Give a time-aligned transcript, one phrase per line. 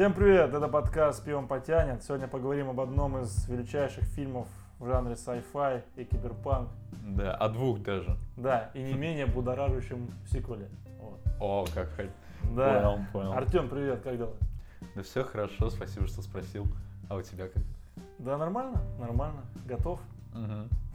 [0.00, 2.02] Всем привет, это подкаст «Пивом потянет».
[2.02, 6.70] Сегодня поговорим об одном из величайших фильмов в жанре sci-fi и киберпанк.
[7.04, 8.16] Да, о двух даже.
[8.38, 10.70] Да, и не менее будоражащем сиквеле.
[10.98, 11.20] Вот.
[11.38, 12.08] О, как хоть.
[12.56, 12.80] Да.
[12.80, 13.32] Понял, понял.
[13.34, 14.32] Артем, привет, как дела?
[14.94, 16.66] Да все хорошо, спасибо, что спросил.
[17.10, 17.62] А у тебя как?
[18.18, 19.42] Да, нормально, нормально.
[19.66, 20.00] Готов?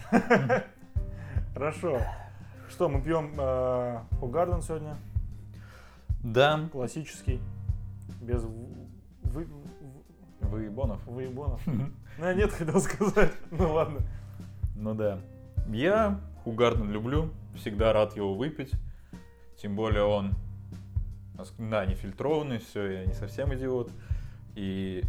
[1.54, 2.02] Хорошо.
[2.70, 4.96] Что, мы пьем э, Хугарден сегодня?
[6.24, 7.40] Да, Классический.
[8.20, 8.44] Без
[9.36, 9.46] вы,
[10.42, 11.06] в- вы Бонов.
[11.06, 11.62] выебонов.
[11.68, 13.34] Ну, нет, хотел сказать.
[13.52, 14.00] Ну ладно.
[14.76, 15.20] Ну да.
[15.68, 18.72] Я Хугарден люблю, всегда рад его выпить.
[19.58, 20.34] Тем более он,
[21.58, 23.92] да, не фильтрованный, все, я не совсем идиот.
[24.56, 25.04] И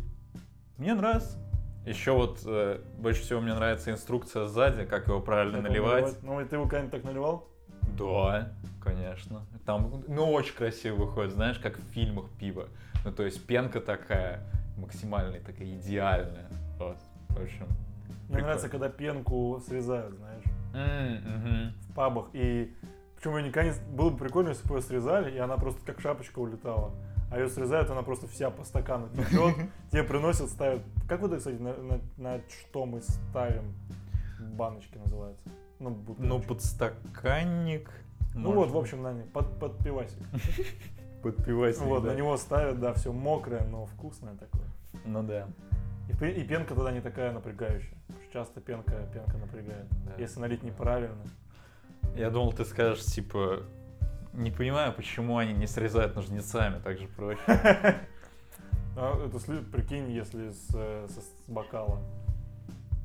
[0.78, 1.38] мне нравится.
[1.84, 6.20] Еще вот э, больше всего мне нравится инструкция сзади, как его правильно Как его наливать.
[6.22, 7.48] Ну, и ты его когда-нибудь так наливал?
[7.96, 8.52] Да,
[8.82, 9.46] конечно.
[9.64, 12.66] Там, ну, очень красиво выходит, знаешь, как в фильмах пиво.
[13.06, 14.40] Ну, то есть пенка такая,
[14.76, 16.48] максимально такая идеальная.
[16.76, 16.96] Вот,
[17.28, 17.66] в общем.
[17.68, 18.46] Мне Прикольно.
[18.46, 21.72] нравится, когда пенку срезают, знаешь, мгм.
[21.88, 22.26] в пабах.
[22.32, 22.74] И
[23.14, 23.96] причем ее никогда не...
[23.96, 26.90] Было бы прикольно, если бы ее срезали, и она просто как шапочка улетала.
[27.30, 29.54] А ее срезают, она просто вся по стакану течет.
[29.92, 30.82] Тебе приносят, ставят...
[31.08, 33.72] Как вот это, кстати, на, на- на что мы ставим?
[34.40, 35.48] Баночки называются.
[35.78, 36.26] Ну, бутылочки.
[36.26, 37.88] Ну, подстаканник.
[38.34, 39.46] Ну вот, в общем, на не- под,
[41.32, 41.82] под пивасик.
[41.82, 44.66] Вот, на него ставят, да, все мокрое, но вкусное такое.
[45.04, 45.48] Ну да.
[46.08, 47.96] И, и пенка тогда не такая напрягающая.
[48.32, 49.86] Часто пенка, пенка напрягает.
[50.06, 50.12] Да.
[50.18, 51.24] Если налить неправильно.
[52.14, 53.62] Я думал, ты скажешь, типа,
[54.32, 57.42] не понимаю, почему они не срезают ножницами, так же проще.
[58.96, 59.38] А это
[59.72, 61.98] прикинь, если с, э, с бокала.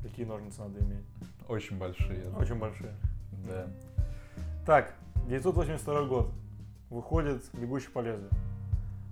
[0.02, 1.04] Какие ножницы надо иметь?
[1.48, 2.30] Очень большие.
[2.38, 2.94] Очень большие.
[3.46, 3.66] Да.
[4.64, 4.94] Так,
[5.26, 6.32] 982 год.
[6.92, 8.28] Выходит «Бегущий по лезвию».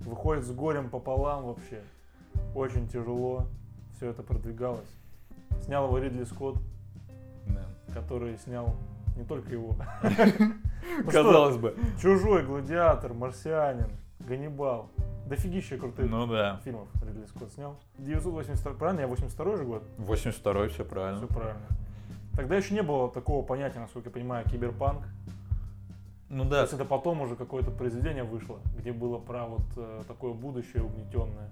[0.00, 1.80] Выходит с горем пополам вообще.
[2.54, 3.46] Очень тяжело.
[3.96, 4.88] Все это продвигалось.
[5.62, 6.58] Снял его Ридли Скотт,
[7.46, 7.64] да.
[7.94, 8.76] который снял
[9.16, 9.74] не только его.
[11.04, 11.74] Ну Казалось бы.
[12.00, 13.88] Чужой, Гладиатор, Марсианин,
[14.18, 14.90] Ганнибал.
[15.26, 16.60] Дофигища крутых Ну да.
[16.64, 17.76] фильмов Ридли Скотт снял.
[17.98, 19.00] 982, правильно?
[19.00, 19.82] Я 82 же год?
[19.98, 21.26] 82-й, все Все правильно.
[21.28, 21.66] правильно.
[22.36, 25.02] Тогда еще не было такого понятия, насколько я понимаю, киберпанк.
[26.30, 30.02] Ну То да, есть это потом уже какое-то произведение вышло, где было про вот э,
[30.06, 31.50] такое будущее угнетенное,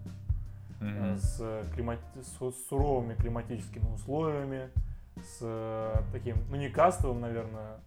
[0.81, 1.17] э, Мгм.
[1.19, 1.99] с, климат...
[2.15, 4.71] с суровыми климатическими условиями,
[5.17, 7.81] с э, таким, ну не кастовым, наверное,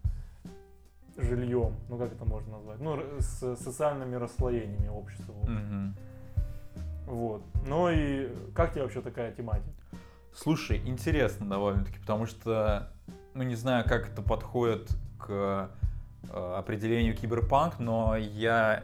[1.17, 5.31] жильем, ну как это можно назвать, ну с социальными расслоениями общества.
[5.31, 5.47] вот.
[5.49, 5.95] Мгм.
[7.05, 7.41] Вот.
[7.67, 9.69] Ну и как тебе вообще такая тематика?
[10.33, 12.91] Слушай, интересно довольно-таки, потому что,
[13.33, 15.67] ну не знаю, как это подходит к э,
[16.31, 18.83] определению киберпанк, но я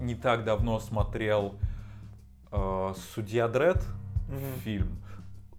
[0.00, 1.54] не так давно смотрел
[2.50, 3.84] э, «Судья Дред»
[4.28, 4.60] Мгм.
[4.64, 5.02] фильм.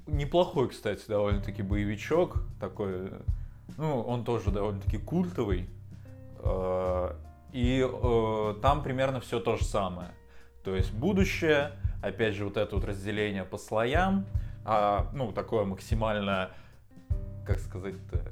[0.08, 3.12] Неплохой, кстати, довольно-таки боевичок такой.
[3.78, 5.70] Ну, он тоже довольно-таки культовый.
[6.40, 7.14] Э,
[7.52, 10.10] И э, там примерно все то же самое.
[10.64, 11.72] То есть будущее,
[12.02, 14.26] опять же, вот это вот разделение по слоям,
[14.66, 16.50] а, ну, такое максимально,
[17.46, 18.32] как сказать-то,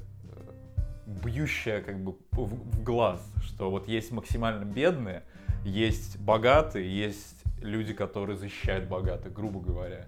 [1.06, 5.22] бьющее как бы в, глаз, что вот есть максимально бедные,
[5.64, 10.06] есть богатые, есть люди, которые защищают богатых, грубо говоря.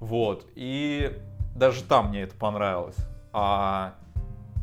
[0.00, 0.48] Вот.
[0.54, 1.16] И
[1.54, 2.96] даже там мне это понравилось.
[3.32, 3.94] А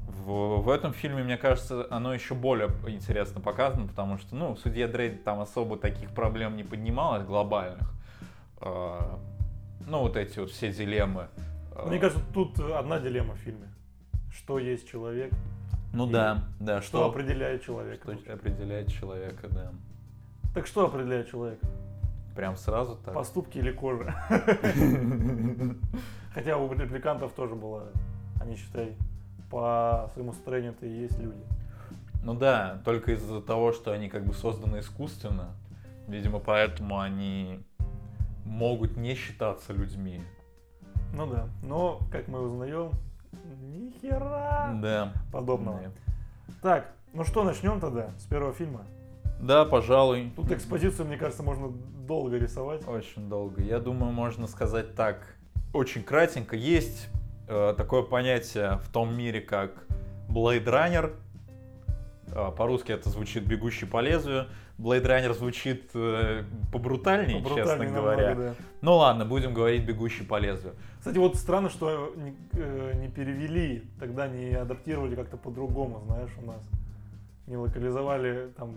[0.08, 4.59] в, в этом фильме, мне кажется, оно еще более интересно показано, потому что, ну, в
[4.59, 7.90] «Судье Дрейд» там особо таких проблем не поднималось, глобальных.
[8.58, 9.20] А,
[9.88, 11.30] ну, вот эти вот все дилеммы.
[11.76, 13.69] А, Мне кажется, тут одна дилемма в фильме.
[14.31, 15.34] Что есть человек,
[15.91, 18.16] ну да, да, что, что, определяет человека.
[18.16, 19.72] что определяет человека, да.
[20.53, 21.66] Так что определяет человека?
[22.35, 23.13] Прям сразу так.
[23.13, 24.16] Поступки или кожа?
[26.34, 27.90] Хотя у репликантов тоже было,
[28.40, 28.95] они, считай,
[29.50, 31.41] по своему строению это и есть люди.
[32.23, 35.56] Ну да, только из-за того, что они как бы созданы искусственно,
[36.07, 37.63] видимо, поэтому они
[38.46, 40.22] могут не считаться людьми.
[41.14, 41.49] Ну да.
[41.64, 42.91] Но, как мы узнаем,
[43.59, 45.14] ни хера Да.
[45.32, 45.79] подобного.
[45.82, 46.53] Да.
[46.61, 48.82] Так, ну что, начнем тогда с первого фильма.
[49.40, 50.32] Да, пожалуй.
[50.35, 52.85] Тут экспозицию, мне кажется, можно долго рисовать.
[52.88, 53.61] Очень долго.
[53.61, 55.35] Я думаю, можно сказать так.
[55.73, 56.56] Очень кратенько.
[56.56, 57.08] Есть
[57.47, 59.72] э, такое понятие в том мире, как
[60.28, 61.16] Blade Runner.
[62.34, 64.47] Э, по-русски это звучит «Бегущий по лезвию».
[64.79, 68.29] Blade Runner звучит э, побрутальнее, честно Побрутальнее говоря.
[68.29, 68.55] намного, да.
[68.81, 70.73] Ну ладно, будем говорить «Бегущий по лезвию».
[70.99, 76.46] Кстати, вот странно, что не, э, не перевели, тогда не адаптировали как-то по-другому, знаешь, у
[76.46, 76.61] нас.
[77.46, 78.76] Не локализовали там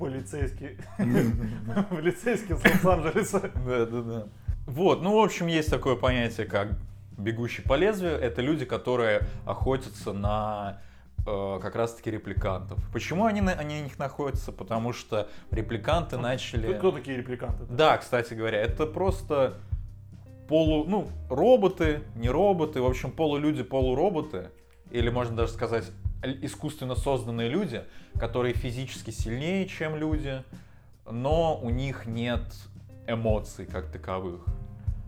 [0.00, 0.78] полицейский,
[1.90, 3.50] полицейский с Лос-Анджелеса.
[3.66, 4.26] Да, да, да.
[4.66, 6.70] Вот, ну, в общем, есть такое понятие, как
[7.16, 8.12] бегущий по лезвию.
[8.12, 10.80] Это люди, которые охотятся на
[11.30, 12.78] э, как раз-таки репликантов.
[12.92, 14.52] Почему они на, они на них находятся?
[14.52, 16.68] Потому что репликанты начали...
[16.68, 17.64] Кто, кто такие репликанты?
[17.68, 19.54] Да, кстати говоря, это просто
[20.48, 24.50] полу, ну, роботы, не роботы, в общем, полулюди, полуроботы,
[24.90, 25.90] или можно даже сказать
[26.22, 27.84] искусственно созданные люди,
[28.18, 30.42] которые физически сильнее, чем люди,
[31.10, 32.42] но у них нет
[33.06, 34.40] эмоций как таковых.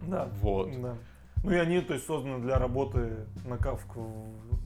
[0.06, 0.28] Да.
[0.40, 0.70] Вот.
[0.80, 0.94] Да.
[1.42, 3.96] Ну и они, то есть, созданы для работы на, кавк-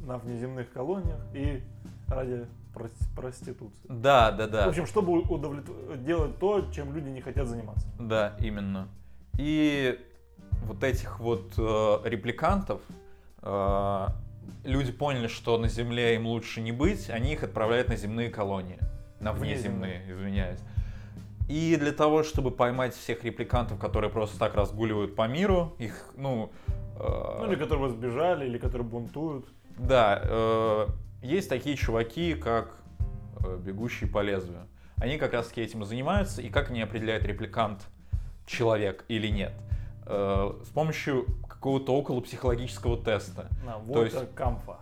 [0.06, 1.62] на внеземных колониях и
[2.08, 3.87] ради прос- проституции.
[3.88, 4.64] Да, да, В да.
[4.67, 7.87] общем, чтобы удовлет- делать то, чем люди не хотят заниматься.
[7.99, 8.88] Да, именно.
[9.38, 9.99] И
[10.64, 12.81] вот этих вот э, репликантов
[13.43, 14.06] э,
[14.64, 18.79] люди поняли, что на Земле им лучше не быть, они их отправляют на земные колонии.
[19.20, 20.61] На внеземные, извиняюсь.
[21.48, 26.50] И для того, чтобы поймать всех репликантов, которые просто так разгуливают по миру, их, ну...
[26.98, 29.46] э, Ну или которые сбежали, или которые бунтуют.
[29.78, 30.87] Да, э,
[31.22, 32.76] есть такие чуваки, как
[33.44, 34.66] э, бегущие по лезвию.
[34.96, 37.87] Они как раз таки этим и занимаются, и как они определяют, репликант
[38.46, 39.52] человек или нет.
[40.06, 43.48] Э, с помощью какого-то около психологического теста.
[43.64, 44.78] На, То есть- камфа.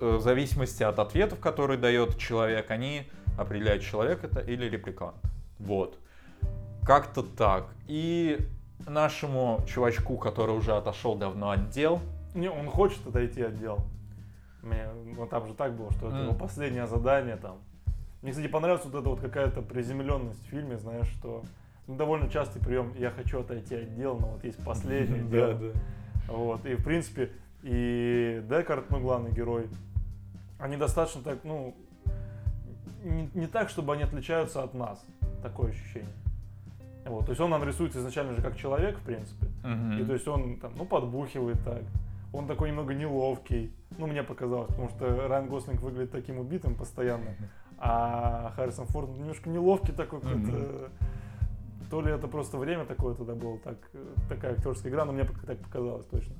[0.00, 3.04] Э, в зависимости от ответов, которые дает человек, они
[3.38, 5.14] определяют, человек это или репликант.
[5.58, 5.98] Вот.
[6.84, 7.66] Как-то так.
[7.86, 8.38] И
[8.86, 12.00] нашему чувачку, который уже отошел давно от дел,
[12.34, 13.78] Не, он хочет отойти от дел.
[14.62, 16.24] Мне, ну там же так было, что это М.
[16.24, 17.58] его последнее задание там.
[18.22, 21.44] Мне, кстати, понравилась вот эта вот какая-то приземленность в фильме, знаешь, что
[21.86, 25.72] ну, довольно частый прием «я хочу отойти от дел, но вот есть последнее дело».
[26.26, 27.30] Вот, и в принципе,
[27.62, 29.68] и Декарт, ну, главный герой,
[30.58, 31.74] они достаточно так, ну,
[33.04, 35.04] не, не так, чтобы они отличаются от нас,
[35.42, 36.12] такое ощущение.
[37.04, 39.46] Вот, то есть он нам рисуется изначально же как человек, в принципе.
[39.62, 39.98] Мгм.
[39.98, 41.82] И то есть он там, ну, подбухивает так.
[42.32, 43.72] Он такой немного неловкий.
[43.98, 47.36] Ну, мне показалось, потому что Райан Гослинг выглядит таким убитым постоянно.
[47.78, 50.90] А Харрисон Форд немножко неловкий такой какой-то.
[51.90, 55.24] То ли это просто время такое тогда было, так, э, такая актерская игра, но мне
[55.46, 56.34] так показалось точно.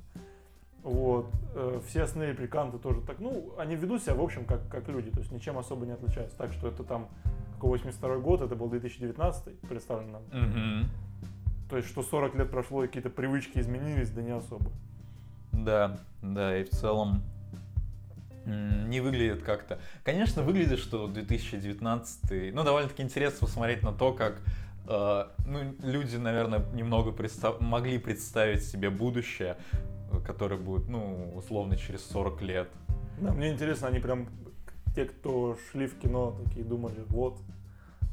[0.85, 1.31] Вот.
[1.55, 5.09] Э, Все остальные репликанты тоже так, ну, они ведут себя, в общем, как, как люди,
[5.09, 6.37] то есть ничем особо не отличаются.
[6.37, 7.07] Так что это там,
[7.55, 10.21] какой 82 год, это был 2019 представлен нам.
[10.31, 10.89] Мгм.
[11.71, 14.69] То есть, что 40 лет прошло и какие-то привычки изменились, да не особо.
[15.51, 17.23] Да, да, и в целом
[18.45, 19.79] не выглядит как-то.
[20.03, 24.39] Конечно, выглядит, что 2019, ну, довольно-таки интересно посмотреть на то, как
[24.87, 29.57] э, ну, люди, наверное, немного представ- могли представить себе будущее,
[30.25, 32.69] которое будет, ну, условно, через 40 лет.
[33.19, 34.27] Да, мне интересно, они прям,
[34.95, 37.39] те, кто шли в кино, такие думали, вот,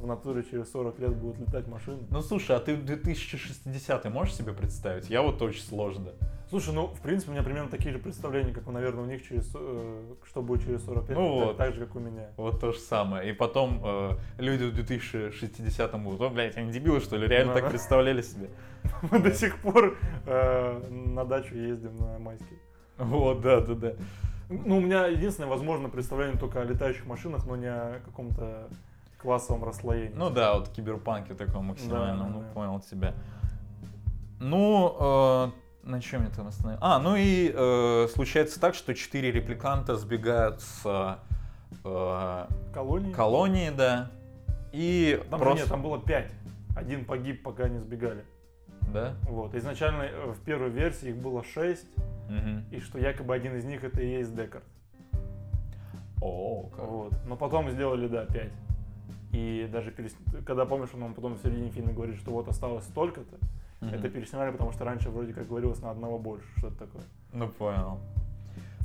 [0.03, 2.01] в натуре через 40 лет будут летать машины.
[2.11, 5.09] Ну, слушай, а ты 2060 можешь себе представить?
[5.09, 6.11] Я вот очень сложно.
[6.51, 9.51] Слушай, ну, в принципе, у меня примерно такие же представления, как, наверное, у них через,
[9.55, 11.57] э, что будет через 40 лет, Ну так, вот.
[11.57, 12.29] так же, как у меня.
[12.37, 13.31] Вот то же самое.
[13.31, 17.71] И потом э, люди в 2060 будут, о, блядь, они дебилы, что ли, реально так
[17.71, 18.51] представляли себе?
[19.11, 19.97] Мы до сих пор
[20.27, 22.59] э, на дачу ездим на майский.
[22.99, 23.93] Вот, да, да, да.
[24.51, 28.69] Ну, у меня единственное, возможно, представление только о летающих машинах, но не о каком-то
[29.23, 30.13] классовом расслоении.
[30.15, 32.47] Ну да, вот киберпанке таком максимально, Да, ну да.
[32.55, 33.15] понял тебя.
[34.41, 35.51] Ну, э,
[35.89, 36.79] на чем я там остановил?
[36.83, 41.19] А, ну и э, случается так, что четыре репликанта сбегают с
[41.85, 43.13] э, Колонии?
[43.13, 44.11] колонии, да,
[44.73, 45.61] и Там просто...
[45.63, 46.33] нет, там было 5.
[46.77, 48.25] Один погиб, пока не сбегали.
[48.93, 49.15] Да?
[49.29, 49.55] Вот.
[49.55, 51.87] Изначально э, в первой версии их было 6,
[52.29, 52.65] Мгм.
[52.71, 54.65] и что якобы один из них это и есть Декард.
[56.21, 56.85] О, как.
[56.87, 57.13] Вот.
[57.27, 58.51] Но потом сделали, да, 5.
[59.33, 60.15] И даже перес...
[60.47, 63.37] когда помнишь, он нам потом в середине фильма говорит, что вот осталось столько-то,
[63.81, 63.95] Мгм.
[63.95, 67.03] это переснимали, потому что раньше вроде как говорилось на одного больше, что-то такое.
[67.33, 67.99] Ну, понял.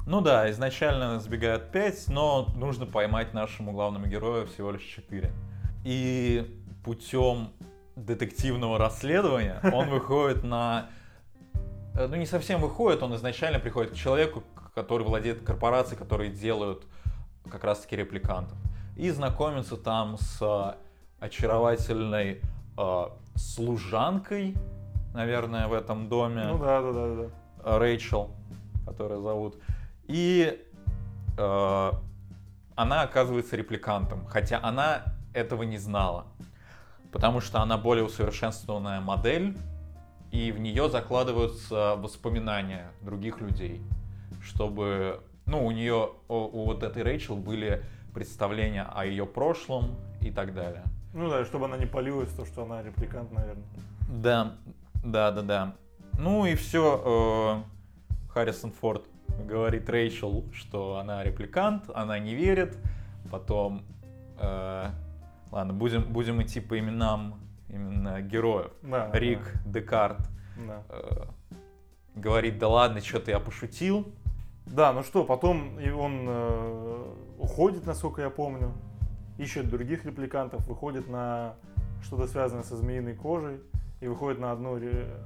[0.07, 5.29] Ну да, изначально сбегают 5, но нужно поймать нашему главному герою всего лишь 4.
[5.83, 7.49] И путем
[7.95, 10.87] детективного расследования он выходит на...
[11.93, 16.85] э, Ну, не совсем выходит, он изначально приходит к человеку, который владеет корпорацией, которые делают
[17.51, 18.57] как раз-таки репликантов.
[18.97, 20.75] И знакомится там с
[21.19, 22.41] очаровательной
[22.77, 23.03] э,
[23.35, 24.55] служанкой,
[25.13, 26.45] наверное, в этом доме.
[26.47, 27.77] Ну да, да, да, да.
[27.77, 28.31] Рэйчел,
[28.87, 29.61] которая зовут.
[30.05, 30.59] И
[31.37, 31.91] э,
[32.75, 35.03] она оказывается репликантом, хотя она
[35.35, 36.25] этого не знала,
[37.11, 39.55] потому что она более усовершенствованная модель,
[40.31, 43.79] и в нее закладываются воспоминания других людей,
[44.41, 47.83] чтобы, ну, у нее, у, у вот этой Рэйчел были
[48.17, 50.83] представления о ее прошлом и так далее.
[51.13, 53.63] Ну да, чтобы она не палилась, то, что она репликант, наверное.
[54.09, 54.55] Да,
[55.03, 55.75] да, да, да.
[56.17, 57.63] Ну и все.
[58.33, 59.05] Харрисон Форд
[59.47, 62.75] говорит Рэйчел, что она репликант, она не верит.
[63.31, 63.83] Потом,
[64.39, 64.89] э,
[65.51, 67.35] ладно, будем, будем идти по именам
[67.69, 68.71] именно героев.
[68.81, 70.17] Да, Рик, Декарт
[70.67, 70.81] Да.
[70.89, 71.25] э,
[72.15, 74.11] говорит, да ладно, что-то я пошутил.
[74.65, 78.73] Да, ну что, потом и он э, уходит, насколько я помню,
[79.37, 81.55] ищет других репликантов, выходит на
[82.01, 83.59] что-то связанное со змеиной кожей
[84.01, 84.77] и выходит на, одну,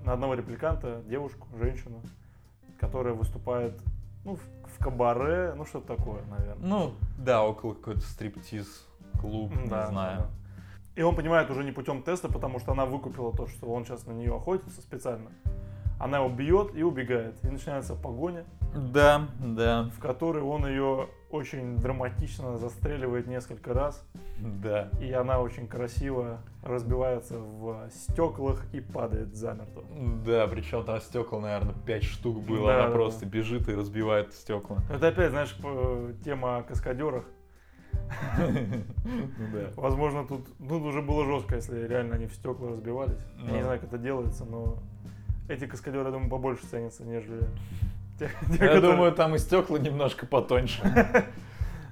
[0.05, 2.01] на одного репликанта, девушку, женщину,
[2.79, 3.79] которая выступает
[4.23, 6.67] ну, в, в кабаре, ну что-то такое, наверное.
[6.67, 8.87] Ну, да, около какой-то стриптиз
[9.19, 10.19] клуб, Да, не знаю.
[10.19, 10.29] да.
[10.95, 14.05] И он понимает уже не путем теста, потому что она выкупила то, что он сейчас
[14.05, 15.31] на нее охотится специально.
[15.99, 17.43] Она его бьет и убегает.
[17.45, 18.43] И начинается погоня,
[18.75, 24.05] Да, да, в которой он ее очень драматично застреливает несколько раз.
[24.39, 24.89] да.
[25.01, 29.83] И она очень красиво разбивается в стеклах и падает замертво.
[30.25, 32.67] Да, причем там стекол, наверное, 5 штук было.
[32.67, 34.77] Да, Она да, просто бежит и разбивает стекла.
[34.89, 35.55] Это опять, знаешь,
[36.23, 37.25] тема о каскадерах.
[38.37, 39.67] Ну.
[39.75, 43.19] Возможно, тут, тут уже было жестко, если реально они в стекла разбивались.
[43.39, 43.55] Я Ну.
[43.55, 44.77] не знаю, как это делается, но
[45.49, 47.41] эти каскадеры, я думаю, побольше ценятся, нежели
[48.59, 50.81] Я думаю, там и стекла немножко потоньше.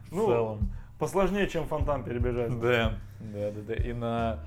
[0.09, 0.71] В Ну, целом.
[0.97, 2.59] посложнее, чем фонтан перебежать.
[2.59, 3.73] Да, да, да, да.
[3.75, 4.39] И на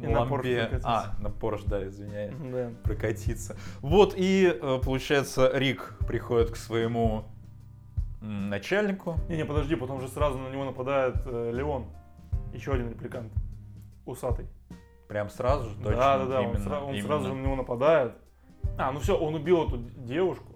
[0.00, 0.80] И на лампе.
[0.84, 2.34] А, на Porsche, да, извиняюсь.
[2.52, 2.70] Да.
[2.82, 3.56] Прокатиться.
[3.80, 7.24] Вот, и э, получается, Рик приходит к своему
[8.20, 9.16] начальнику.
[9.28, 11.86] Не-не, подожди, потом же сразу на него нападает э, Леон.
[12.52, 13.32] Еще один репликант.
[14.06, 14.46] Усатый.
[15.08, 15.96] Прям сразу же, точно.
[15.96, 17.06] да, да, да, он, именно, сра- он именно.
[17.06, 18.12] сразу же на него нападает.
[18.78, 20.51] А, ну все, он убил эту девушку.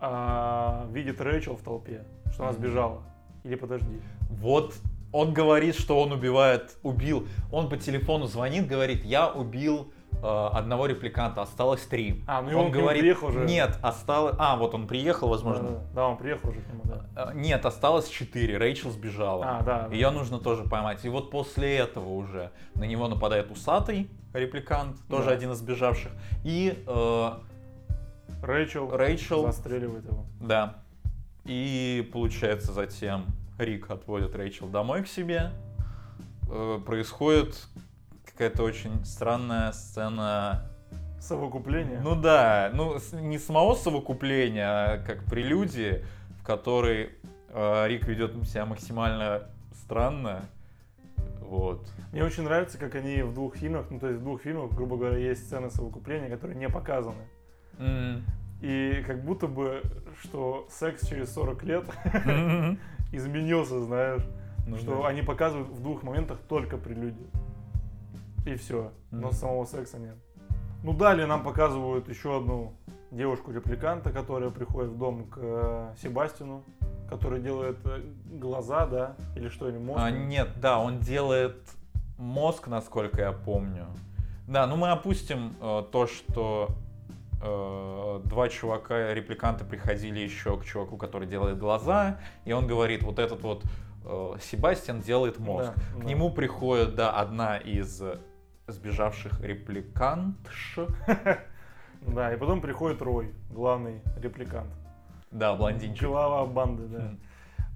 [0.00, 3.02] А, видит Рэйчел в толпе, что она сбежала.
[3.44, 4.00] Или подожди.
[4.30, 4.74] Вот
[5.12, 7.26] он говорит, что он убивает, убил.
[7.50, 10.16] Он по телефону звонит, говорит, я убил э,
[10.52, 12.22] одного репликанта, осталось три.
[12.28, 13.40] А, ну и он, он говорит, приехал уже.
[13.44, 14.36] нет, осталось...
[14.38, 15.68] А, вот он приехал, Да, возможно.
[15.70, 17.06] да, да, он приехал уже к нему, да.
[17.16, 18.56] Э, Нет, осталось четыре.
[18.56, 19.58] Рэйчел сбежала.
[19.58, 19.88] А, да.
[19.88, 19.94] да.
[19.94, 21.04] Ее нужно тоже поймать.
[21.04, 25.32] И вот после этого уже на него нападает усатый репликант, тоже Да.
[25.32, 26.12] один из сбежавших.
[26.44, 27.30] И э,
[28.42, 30.24] Рэйчел, Рэйчел, застреливает его.
[30.40, 30.82] да.
[31.44, 33.26] И получается затем
[33.58, 35.50] Рик отводит Рэйчел домой к себе.
[36.48, 37.56] Э, происходит
[38.24, 40.66] какая-то очень странная сцена.
[41.18, 42.00] Совокупление.
[42.00, 46.04] Ну да, ну не самого совокупления, а как прелюдии,
[46.40, 47.10] в которой
[47.48, 49.42] э, Рик ведет себя максимально
[49.74, 50.42] странно.
[51.40, 51.86] Вот.
[52.12, 54.96] Мне очень нравится, как они в двух фильмах, ну то есть в двух фильмах, грубо
[54.96, 57.22] говоря, есть сцены совокупления, которые не показаны.
[57.80, 58.22] М.
[58.60, 59.82] И как будто бы,
[60.22, 61.84] что секс через 40 лет
[63.12, 64.22] изменился, знаешь.
[64.66, 65.08] Ну что да.
[65.08, 67.28] они показывают в двух моментах только прелюдию.
[68.46, 68.92] И все.
[69.10, 69.32] Но Мгм.
[69.32, 70.16] самого секса нет.
[70.82, 72.72] Ну, далее нам показывают еще одну
[73.10, 76.62] девушку-репликанта, которая приходит в дом к э, Себастину,
[77.08, 78.02] который делает э,
[78.38, 80.00] глаза, да, или что, или мозг.
[80.02, 81.56] А, нет, да, он делает
[82.16, 83.86] мозг, насколько я помню.
[84.46, 86.68] Да, ну мы опустим э, то, что
[87.40, 93.40] два чувака, репликанты, приходили еще к чуваку, который делает глаза, и он говорит, вот этот
[93.42, 93.64] вот
[94.04, 95.72] э, Себастьян делает мозг.
[95.74, 96.04] Да, К да.
[96.06, 98.02] нему приходит, да, одна из
[98.66, 100.78] сбежавших репликантш,
[102.02, 104.70] Да, и потом приходит Рой, главный репликант.
[105.30, 106.08] да, блондинчик.
[106.08, 107.14] Глава банды, да.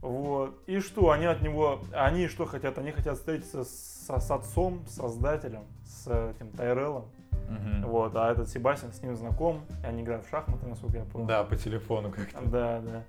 [0.00, 0.62] Вот.
[0.66, 2.78] И что, они от него, они что хотят?
[2.78, 7.06] Они хотят встретиться с, с отцом, создателем, с этим Тайреллом.
[7.48, 7.86] Мгм.
[7.86, 11.26] Вот, а этот Себастьян с ним знаком, и они играют в шахматы, насколько я понял.
[11.26, 12.40] Да, по телефону как-то.
[12.48, 13.02] Да, да.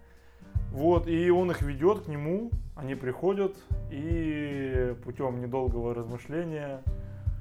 [0.71, 3.55] Вот, и он их ведет к нему, они приходят,
[3.91, 6.81] и путем недолгого размышления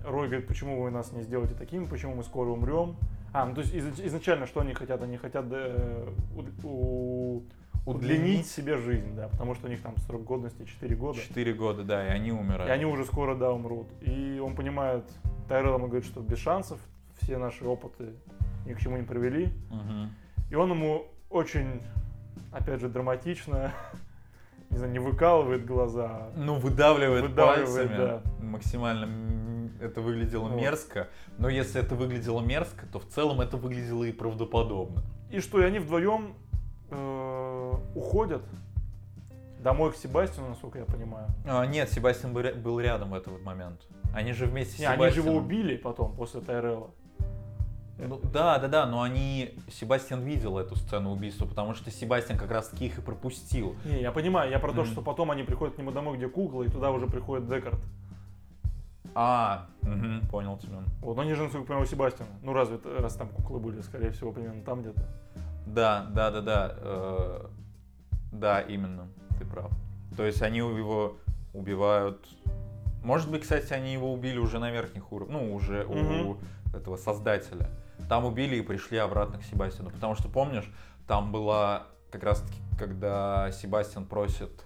[0.04, 2.96] Рой говорит, почему вы нас не сделаете такими, почему мы скоро умрем.
[3.32, 5.02] А, ну то есть изнач- изначально что они хотят?
[5.02, 7.42] Они хотят э, у- у-
[7.86, 11.18] удлинить себе жизнь, да, потому что у них там срок годности 4 года.
[11.20, 12.68] Четыре года, да, и они умирают.
[12.68, 13.88] И они уже скоро, да, умрут.
[14.00, 15.04] И он понимает,
[15.48, 16.80] Тайрелл ему говорит, что без шансов,
[17.20, 18.14] все наши опыты
[18.66, 19.48] ни к чему не привели.
[19.70, 20.14] Мгм.
[20.50, 21.82] И он ему очень,
[22.52, 23.72] опять же, драматично,
[24.70, 26.30] не знаю, не выкалывает глаза.
[26.36, 27.96] Ну, выдавливает, Выдавливает, пальцами.
[27.96, 28.22] да.
[28.44, 29.08] Максимально
[29.80, 30.56] это выглядело Вот.
[30.56, 31.08] мерзко.
[31.38, 35.02] Но если это выглядело мерзко, то в целом это выглядело и правдоподобно.
[35.30, 36.34] И что, и они вдвоем
[36.90, 36.96] э,
[37.94, 38.42] уходят
[39.60, 41.26] домой к Себастину, насколько я понимаю.
[41.46, 43.80] А, нет, Себастьян был ря- был рядом в этот момент.
[44.12, 46.90] Они же вместе с Не, они же его убили потом, после Тайрелла.
[47.96, 49.54] Ну, да, да, да, но они...
[49.72, 53.76] Себастьян видел эту сцену убийства, потому что Себастьян как раз таки их и пропустил.
[53.84, 54.86] Не, я понимаю, я про то, Мгм.
[54.90, 57.78] что потом они приходят к нему домой, где кукла, и туда уже приходит Декарт.
[59.14, 60.78] А, мгм, понял тебя.
[61.00, 62.30] Вот, но они же, насколько понимаю, у Себастьяна.
[62.42, 65.00] Ну, разве раз там куклы были, скорее всего, примерно там где-то.
[65.66, 67.40] Да, да, да, да.
[68.34, 69.70] Да, именно, ты прав.
[70.16, 71.16] То есть они его
[71.52, 72.26] убивают.
[73.02, 76.38] Может быть, кстати, они его убили уже на верхних уровнях, ну, уже у Мгм.
[76.74, 77.68] этого создателя.
[78.08, 79.90] Там убили и пришли обратно к Себастьяну.
[79.90, 80.70] Потому что, помнишь,
[81.06, 84.64] там была как раз таки, когда Себастьян просит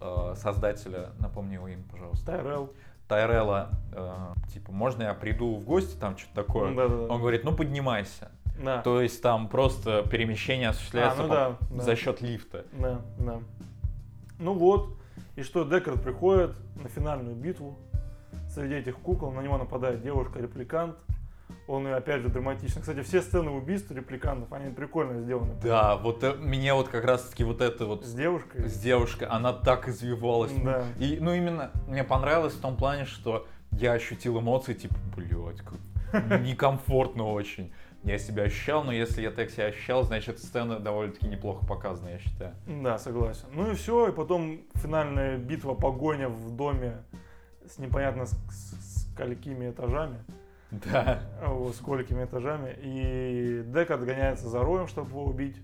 [0.00, 2.72] э, создателя, напомни его имя, пожалуйста, Тайрелл.
[3.08, 6.74] Тайрелла, э, типа, можно я приду в гости, там что-то такое?
[6.74, 7.12] Да-да-да.
[7.12, 8.30] Он говорит, ну поднимайся.
[8.62, 8.82] Да.
[8.82, 11.34] То есть там просто перемещение осуществляется А, ну по-
[11.76, 12.64] да, за счет лифта.
[12.72, 13.40] Да, да.
[14.38, 14.90] Ну вот,
[15.36, 17.78] и что, Декард приходит на финальную битву.
[18.48, 20.96] Среди этих кукол на него нападает девушка-репликант.
[21.66, 22.80] Он ее опять же драматично.
[22.80, 25.54] Кстати, все сцены убийств репликантов, они прикольно сделаны.
[25.62, 28.68] Да, вот э, мне вот как раз таки вот это вот С девушкой.
[28.68, 30.52] с девушкой, она так извивалась.
[30.52, 30.84] Да.
[30.98, 36.40] И, ну, именно мне понравилось в том плане, что я ощутил эмоции, типа, блядь, как
[36.40, 37.72] некомфортно очень.
[38.04, 42.18] Я себя ощущал, но если я так себя ощущал, значит, сцена довольно-таки неплохо показана, я
[42.18, 42.54] считаю.
[42.66, 43.46] Да, согласен.
[43.52, 46.98] Ну и все, и потом финальная битва, погоня в доме
[47.66, 50.18] с непонятно с, с- сколькими этажами.
[50.70, 51.20] Да.
[51.46, 52.76] Вот, сколькими этажами.
[52.82, 55.56] И Декард гоняется за Роем, чтобы его убить,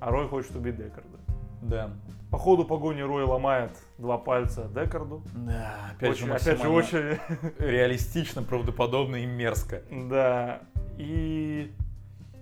[0.00, 1.18] а Рой хочет убить Декарда.
[1.62, 1.90] Да.
[2.30, 5.22] По ходу погони Рой ломает два пальца Декарду.
[5.34, 7.18] Да, опять очень, же, опять же, очень,
[7.58, 9.82] реалистично, правдоподобно и мерзко.
[9.90, 10.60] да.
[10.96, 11.72] И,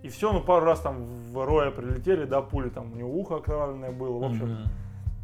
[0.03, 3.37] и все, ну пару раз там в Роя прилетели, да, пули, там у него ухо
[3.37, 4.59] окровавленное было, в общем,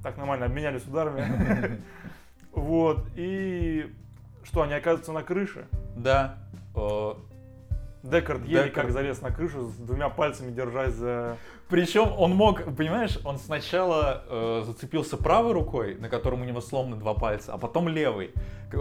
[0.03, 1.81] так нормально обменялись ударами.
[2.53, 3.95] Вот, и
[4.43, 5.67] что, они оказываются на крыше.
[5.95, 6.37] Да.
[8.03, 8.75] Декард еле Декард.
[8.75, 11.37] как залез на крышу, с двумя пальцами держась за...
[11.69, 16.97] Причем он мог, понимаешь, он сначала э, зацепился правой рукой, на котором у него сломаны
[16.97, 18.33] два пальца, а потом левой,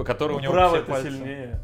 [0.05, 1.11] который у Ну, него правый все это пальцы.
[1.11, 1.61] сильнее.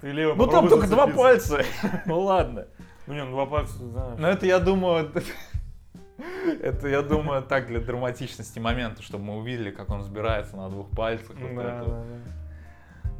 [0.00, 1.56] Ты левый Ну там только два зацепиться.
[1.56, 1.64] пальца.
[2.06, 2.66] Ну ладно.
[3.10, 4.20] Ну не, ну два пальца, знаешь.
[4.20, 5.10] Но это, я думаю,
[6.62, 10.90] это, я думаю, так для драматичности момента, чтобы мы увидели, как он взбирается на двух
[10.90, 11.34] пальцах.
[11.36, 12.04] вот Да, да,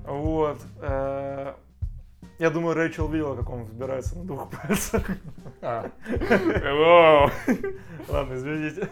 [0.05, 0.12] да.
[0.12, 0.61] Вот.
[0.81, 1.55] э,
[2.38, 5.05] Я думаю, Рэйчел видела, как он взбирается на двух пальцах.
[5.61, 5.90] А.
[8.09, 8.88] Ладно, извините.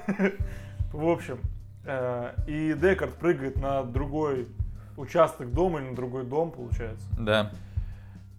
[0.93, 1.39] В общем,
[1.85, 4.49] э, и Декард прыгает на другой
[4.97, 7.07] участок дома или на другой дом, получается.
[7.17, 7.53] Да.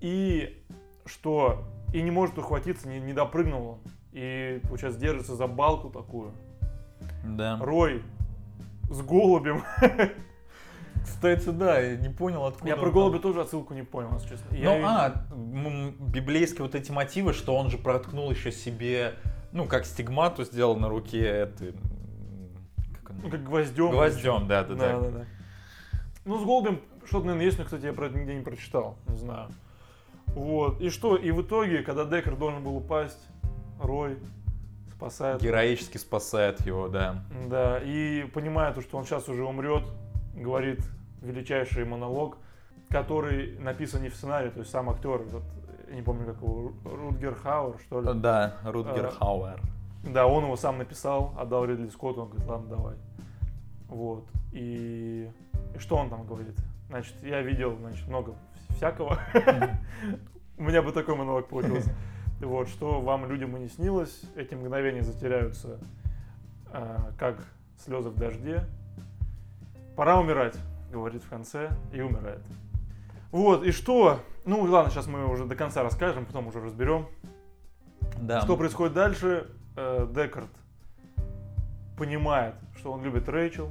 [0.01, 0.61] И
[1.05, 1.63] что?
[1.93, 3.79] И не может ухватиться, не, не допрыгнул он.
[4.11, 6.31] И, получается, держится за балку такую.
[7.23, 7.57] Да.
[7.61, 8.03] Рой
[8.89, 9.63] с голубем.
[11.03, 12.67] Кстати, да, я не понял, откуда.
[12.67, 12.93] Я он про там.
[12.93, 14.55] голубя тоже отсылку не понял, если честно.
[14.55, 15.25] Я Ну, её- а,
[15.99, 19.15] библейские вот эти мотивы, что он же проткнул еще себе,
[19.51, 21.73] ну, как стигмату сделал на руке, это...
[23.03, 23.19] Как оно?
[23.23, 23.91] Ну, как гвоздем.
[23.91, 24.99] Гвоздем, да, да, да.
[24.99, 25.25] да, да.
[26.25, 28.97] Ну, с голубем что-то, наверное, есть, но, кстати, я про это нигде не прочитал.
[29.07, 29.49] Не знаю.
[30.35, 30.79] Вот.
[30.81, 31.15] И что?
[31.15, 33.19] И в итоге, когда Декер должен был упасть,
[33.81, 34.17] Рой
[34.95, 35.41] спасает.
[35.41, 37.23] Героически спасает его, да.
[37.47, 39.83] Да, и понимая то, что он сейчас уже умрет,
[40.35, 40.79] говорит
[41.21, 42.37] величайший монолог,
[42.89, 45.43] который написан не в сценарии, то есть сам актер, этот,
[45.89, 48.19] я не помню, как его, Ру- Рутгер Хауэр, что ли?
[48.19, 49.61] Да, Рутгер А, Хауэр.
[50.03, 52.95] Да, он его сам написал, отдал Ридли Скотту, он говорит, ладно, давай.
[53.89, 54.25] Вот.
[54.53, 55.29] И,
[55.75, 56.55] и что он там говорит?
[56.89, 58.33] Значит, я видел, значит, много
[58.69, 59.19] всякого.
[60.57, 61.95] У меня бы такой монолог получился.
[62.41, 65.77] Вот, что вам, людям, и не снилось, эти мгновения затеряются,
[66.67, 67.45] а, как
[67.77, 68.63] слезы в дожде.
[69.97, 70.55] Пора умирать,
[70.89, 72.41] говорит в конце, и умирает.
[73.31, 74.21] Вот, и что?
[74.45, 77.07] Ну, ладно, сейчас мы уже до конца расскажем, потом уже разберем.
[78.21, 78.41] Да.
[78.41, 79.49] Что происходит дальше?
[79.75, 80.49] Э, Декард
[81.97, 83.69] понимает, что он любит Рэйчел,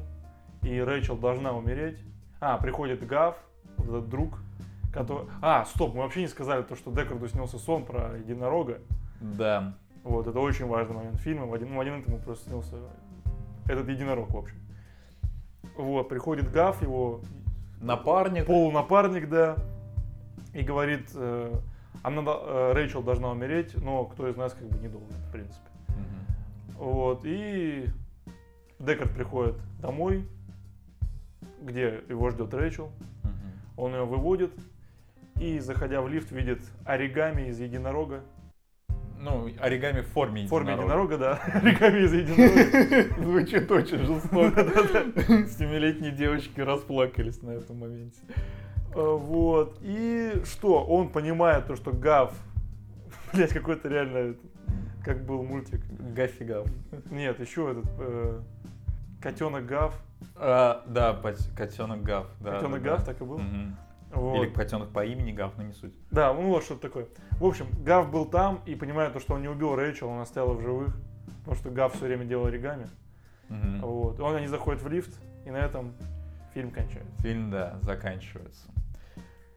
[0.62, 1.98] и Рэйчел должна умереть.
[2.40, 3.36] А, приходит Гав,
[3.78, 4.38] вот этот друг,
[4.92, 5.26] который...
[5.42, 8.80] А, стоп, мы вообще не сказали то, что Декарду снился сон про единорога.
[9.20, 9.74] Да.
[10.04, 11.46] Вот, это очень важный момент фильма.
[11.46, 12.76] В один, в один момент ему просто снился
[13.66, 14.56] этот единорог, в общем.
[15.76, 17.20] Вот, приходит Гав, его
[17.80, 18.46] Напарник.
[18.46, 19.56] полунапарник, да,
[20.52, 21.54] и говорит, э,
[22.02, 25.68] она, э, Рэйчел должна умереть, но кто из нас как бы не должен, в принципе.
[25.88, 26.84] Мгм.
[26.84, 27.86] Вот, и
[28.78, 30.28] Декард приходит домой,
[31.62, 32.90] где его ждет Рэйчел.
[33.22, 33.32] Мгм.
[33.76, 34.52] Он ее выводит
[35.40, 38.22] и, заходя в лифт, видит оригами из единорога.
[39.20, 41.16] Ну, оригами в форме В форме единорога.
[41.16, 41.58] единорога, да.
[41.60, 43.22] Оригами из единорога.
[43.22, 44.64] Звучит очень жестоко.
[45.48, 48.20] Семилетние девочки расплакались на этом моменте.
[48.94, 49.78] Э, Вот.
[49.82, 50.84] И что?
[50.84, 52.32] Он понимает то, что Гав,
[53.32, 54.36] блять, какой-то реально,
[55.04, 55.80] как был мультик.
[56.14, 56.66] Гаффи Гав.
[57.10, 58.44] Нет, еще этот
[59.20, 59.94] котенок Гав.
[60.36, 61.20] А, да,
[61.56, 62.26] котенок Гав.
[62.40, 63.04] да, Котенок да, Гав, да.
[63.04, 63.38] так и был.
[63.38, 63.76] Мгм.
[64.12, 64.42] Вот.
[64.42, 65.92] Или котенок по имени Гав, но не суть.
[66.10, 67.06] Да, ну вот что-то такое.
[67.38, 70.54] В общем, Гав был там и понимая то, что он не убил Рэйчел, он оставил
[70.54, 70.96] в живых,
[71.40, 72.88] потому что Гав все время делал оригами.
[73.48, 73.80] Мгм.
[73.82, 74.20] Вот.
[74.20, 75.10] Он, они заходят в лифт,
[75.44, 75.92] и на этом
[76.54, 77.22] фильм кончается.
[77.22, 78.68] Фильм, да, заканчивается.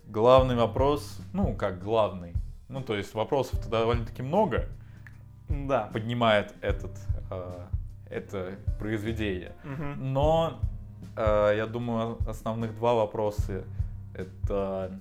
[0.07, 2.33] Главный вопрос, ну, как главный,
[2.67, 4.67] ну, то есть вопросов-то довольно-таки много
[5.47, 5.89] Да.
[5.93, 6.91] поднимает этот,
[7.29, 7.67] э,
[8.09, 9.53] это произведение.
[9.63, 10.13] Мгм.
[10.13, 10.59] Но
[11.15, 13.63] э, я думаю, основных два вопроса
[14.13, 14.99] это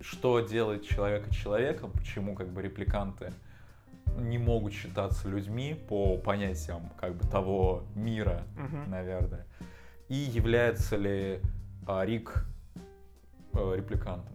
[0.00, 3.32] что делает человека человеком, почему как бы репликанты
[4.16, 8.90] не могут считаться людьми по понятиям как бы того мира, Мгм.
[8.90, 9.46] наверное.
[10.08, 11.40] И является ли
[11.86, 12.44] а, Рик
[13.54, 14.32] э, репликантом?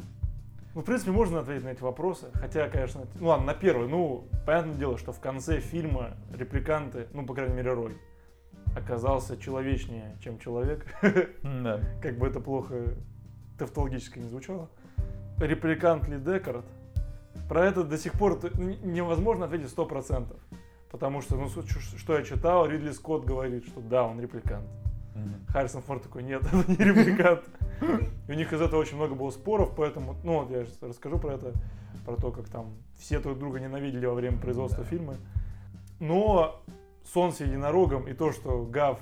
[0.76, 2.28] Ну, в принципе, можно ответить на эти вопросы.
[2.34, 3.88] Хотя, конечно, ну ладно, на первый.
[3.88, 7.98] Ну, понятное дело, что в конце фильма репликанты, ну, по крайней мере, Рой,
[8.76, 10.86] оказался человечнее, чем человек.
[11.44, 11.80] Да.
[12.02, 12.96] как бы это плохо
[13.58, 14.70] тавтологически не звучало.
[15.40, 16.66] Репликант ли Декард?
[17.50, 18.40] Про это до сих пор
[18.84, 20.38] невозможно ответить сто процентов.
[20.92, 24.66] Потому что, ну, что я читал, Ридли Скотт говорит, что да, он репликант.
[25.50, 27.42] Харрисон Форд такой, нет, это не репликант.
[28.28, 31.20] И у них из этого очень много было споров, поэтому, ну, вот я сейчас расскажу
[31.20, 31.54] про это,
[32.06, 34.90] про то, как там все друг друга ненавидели во время производства Да.
[34.90, 35.16] фильма.
[36.00, 36.62] Но
[37.06, 39.00] сон с единорогом и то, что Гав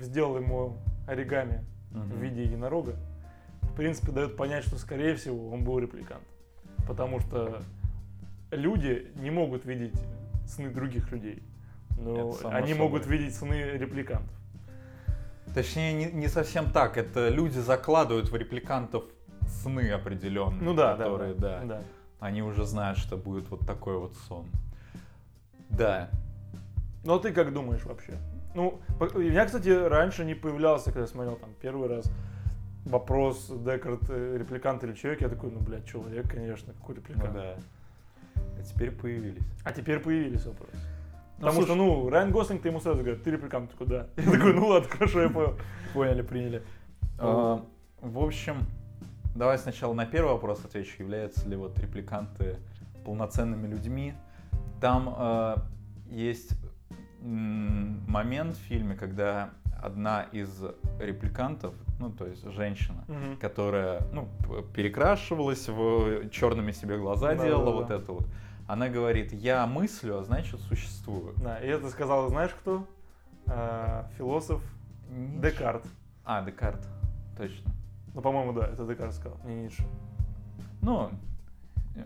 [0.00, 2.10] сделал ему оригами Мгм.
[2.10, 2.96] в виде единорога,
[3.78, 6.24] принципе, дает понять, что, скорее всего, он был репликант.
[6.88, 7.62] Потому что
[8.50, 9.94] люди не могут видеть
[10.46, 11.42] сны других людей.
[11.96, 12.74] Но они собой.
[12.74, 14.34] могут видеть сны репликантов.
[15.54, 16.96] Точнее, не, не совсем так.
[16.96, 19.04] Это люди закладывают в репликантов
[19.46, 21.82] сны определенные, Ну да, которые, да, да, да.
[22.20, 24.46] они уже знают, что будет вот такой вот сон.
[25.70, 26.10] Да.
[27.04, 28.18] Ну а ты как думаешь вообще?
[28.54, 32.10] Ну, по- я, кстати, раньше не появлялся, когда смотрел там первый раз
[32.88, 37.34] вопрос Декард э, репликант или человек, я такой, ну, блядь, человек, конечно, какой Ну репликант.
[37.34, 37.56] да.
[38.34, 39.42] А теперь появились.
[39.64, 40.72] А теперь появились вопросы.
[40.74, 44.06] Ну, Потому что, слушай- ну, Райан Гослинг, ты ему сразу говорит, ты репликант, такой, да.
[44.16, 45.54] Я такой, ну ладно, хорошо, я понял.
[45.94, 46.62] Поняли, приняли.
[47.18, 47.64] А,
[48.00, 48.56] в общем,
[49.34, 51.02] давай сначала на первый вопрос отвечу.
[51.02, 52.56] Являются ли вот репликанты
[53.04, 54.14] полноценными людьми?
[54.80, 55.56] Там э,
[56.10, 56.50] есть
[57.20, 59.50] момент в фильме, когда
[59.82, 60.62] одна из
[60.98, 63.36] репликантов, ну то есть женщина, Мгм.
[63.38, 64.28] которая ну,
[64.74, 67.94] перекрашивалась, в черными себе глаза Да, делала, да, вот да.
[67.96, 68.26] это вот.
[68.66, 71.34] Она говорит, я мыслю, а значит существую.
[71.38, 72.84] Да, и это сказал, знаешь кто?
[73.46, 74.62] А, философ
[75.10, 75.40] Ницше.
[75.52, 75.84] Декарт.
[76.24, 76.86] А, Декарт,
[77.36, 77.70] точно.
[78.14, 79.84] Ну, по-моему, да, это Декарт сказал, не Ницше.
[80.82, 81.10] Ну,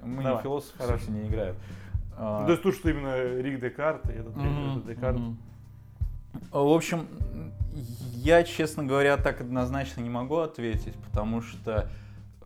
[0.05, 1.11] мы Давай, не философы, хорошо.
[1.11, 1.57] не играют.
[2.17, 5.17] А, Ну, то есть тут что именно Рик Декарт, и этот, мгм, этот Декарт.
[5.19, 5.39] мгм.
[6.51, 7.09] В общем,
[8.15, 11.91] я, честно говоря, так однозначно не могу ответить, потому что,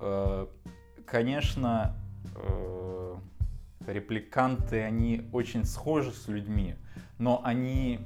[0.01, 0.47] э,
[1.05, 1.95] конечно,
[2.35, 3.15] э,
[3.87, 6.77] репликанты, они очень схожи с людьми,
[7.19, 8.01] но они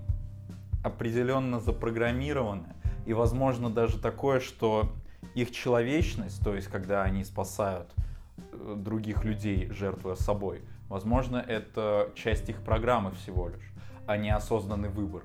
[0.83, 2.75] определенно запрограммированы.
[3.07, 4.93] И, возможно, даже такое, что
[5.35, 7.93] их человечность, то есть когда они спасают
[8.37, 13.73] э, других людей, жертвуя собой, возможно, это часть их программы всего лишь,
[14.07, 15.23] а не осознанный выбор.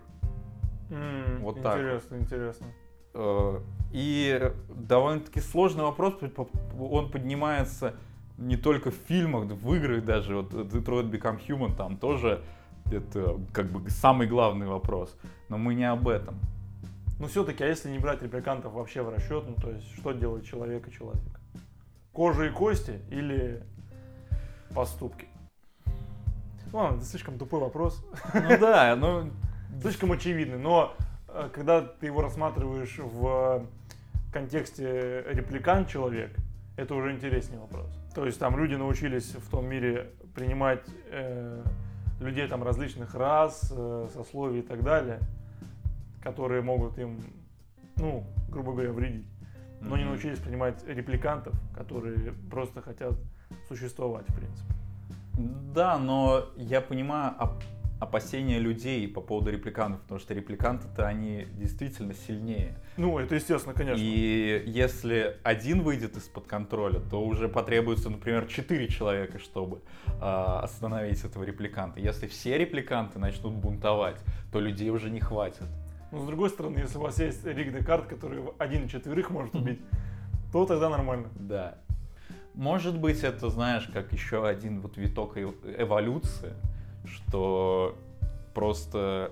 [0.90, 1.82] М, Вот так вот.
[1.82, 2.68] Интересно, интересно.
[3.14, 3.60] Э,
[3.92, 6.16] И довольно-таки сложный вопрос,
[6.80, 7.96] он поднимается
[8.38, 12.44] не только в фильмах, в играх даже, вот Detroit Become Human, там тоже
[12.92, 15.16] это как бы самый главный вопрос.
[15.50, 16.36] Но мы не об этом.
[17.20, 20.46] Но все-таки, а если не брать репликантов вообще в расчет, ну, то есть, что делает
[20.46, 21.22] человек и человек?
[22.12, 23.64] Кожа и кости или
[24.74, 25.28] поступки?
[26.74, 29.32] Ну, Ладно, это слишком тупой вопрос, Ну да, ну
[29.82, 30.96] слишком очевидный, но
[31.28, 33.66] э, когда ты его рассматриваешь в
[34.32, 36.36] контексте репликант человек,
[36.78, 37.88] это уже интереснее вопрос.
[38.14, 41.64] То есть там люди научились в том мире принимать э,
[42.20, 45.20] людей там различных рас, э, сословий и так далее,
[46.22, 47.22] которые могут им,
[47.98, 49.28] ну, грубо говоря, вредить.
[49.82, 50.14] Но не Мгм.
[50.14, 53.14] научились принимать репликантов, которые просто хотят
[53.68, 54.74] существовать, в принципе.
[55.74, 57.62] Да, но я понимаю оп-
[58.00, 62.76] опасения людей по поводу репликантов, потому что репликанты-то они действительно сильнее.
[62.98, 64.02] Ну, это естественно, конечно.
[64.02, 69.82] И если один выйдет из-под контроля, то уже потребуется, например, четыре человека, чтобы
[70.20, 72.00] а, остановить этого репликанта.
[72.00, 75.66] Если все репликанты начнут бунтовать, то людей уже не хватит.
[76.12, 79.80] Но с другой стороны, если у вас есть Рик Декарт, который один четверых может убить,
[80.52, 81.30] то тогда нормально.
[81.36, 81.78] Да.
[82.54, 86.54] Может быть, это, знаешь, как еще один вот виток э- эволюции,
[87.08, 87.98] что
[88.54, 89.32] просто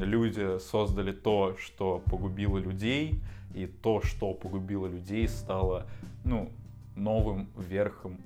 [0.00, 3.20] люди создали то, что погубило людей,
[3.54, 5.86] и то, что погубило людей, стало,
[6.24, 6.50] ну,
[6.94, 8.18] новым верхом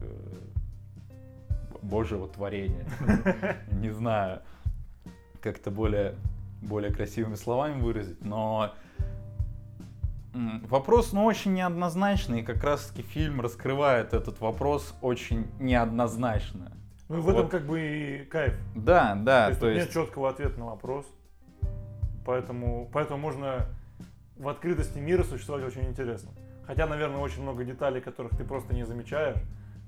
[0.00, 0.40] э,
[1.82, 2.86] Божьего творения.
[3.72, 4.42] Не знаю,
[5.40, 6.14] как-то более,
[6.62, 8.72] более красивыми словами выразить, но
[10.32, 16.72] вопрос, ну, очень неоднозначный, и как раз-таки фильм раскрывает этот вопрос очень неоднозначно.
[17.10, 17.50] Ну и в этом Вот.
[17.50, 18.54] как бы и кайф.
[18.76, 21.04] Да, да, то есть, то есть нет четкого ответа на вопрос.
[22.24, 23.66] Поэтому, поэтому можно
[24.36, 26.30] в открытости мира существовать очень интересно.
[26.64, 29.38] Хотя, наверное, очень много деталей, которых ты просто не замечаешь,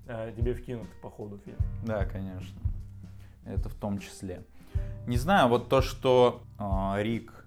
[0.09, 1.61] э, тебе вкинут по ходу фильма.
[1.87, 2.61] Да, конечно.
[3.47, 4.43] Это в том числе.
[5.07, 7.47] Не знаю, вот то, что а, Рик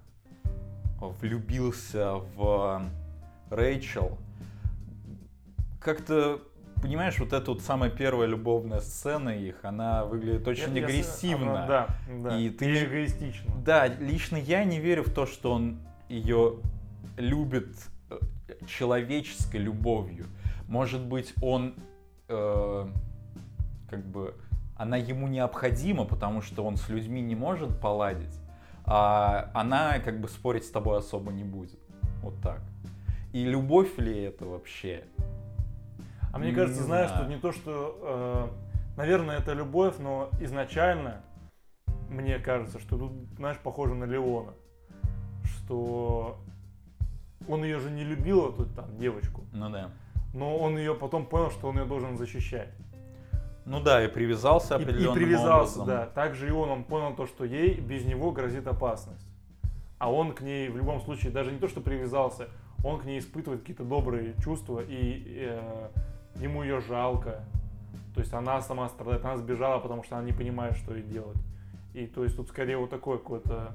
[1.20, 2.82] влюбился в
[3.50, 4.16] Рэйчел,
[5.80, 6.40] как-то,
[6.82, 11.64] понимаешь, вот эта вот самая первая любовная сцена их, она выглядит очень Я- я агрессивно.
[11.64, 11.86] она- да,
[12.22, 12.36] да.
[12.38, 13.54] И И, ты не- эгоистично.
[13.64, 16.56] Да, лично я не верю в то, что он ее
[17.16, 17.74] любит
[18.10, 18.18] э,
[18.66, 20.26] человеческой любовью.
[20.68, 21.74] Может быть, он
[22.28, 22.86] э,
[23.90, 24.34] как бы
[24.76, 28.34] она ему необходима, потому что он с людьми не может поладить,
[28.84, 31.78] а она как бы спорить с тобой особо не будет.
[32.22, 32.60] Вот так.
[33.32, 35.04] И любовь ли это вообще?
[36.36, 37.24] А мне Не кажется, знаешь, знаю.
[37.24, 41.22] что не то, что, э, наверное, это любовь, но изначально
[42.10, 44.52] мне кажется, что тут, знаешь, похоже на Леона,
[45.44, 46.36] что
[47.48, 49.88] он ее же не любил, эту там девочку, Ну да.
[50.34, 52.68] но он ее потом понял, что он ее должен защищать.
[53.64, 55.86] Ну да, и привязался И, и определенным привязался, образом.
[55.86, 56.06] да.
[56.06, 59.26] Также и он, он понял то, что ей без него грозит опасность.
[59.98, 62.48] А он к ней в любом случае, даже не то, что привязался,
[62.84, 65.88] он к ней испытывает какие-то добрые чувства, и э,
[66.40, 67.44] ему ее жалко.
[68.14, 71.38] То есть она сама страдает, она сбежала, потому что она не понимает, что ей делать.
[71.92, 73.72] И то есть тут скорее вот такое какое-то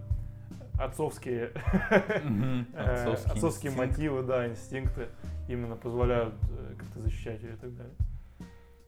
[0.79, 1.51] отцовские,
[2.73, 5.09] э, отцовские мотивы, да, инстинкты
[5.47, 7.93] именно позволяют э, как-то защищать ее и так далее.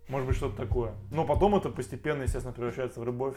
[0.09, 0.93] Может быть, что-то такое.
[1.11, 3.35] Но потом это постепенно, естественно, превращается в любовь.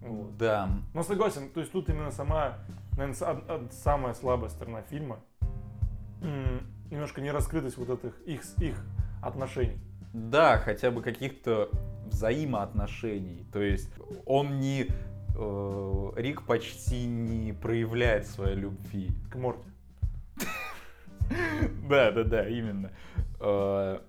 [0.00, 0.36] Вот.
[0.36, 0.68] Да.
[0.94, 2.58] Но согласен, то есть тут именно сама,
[2.96, 5.20] наверное, самая слабая сторона фильма.
[6.90, 8.84] Немножко не раскрытость вот этих их, их
[9.22, 9.78] отношений.
[10.12, 11.70] Да, хотя бы каких-то
[12.06, 13.46] взаимоотношений.
[13.52, 13.90] То есть
[14.26, 14.86] он не...
[15.36, 19.10] э, Рик почти не проявляет своей любви.
[19.30, 19.68] К Морти.
[21.88, 22.90] Да, да, да, именно.
[23.38, 24.00] Э,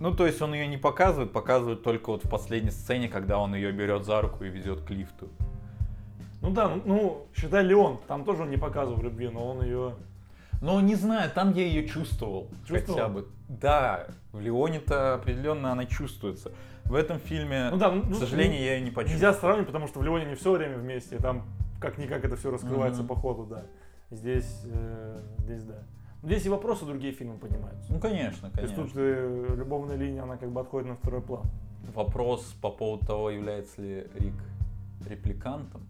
[0.00, 3.54] Ну, то есть он ее не показывает, показывает только вот в последней сцене, когда он
[3.54, 5.28] ее берет за руку и ведет к лифту.
[6.40, 9.94] Ну да, ну, ну, считай Леон, там тоже он не показывал любви, но он ее...
[10.62, 12.48] Ну, не знаю, там я ее чувствовал.
[12.66, 12.98] Чувствовал?
[12.98, 13.26] Хотя бы.
[13.48, 16.52] Да, в Леоне-то определенно она чувствуется.
[16.84, 19.12] В этом фильме, Ну да, ну, к сожалению, я ее не почувствовал.
[19.32, 21.42] Нельзя сравнивать, потому что в Леоне не все время вместе, там
[21.80, 23.08] как-никак это все раскрывается Мгм.
[23.08, 23.64] по ходу, да.
[24.10, 25.82] Здесь, э, здесь да.
[26.22, 27.92] Но Здесь и вопросы другие фильмы поднимаются.
[27.92, 28.94] Ну, конечно, То есть конечно.
[28.94, 31.42] тут э, любовная линия, она как бы отходит на второй план.
[31.94, 34.34] Вопрос по поводу того, является ли Рик
[35.08, 35.88] репликантом.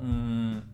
[0.00, 0.64] М,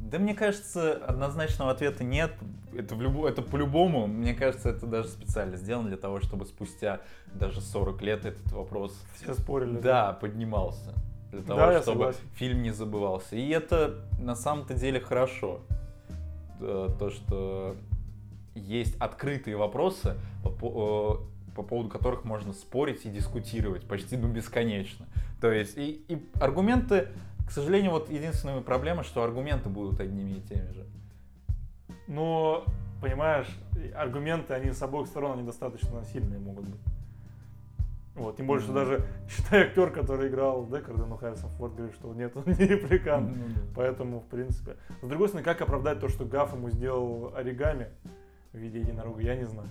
[0.00, 2.32] Да мне кажется, однозначного ответа нет.
[2.76, 7.00] Это, в любо- это по-любому, мне кажется, это даже специально сделано для того, чтобы спустя
[7.34, 9.78] даже 40 лет этот вопрос Все спорили.
[9.78, 10.94] да, поднимался.
[11.30, 13.36] Для того, Да, чтобы фильм не забывался.
[13.36, 15.60] И это на самом-то деле хорошо.
[16.60, 17.76] Э, То, что
[18.54, 24.28] есть открытые вопросы, по, по- э, по поводу которых можно спорить и дискутировать почти ну,
[24.28, 25.06] бесконечно.
[25.40, 27.08] То есть и, и аргументы,
[27.50, 30.86] к сожалению, вот единственная проблема, что аргументы будут одними и теми же.
[32.06, 32.64] Но,
[33.02, 33.48] понимаешь,
[33.96, 36.80] аргументы, они с обоих сторон, они достаточно сильные могут быть.
[38.14, 38.80] Вот, тем более, что Мгм.
[38.80, 43.32] даже, считай, актер, который играл Декарда, ну, Харрисон Форд говорит, что нет, он не репликант.
[43.36, 43.60] Да.
[43.74, 44.76] Поэтому, в принципе.
[45.02, 47.88] С другой стороны, как оправдать то, что Гаф ему сделал оригами
[48.52, 49.70] в виде единорога, я не знаю.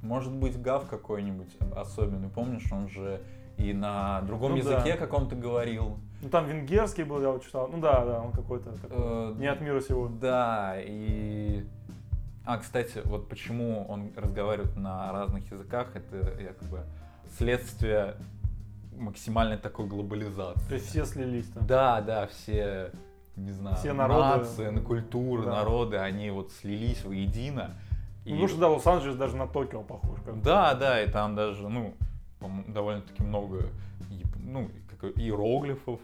[0.00, 2.30] Может быть, гав какой-нибудь особенный.
[2.30, 3.20] Помнишь, он же
[3.58, 4.96] и на другом Ну языке да.
[4.96, 5.98] каком-то говорил.
[6.22, 7.68] Ну, там венгерский был, я вот читал.
[7.68, 10.08] Ну да, да, он какой-то такой, Э, не от мира сего.
[10.08, 11.64] Да, и...
[12.44, 16.84] А, кстати, вот почему он разговаривает на разных языках, это якобы
[17.36, 18.14] следствие
[18.96, 20.68] максимальной такой глобализации.
[20.68, 21.66] То есть все слились там.
[21.66, 22.90] Да, да, все,
[23.36, 24.20] не знаю, Все народы.
[24.38, 25.50] нации, на культуры, Да.
[25.56, 27.70] народы, они вот слились воедино.
[28.24, 30.20] Ну, И- потому что, да, Лос-Анджелес даже на Токио похож.
[30.24, 30.40] Как.
[30.42, 31.94] Да, да, и там даже, ну,
[32.68, 33.64] довольно-таки много,
[34.36, 34.68] ну,
[35.16, 35.98] иероглифов.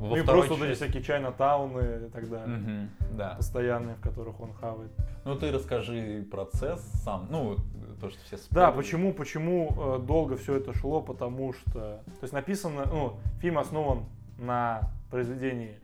[0.00, 0.84] Во Ну и просто вот эти части.
[0.84, 2.56] всякие чайна-тауны и так далее.
[2.56, 3.34] Мгм, да.
[3.36, 4.90] Постоянные, в которых он хавает.
[5.24, 7.56] Ну ты расскажи процесс сам, ну
[8.00, 8.76] то, что все Да, спорили.
[8.76, 12.00] почему, почему э, долго все это шло, потому что...
[12.04, 14.06] То есть написано, ну, фильм основан
[14.38, 15.78] на произведении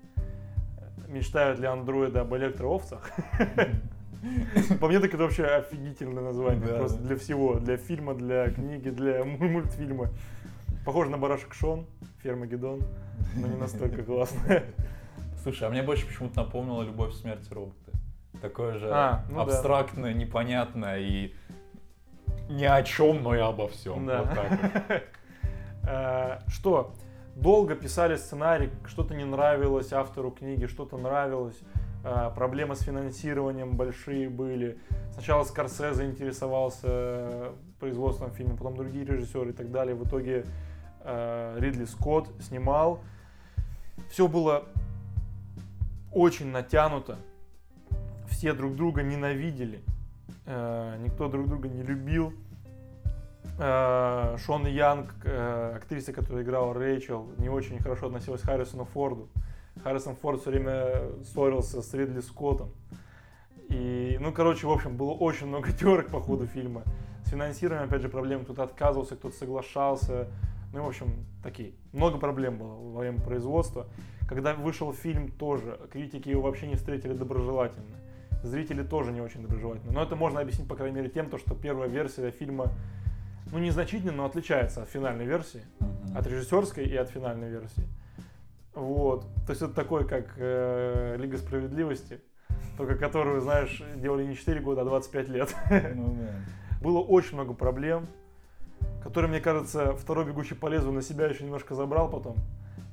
[1.06, 3.10] «Мечтают ли андроиды об электроовцах?»
[4.80, 6.66] По мне так это вообще офигительное название.
[6.66, 7.06] Да, Просто да.
[7.06, 7.54] для всего.
[7.60, 10.08] Для фильма, для книги, для му- мультфильма.
[10.88, 11.84] Похоже на барашек Шон,
[12.22, 12.82] Фермагеддон,
[13.36, 14.62] но не настолько классно.
[15.42, 17.92] Слушай, а мне больше почему-то напомнило «Любовь, смерть и роботы».
[18.40, 19.42] Такое же А, ну да.
[19.42, 21.34] абстрактное, непонятное и
[22.48, 24.06] ни о чем, но и обо всем.
[24.06, 24.22] Да.
[24.22, 24.50] Вот так
[24.88, 25.02] вот.
[25.90, 26.94] Э, Что?
[27.34, 31.60] Долго писали сценарий, что-то не нравилось автору книги, что-то нравилось.
[32.02, 34.78] Э, Проблемы с финансированием большие были.
[35.12, 39.94] Сначала Скорсезе интересовался производством фильма, потом другие режиссеры и так далее.
[39.94, 40.46] В итоге
[41.58, 43.00] Ридли Скотт снимал.
[44.10, 44.64] Все было
[46.12, 47.18] очень натянуто.
[48.28, 49.82] Все друг друга ненавидели.
[50.46, 52.32] Э, Никто друг друга не любил.
[53.58, 59.28] Э, Шон Янг, э, актриса, которая играла Рэйчел, не очень хорошо относилась к Харрисону Форду.
[59.82, 62.70] Харрисон Форд все время ссорился с Ридли Скоттом.
[63.68, 66.82] И, ну, короче, в общем, было очень много терок по ходу фильма.
[67.24, 68.44] С финансированием, опять же, проблем.
[68.44, 70.28] Кто-то отказывался, кто-то соглашался.
[70.72, 71.72] Ну, и, в общем, такие.
[71.92, 73.86] Много проблем было во время производства.
[74.28, 77.96] Когда вышел фильм, тоже критики его вообще не встретили доброжелательно.
[78.42, 79.92] Зрители тоже не очень доброжелательно.
[79.92, 82.72] Но это можно объяснить, по крайней мере, тем, то, что первая версия фильма,
[83.50, 85.62] ну, незначительно, но отличается от финальной версии.
[86.14, 87.84] От режиссерской и от финальной версии.
[88.74, 89.22] Вот.
[89.46, 92.20] То есть это такой, как э, Лига Справедливости,
[92.76, 95.56] только которую, знаешь, делали не 4 года, а 25 лет.
[95.94, 96.34] Ну да.
[96.80, 98.06] Было очень много проблем,
[99.08, 102.36] которые, мне кажется, второй «Бегущий по лезвию» на себя еще немножко забрал потом.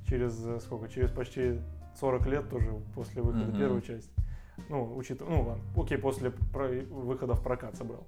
[0.08, 0.88] Через э, сколько?
[0.88, 1.60] Через почти
[1.99, 3.58] 40 лет тоже после выхода Мгм.
[3.60, 4.10] первой части.
[4.69, 8.08] Ну, учитывая, ну ладно, окей, после про- выхода в прокат собрал.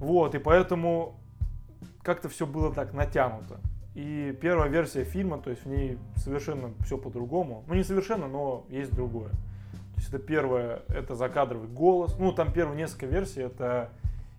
[0.00, 1.18] Вот, и поэтому
[2.02, 3.58] как-то все было так натянуто.
[3.94, 7.64] И первая версия фильма, то есть в ней совершенно все по-другому.
[7.68, 9.30] Ну, не совершенно, но есть другое.
[9.30, 12.16] То есть это первое, это закадровый голос.
[12.18, 13.88] Ну, там первые несколько версий, это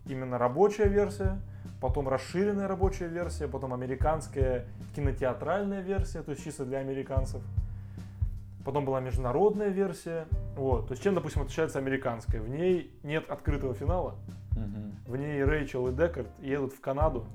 [0.06, 1.42] именно рабочая версия,
[1.82, 4.66] потом расширенная рабочая версия, потом американская
[4.96, 7.42] кинотеатральная версия, то есть чисто для американцев.
[8.66, 10.28] Потом была международная версия.
[10.56, 10.88] Вот.
[10.88, 12.42] То есть чем, допустим, отличается американская?
[12.42, 14.16] В ней нет открытого финала.
[14.52, 14.96] Мгм.
[15.08, 17.26] В ней Рэйчел и Декард едут в Канаду,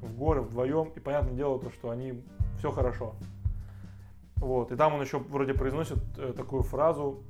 [0.00, 2.22] в горы вдвоем, и понятное дело то, что они
[2.58, 3.14] все хорошо.
[4.36, 4.72] Вот.
[4.72, 7.22] И там он еще вроде произносит э, такую фразу,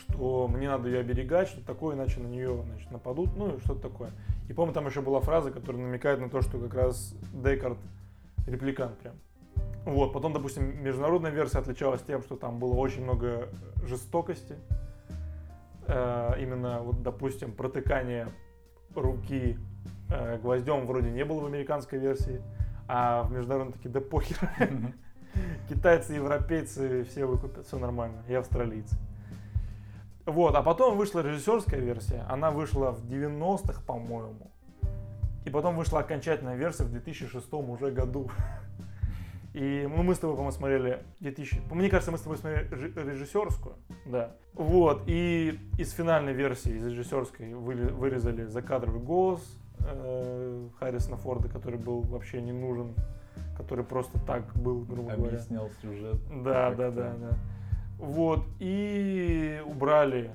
[0.00, 3.88] что мне надо ее оберегать, что такое, иначе на нее значит, нападут, ну и что-то
[3.88, 4.10] такое.
[4.48, 7.78] И помню, там еще была фраза, которая намекает на то, что как раз Декард
[8.46, 9.14] репликант прям.
[9.84, 13.48] Вот, потом, допустим, международная версия отличалась тем, что там было очень много
[13.84, 14.56] жестокости.
[15.86, 18.28] Э, именно, вот, допустим, протыкание
[18.94, 19.58] руки
[20.10, 22.42] э, гвоздем вроде не было в американской версии,
[22.88, 24.36] а в международной такие, да похер.
[25.68, 28.96] Китайцы, европейцы все выкупят, все нормально, и австралийцы.
[30.30, 34.52] Вот, а потом вышла режиссерская версия, она вышла в 90-х, по-моему.
[35.44, 38.30] И потом вышла окончательная версия в 2006 уже году.
[39.54, 41.62] И ну, мы с тобой, по-моему, смотрели 2000...
[41.72, 43.74] Мне кажется, мы с тобой смотрели режи- режиссерскую.
[44.06, 44.36] Да.
[44.54, 45.02] Вот.
[45.06, 49.42] И из финальной версии, из режиссерской, вырезали закадровый голос
[49.80, 52.94] э, Харрисона Форда, который был вообще не нужен,
[53.56, 55.34] который просто так был, грубо говоря.
[55.34, 56.20] Объяснял сюжет.
[56.44, 57.38] Да, да, да, да.
[58.00, 58.44] Вот.
[58.58, 60.34] И убрали.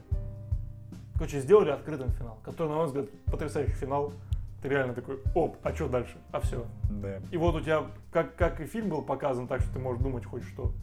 [1.15, 4.13] Короче, сделали открытым финал, который, на мой взгляд, потрясающий финал.
[4.61, 6.17] Ты реально такой, оп, а что дальше?
[6.31, 6.65] А все.
[6.89, 7.19] Да.
[7.31, 10.25] И вот у тебя, как, как и фильм был показан, так что ты можешь думать
[10.25, 10.73] хоть что,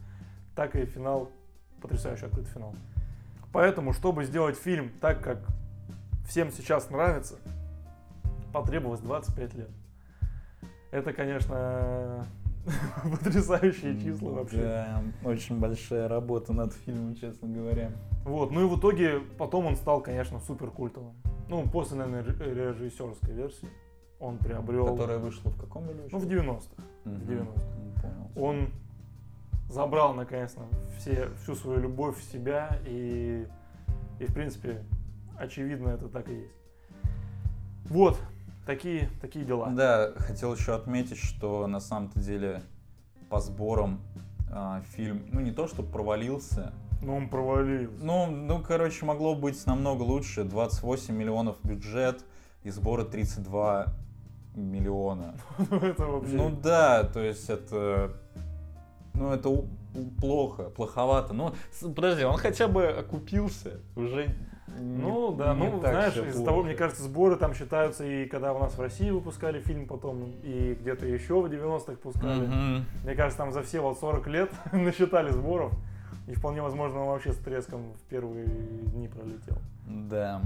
[0.55, 1.29] так и финал,
[1.81, 2.73] потрясающий открытый финал.
[3.51, 5.39] Поэтому, чтобы сделать фильм так, как
[6.27, 7.35] всем сейчас нравится,
[8.53, 9.69] потребовалось 25 лет.
[10.91, 12.25] Это, конечно,
[13.03, 14.61] потрясающие числа вообще.
[14.61, 17.91] Да, очень большая работа над фильмом, честно говоря.
[18.23, 21.13] Вот, ну и в итоге потом он стал, конечно, супер культовым.
[21.49, 23.67] Ну, после, наверное, ре- режиссерской версии
[24.19, 24.87] он приобрел...
[24.87, 26.03] Которая вышла в каком году?
[26.11, 26.37] Ну, в еще?
[26.39, 26.83] 90-х.
[27.03, 27.19] Мгм.
[27.19, 27.61] в 90-х.
[27.77, 28.47] Ну, Понял.
[28.47, 28.69] Он
[29.69, 30.61] забрал, наконец-то,
[30.97, 33.45] все, всю свою любовь в себя, и,
[34.19, 34.83] и, в принципе,
[35.37, 36.53] очевидно, это так и есть.
[37.85, 38.17] Вот,
[38.65, 39.69] такие, такие дела.
[39.69, 42.61] Да, хотел еще отметить, что на самом-то деле
[43.29, 44.01] по сборам
[44.51, 47.93] а, фильм, ну не то, что провалился, Но он провалился.
[47.99, 50.43] ну, ну, короче, могло быть намного лучше.
[50.43, 52.23] 28 миллионов бюджет
[52.63, 53.87] и сборы 32
[54.55, 55.35] миллиона.
[55.57, 56.35] это вообще...
[56.35, 58.13] Ну да, то есть это...
[59.15, 59.49] Ну это
[60.19, 61.33] плохо, плоховато.
[61.33, 61.53] Ну,
[61.95, 63.79] подожди, он хотя бы окупился.
[63.95, 64.35] Уже
[64.67, 68.53] Ну да, не ну так знаешь, из-за того, мне кажется, сборы там считаются и когда
[68.53, 72.47] у нас в России выпускали фильм потом, и где-то еще в 90-х пускали.
[72.47, 72.85] Мгм.
[73.03, 75.73] Мне кажется, там за все вот 40 лет насчитали сборов.
[76.27, 79.57] И вполне возможно, он вообще с треском в первые дни пролетел.
[79.85, 80.41] Да.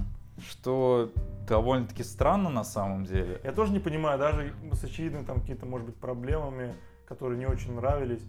[0.49, 1.11] Что
[1.47, 3.39] довольно-таки странно на самом деле.
[3.43, 6.74] Я тоже не понимаю, даже с очевидными там какие-то, может быть, проблемами,
[7.07, 8.22] которые не очень нравились,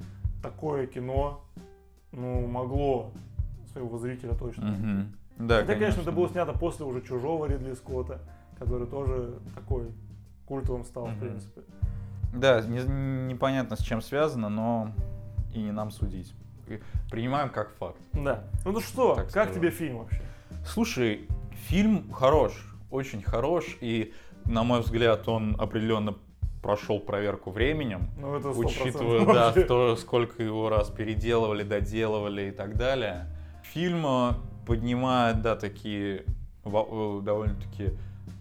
[0.43, 1.41] такое кино,
[2.13, 3.11] ну, могло
[3.73, 4.67] своего зрителя точно.
[4.67, 5.13] Мгм.
[5.39, 8.21] Да, Хотя, конечно, это было снято после уже чужого Ридли Скотта,
[8.59, 9.91] который тоже такой
[10.47, 11.21] культовым стал, в Мгм.
[11.21, 11.61] принципе.
[12.35, 14.93] Да, не- непонятно с чем связано, но
[15.55, 16.35] и не нам судить.
[17.11, 17.97] Принимаем как факт.
[18.13, 18.45] Да.
[18.65, 19.55] Ну, ну что, Так как сказать.
[19.55, 20.21] тебе фильм вообще?
[20.67, 21.29] Слушай,
[21.69, 22.53] фильм хорош,
[22.91, 24.13] очень хорош, и,
[24.45, 26.15] на мой взгляд, он определенно
[26.63, 32.51] прошел проверку временем, Ну, это 100% учитывая, да, то, сколько его раз переделывали, доделывали и
[32.51, 33.27] так далее.
[33.63, 34.05] Фильм
[34.69, 36.25] поднимает, да, такие
[36.65, 37.95] э, довольно-таки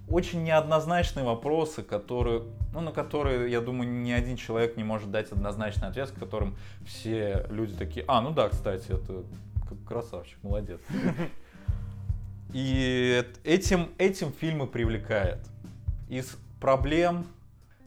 [0.09, 5.31] очень неоднозначные вопросы, которые, ну, на которые, я думаю, ни один человек не может дать
[5.31, 6.55] однозначный ответ, с которым
[6.85, 9.23] все люди такие, а, ну да, кстати, это
[9.87, 10.79] красавчик, молодец.
[12.53, 15.39] И эт- этим, этим фильм и привлекает.
[16.09, 17.25] Из проблем,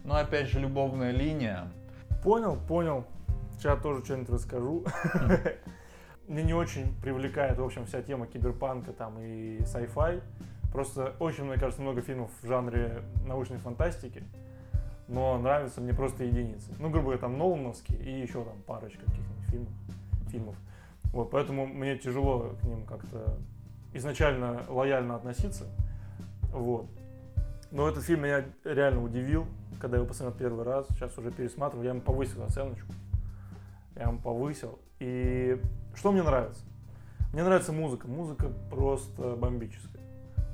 [0.04, 1.70] ну, опять же, любовная линия.
[2.22, 3.06] Понял, понял.
[3.58, 4.84] Сейчас тоже что-нибудь расскажу.
[6.30, 10.22] Мне не очень привлекает, в общем, вся тема киберпанка там и sci-fi.
[10.70, 14.22] Просто очень, мне кажется, много фильмов в жанре научной фантастики.
[15.08, 16.70] Но нравятся мне просто единицы.
[16.78, 19.72] Ну, грубо говоря, там Нолановские и еще там парочка каких-нибудь фильмов.
[20.30, 20.56] фильмов.
[21.12, 23.36] Вот, поэтому мне тяжело к ним как-то
[23.92, 25.66] изначально лояльно относиться.
[26.52, 26.86] Вот.
[27.72, 29.48] Но этот фильм меня реально удивил,
[29.80, 30.86] когда я его посмотрел первый раз.
[30.90, 32.92] Сейчас уже пересматриваю, я ему повысил оценочку.
[33.96, 34.78] Я ему повысил.
[35.00, 35.60] И
[35.94, 36.62] что мне нравится?
[37.32, 38.08] Мне нравится музыка.
[38.08, 40.02] Музыка просто бомбическая.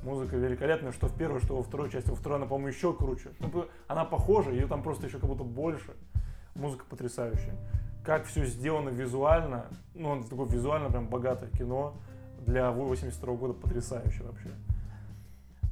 [0.03, 2.09] Музыка великолепная, что в первой, что во второй части.
[2.09, 3.29] Во второй она, по-моему, еще круче.
[3.39, 5.93] Ну, Она похожа, ее там просто еще как будто больше.
[6.55, 7.55] Музыка потрясающая.
[8.03, 11.93] Как все сделано визуально, ну, он такое визуально прям богатое кино
[12.45, 14.49] для 82 года потрясающе вообще.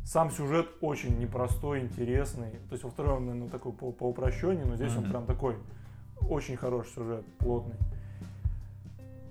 [0.03, 2.51] Сам сюжет очень непростой, интересный.
[2.69, 5.09] То есть во втором он, наверное, такой по, по упрощению, но здесь он Мгм.
[5.11, 5.55] прям такой
[6.29, 7.75] очень хороший сюжет, плотный.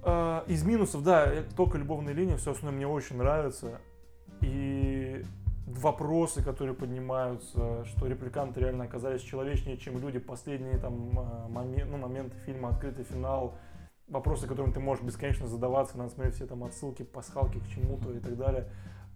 [0.04, 3.80] А, Из минусов, да, только любовная линия, все остальное мне очень нравится.
[4.42, 5.24] И
[5.66, 11.96] вопросы, которые поднимаются, что репликанты реально оказались человечнее, чем люди, последние там а, момен- ну,
[11.96, 13.56] моменты фильма, открытый финал,
[14.06, 18.20] вопросы, которым ты можешь бесконечно задаваться, надо смотреть все там отсылки, пасхалки к чему-то и
[18.20, 18.68] так далее.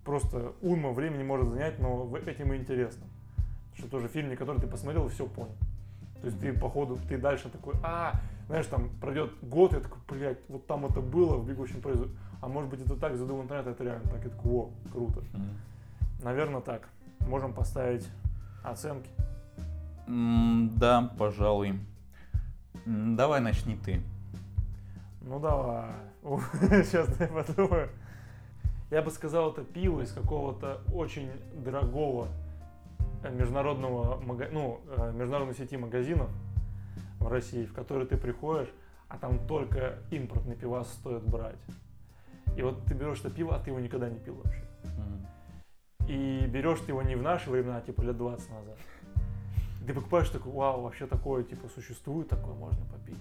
[0.04, 3.04] Просто уйма времени может занять, но этим и интересно.
[3.74, 5.54] Что тоже фильм, который ты посмотрел и все понял.
[6.22, 8.14] То есть ты, походу, ты дальше такой, а,
[8.48, 12.06] знаешь, там пройдет год, я такой, блядь, вот там это было в «Бегущем поезде»,
[12.40, 15.22] а может быть это так, задумал интернет, это реально так, я такой, о, круто.
[16.22, 16.88] Наверное, так.
[17.20, 18.08] Можем поставить
[18.64, 19.10] оценки.
[20.06, 21.78] М, Да, пожалуй.
[22.86, 24.00] Давай начни ты.
[25.20, 25.90] Ну давай.
[26.84, 27.90] Сейчас я подумаю.
[28.90, 32.28] Я бы сказал, это пиво из какого-то очень дорогого
[33.22, 34.18] э, международного,
[34.50, 36.30] ну, э, международной сети магазинов
[37.18, 38.68] в России, в который ты приходишь,
[39.08, 41.58] а там только импортный пивас стоит брать.
[42.56, 44.64] И вот ты берешь это пиво, а ты его никогда не пил вообще.
[46.08, 48.78] И берешь ты его не в наши времена, а типа лет 20 назад.
[49.86, 53.18] Ты покупаешь такой, вау, вообще такое типа существует, такое можно попить.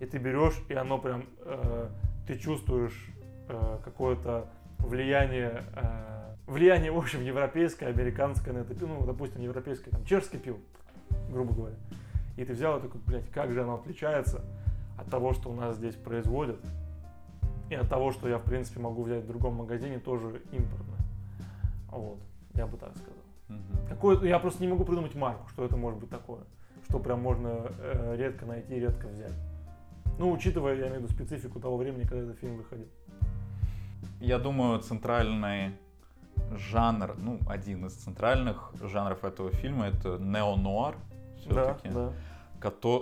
[0.00, 1.88] И ты берешь, и оно прям, э,
[2.26, 3.10] ты чувствуешь
[3.48, 9.92] э, какое-то влияние, э, влияние, в общем, европейское, американское на это пиво, ну, допустим, европейское,
[9.92, 10.58] там, чешское пиво,
[11.30, 11.76] грубо говоря.
[12.36, 14.44] И ты взял и такой, блядь, как же оно отличается
[14.98, 16.60] от того, что у нас здесь производят,
[17.70, 21.00] и от того, что я, в принципе, могу взять в другом магазине, тоже импортное.
[21.88, 22.18] Вот,
[22.54, 23.14] я бы так сказал.
[23.48, 23.88] Мгм.
[23.88, 26.42] Какое, я просто не могу придумать марку, что это может быть такое.
[26.88, 29.32] Что прям можно э, редко найти, редко взять.
[30.18, 32.88] Ну, учитывая, я имею в виду специфику того времени, когда этот фильм выходил.
[34.20, 35.72] Я думаю, центральный
[36.56, 40.96] жанр, ну, один из центральных жанров этого фильма это неонуар
[41.50, 42.12] все-таки, Да,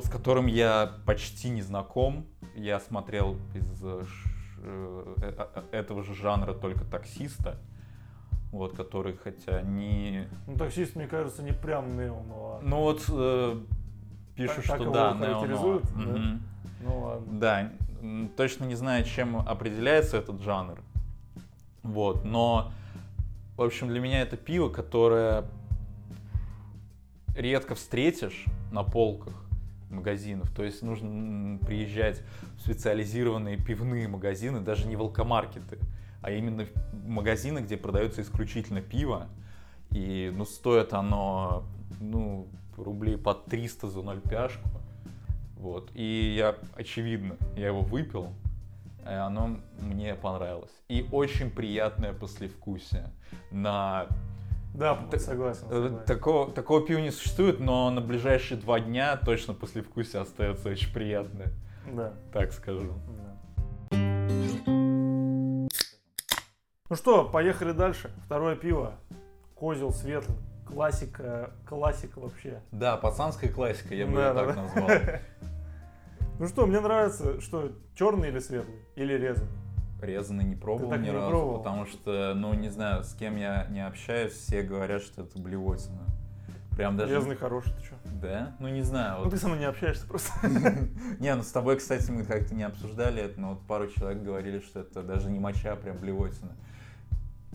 [0.02, 2.26] с которым я почти не знаком.
[2.54, 4.04] Я смотрел из э,
[4.62, 7.58] э, э, этого же жанра только таксиста,
[8.50, 10.28] вот, который хотя не...
[10.46, 13.60] Ну, таксист, мне кажется, не прям нео, Ну вот э,
[14.36, 15.80] пишут, Так- так что его да, неонуар.
[15.82, 16.00] да?
[16.00, 16.42] Мгм.
[16.80, 17.38] Ну ладно.
[17.40, 17.70] Да,
[18.36, 20.80] точно не знаю, чем определяется этот жанр.
[21.82, 22.72] Вот, но,
[23.56, 25.44] в общем, для меня это пиво, которое
[27.34, 29.34] редко встретишь на полках
[29.90, 30.50] магазинов.
[30.50, 32.22] То есть нужно приезжать
[32.56, 35.78] в специализированные пивные магазины, даже не в алкомаркеты,
[36.22, 36.66] а именно
[37.04, 39.28] магазины, где продается исключительно пиво.
[39.90, 41.64] И, ну, стоит оно,
[42.00, 44.52] ну, рублей по 300 за 0,5.
[45.56, 45.90] Вот.
[45.94, 48.32] И я, очевидно, я его выпил,
[49.04, 50.72] и оно мне понравилось.
[50.88, 53.10] И очень приятное послевкусие.
[53.50, 54.06] На
[54.74, 55.66] Да, Так- согласен.
[55.66, 56.06] Э, согласен.
[56.06, 61.52] Такого, такого пива не существует, но на ближайшие два дня точно послевкусие остается очень приятное,
[61.92, 62.14] Да.
[62.32, 62.92] так скажу.
[63.08, 63.98] Да.
[66.88, 68.10] Ну что, поехали дальше.
[68.26, 68.94] Второе пиво.
[69.54, 70.36] Козел светлый.
[70.66, 72.62] Классика, классика вообще.
[72.70, 74.62] Да, пацанская классика, я бы Да, ее да, так да.
[74.62, 74.88] назвал.
[76.38, 78.74] Ну что, мне нравится, что черный или светлый?
[78.96, 79.48] Или резанный?
[80.02, 81.58] Резанный не пробовал ни не разу, пробовал?
[81.58, 86.02] потому что, ну, не знаю, с кем я не общаюсь, все говорят, что это блевотина.
[86.76, 87.14] Прям даже...
[87.14, 87.94] Резанный хороший, ты что?
[88.20, 88.56] Да?
[88.58, 89.18] Ну, не знаю.
[89.18, 89.30] Ну вот.
[89.30, 90.32] ты со мной не общаешься просто.
[91.20, 94.60] Не, ну с тобой, кстати, мы как-то не обсуждали это, но вот пару человек говорили,
[94.60, 96.56] что это даже не моча, а прям блевотина.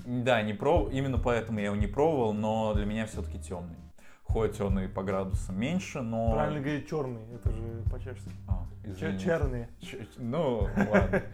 [0.05, 3.75] Да, не пробовал, именно поэтому я его не пробовал, но для меня все-таки темный.
[4.23, 6.33] Хоть он и по градусам меньше, но...
[6.33, 8.29] Правильно говорить черный, это же по-чешски.
[8.47, 9.19] А, Чер- извини.
[9.19, 9.67] Черный.
[9.81, 11.23] Ч- Ну, ладно.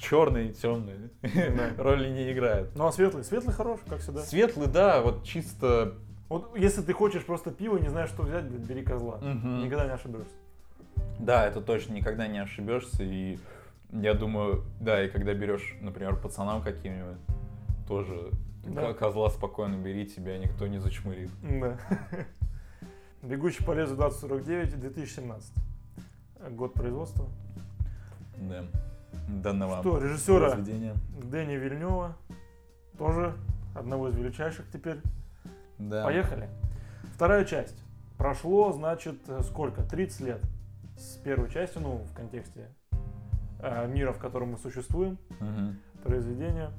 [0.00, 1.70] Черный и темный Да.
[1.82, 2.70] роли не играет.
[2.74, 3.24] Ну а светлый?
[3.24, 4.20] Светлый хороший, как всегда.
[4.22, 5.94] Светлый, да, вот чисто...
[6.28, 9.18] Вот если ты хочешь просто пиво и не знаешь, что взять, бери козла.
[9.20, 10.32] Никогда не ошибешься.
[11.18, 13.02] Да, это точно никогда не ошибешься.
[13.02, 13.38] И
[13.92, 17.18] я думаю, да, и когда берешь, например, пацанам каким-нибудь,
[17.88, 18.30] тоже
[18.64, 18.92] Да.
[18.92, 21.30] ко- козла спокойно бери, тебя никто не зачмырит.
[21.42, 21.78] Да.
[23.22, 25.52] Бегущий по лезвию 2049, 2017.
[26.50, 27.26] Год производства.
[28.38, 28.64] Да.
[29.28, 30.94] Данного Что, режиссера произведения.
[31.22, 32.16] Дэни Вильнева,
[32.98, 33.34] тоже
[33.74, 35.00] одного из величайших теперь.
[35.78, 36.04] Да.
[36.04, 36.48] Поехали.
[37.14, 37.76] Вторая часть.
[38.18, 39.82] Прошло, значит, э, сколько?
[39.82, 40.42] 30 лет
[40.98, 42.68] с первой части, ну, в контексте
[43.60, 45.78] э, мира, в котором мы существуем, Мгм.
[46.02, 46.70] произведения.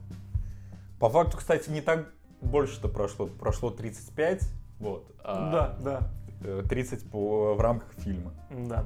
[1.00, 2.10] По факту, кстати, не так
[2.42, 3.26] больше-то прошло.
[3.28, 4.48] Прошло 35,
[4.80, 5.12] вот.
[5.24, 6.10] а, Да, да,
[6.44, 8.32] э, 30 по, в рамках фильма.
[8.50, 8.86] да.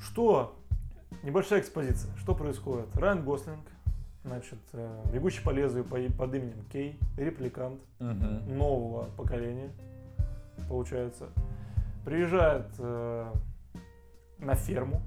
[0.00, 0.57] Что?
[1.22, 2.14] Небольшая экспозиция.
[2.16, 2.94] Что происходит?
[2.96, 3.60] Райан Гослинг,
[4.24, 8.56] значит, э, бегущий по лезвию под именем Кей, репликант Мгм.
[8.56, 9.70] нового поколения,
[10.68, 11.28] получается,
[12.04, 13.32] приезжает э,
[14.38, 15.02] на ферму,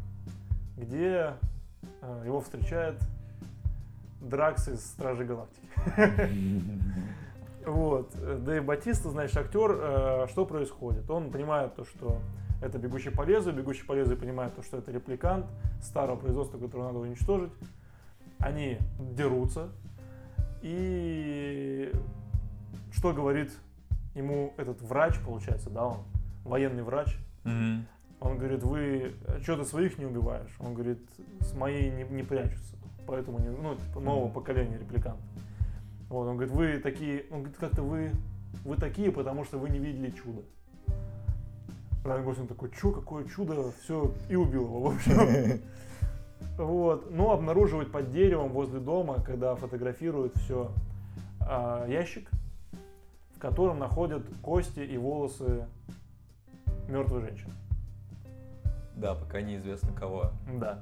[0.78, 1.34] где
[2.02, 2.99] э, его встречает
[4.22, 5.68] Дракс из Стражей Галактики.
[7.64, 8.10] Вот.
[8.43, 11.08] Дэйв Батиста, значит, актер, э, что происходит?
[11.12, 12.20] Он понимает то, что
[12.62, 15.45] это бегущий по лезвию, бегущий по лезвию понимает то, что это репликант
[15.82, 17.51] старого производства, которого надо уничтожить.
[18.39, 19.70] Они дерутся.
[20.62, 21.91] И
[22.93, 23.51] что говорит
[24.14, 25.97] ему этот врач, получается, да, он
[26.43, 27.86] военный врач, Мгм.
[28.20, 30.55] он говорит, вы что ты своих не убиваешь?
[30.59, 30.99] Он говорит,
[31.39, 32.76] с моей не, не прячутся.
[33.07, 34.34] Поэтому, не, ну, типа, нового Мгм.
[34.34, 35.26] поколения репликантов.
[36.09, 38.12] Вот, он говорит, вы такие, он говорит, как-то вы,
[38.64, 40.41] вы такие, потому что вы не видели чудо.
[42.04, 45.60] Райан Гослинг такой, что, какое чудо, все, и убил его, в общем.
[46.58, 50.72] Вот, но обнаруживает под деревом возле дома, когда фотографируют все,
[51.88, 52.30] ящик,
[53.36, 55.66] в котором находят кости и волосы
[56.88, 57.52] мертвой женщины.
[58.95, 60.32] Да, пока неизвестно кого.
[60.60, 60.82] Да.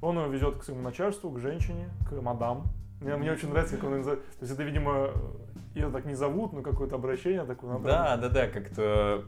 [0.00, 2.64] Он его везет к своему начальству, к женщине, к мадам.
[3.00, 4.24] Мне, мне очень нравится, как он называет.
[4.38, 5.10] То есть это, видимо,
[5.74, 7.72] ее так не зовут, но какое-то обращение такое.
[7.74, 9.24] надо- Да, да, да, как-то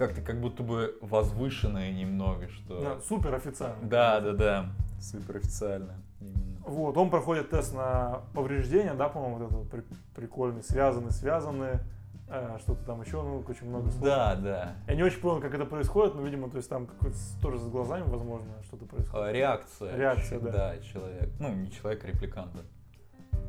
[0.00, 2.80] как-то как будто бы возвышенное немного, что.
[2.80, 3.76] Да, супер официально.
[3.86, 4.66] Да, да, да.
[4.98, 5.94] Супер официально.
[6.20, 6.60] Именно.
[6.66, 9.84] Вот, он проходит тест на повреждения, да, по-моему, вот это вот при-
[10.14, 11.80] прикольный, связаны, связаны,
[12.28, 14.02] э, что-то там еще, ну, очень много слов.
[14.04, 14.72] Да, да.
[14.88, 17.66] Я не очень понял, как это происходит, но, видимо, то есть там какой-то тоже с
[17.66, 19.26] глазами, возможно, что-то происходит.
[19.26, 19.96] А, Реакция.
[19.96, 20.50] Реакция, Ч- да.
[20.52, 21.28] Да, человек.
[21.38, 22.58] Ну, не человек, а репликанта.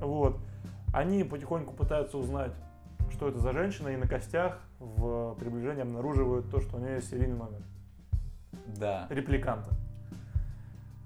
[0.01, 0.37] Вот.
[0.93, 2.51] Они потихоньку пытаются узнать,
[3.11, 7.09] что это за женщина, и на костях в приближении обнаруживают то, что у нее есть
[7.09, 7.61] серийный номер.
[8.77, 9.07] Да.
[9.09, 9.71] Репликанта.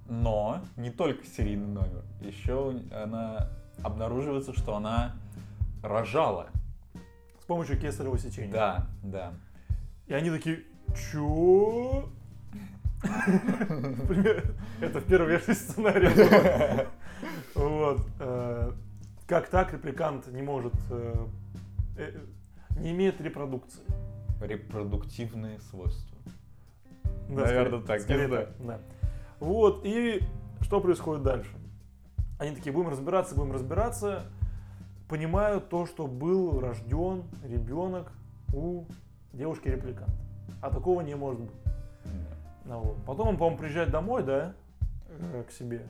[0.08, 2.03] Но не только серийный номер.
[2.22, 3.49] Еще она
[3.84, 5.16] обнаруживается, что она
[5.84, 6.47] рожала.
[7.41, 8.51] С помощью кесарево сечения.
[8.51, 9.34] Да, да.
[10.08, 10.64] И они такие,
[10.95, 12.10] чё?
[14.82, 16.88] Это в первой версии сценария.
[17.53, 18.01] Вот.
[18.20, 18.72] э,
[19.28, 21.26] Как так репликант не может, э,
[22.77, 23.83] не имеет репродукции?
[24.41, 26.17] Репродуктивные свойства.
[27.29, 28.79] Да, Наверно, скорее- так, скорее так, да.
[29.39, 30.19] Вот, и
[30.61, 31.51] что происходит дальше?
[32.37, 34.23] Они такие, будем разбираться, будем разбираться.
[35.07, 38.11] Понимают то, что был рожден ребенок
[38.53, 38.85] у
[39.33, 40.11] девушки-репликанта.
[40.61, 41.55] А такого не может быть.
[42.65, 42.97] Ну вот.
[43.05, 44.53] Потом он, по-моему, приезжает домой, да,
[45.19, 45.87] э, к себе.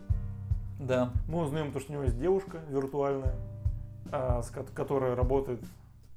[0.80, 1.12] Да.
[1.28, 3.36] Мы узнаем то, что у него есть девушка виртуальная,
[4.12, 4.42] а,
[4.74, 5.62] которая работает,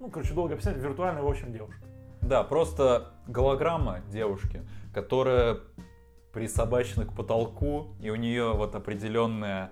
[0.01, 1.81] ну, короче, долго описать, виртуальная, в общем, девушка.
[2.21, 5.59] Да, просто голограмма девушки, которая
[6.33, 9.71] присобачена к потолку, и у нее вот определенная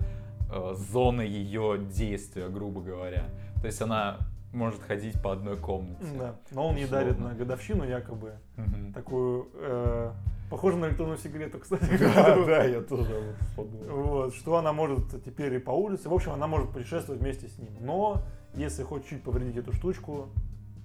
[0.51, 3.25] э, зона ее действия, грубо говоря.
[3.61, 4.17] То есть она
[4.53, 6.05] может ходить по одной комнате.
[6.17, 6.35] Да.
[6.51, 8.93] Но он ей дарит на годовщину якобы Мгм.
[8.93, 10.11] такую, э,
[10.49, 14.03] похожую на электронную сигарету, кстати Да, да, я тоже подумал.
[14.03, 16.09] Вот, что она может теперь и по улице.
[16.09, 17.71] В общем, она может путешествовать вместе с ним.
[17.81, 18.23] Но
[18.53, 20.29] если хоть чуть повредить эту штучку,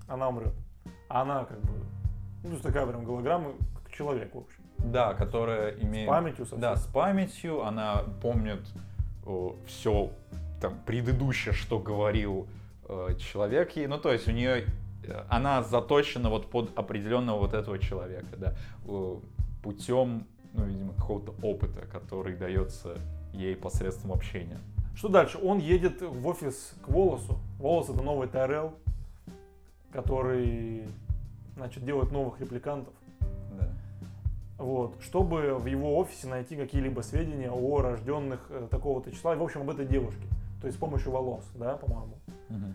[0.08, 0.54] она умрет.
[1.08, 1.72] А она как бы,
[2.44, 3.52] ну, такая прям голограмма,
[3.82, 4.62] как человек, в общем.
[4.78, 6.08] Да, которая С имеет...
[6.08, 6.60] памятью совсем.
[6.60, 8.60] Да, с памятью, она помнит
[9.66, 10.10] все
[10.60, 12.48] там предыдущее, что говорил
[12.88, 13.86] э, человек ей.
[13.86, 14.64] Ну, то есть у нее
[15.28, 18.54] она заточена вот под определенного вот этого человека, да,
[18.86, 19.16] э,
[19.62, 22.96] путем, ну, видимо, какого-то опыта, который дается
[23.32, 24.58] ей посредством общения.
[24.94, 25.38] Что дальше?
[25.42, 27.38] Он едет в офис к Волосу.
[27.58, 28.72] Волос это новый ТРЛ,
[29.92, 30.86] который,
[31.56, 32.94] значит, делает новых репликантов.
[33.58, 33.68] Да.
[34.58, 39.42] Вот, чтобы в его офисе найти какие-либо сведения о рожденных э, такого-то числа, и, в
[39.42, 40.22] общем, об этой девушке.
[40.60, 42.18] То есть с помощью волос, да, по-моему.
[42.48, 42.74] Мгм.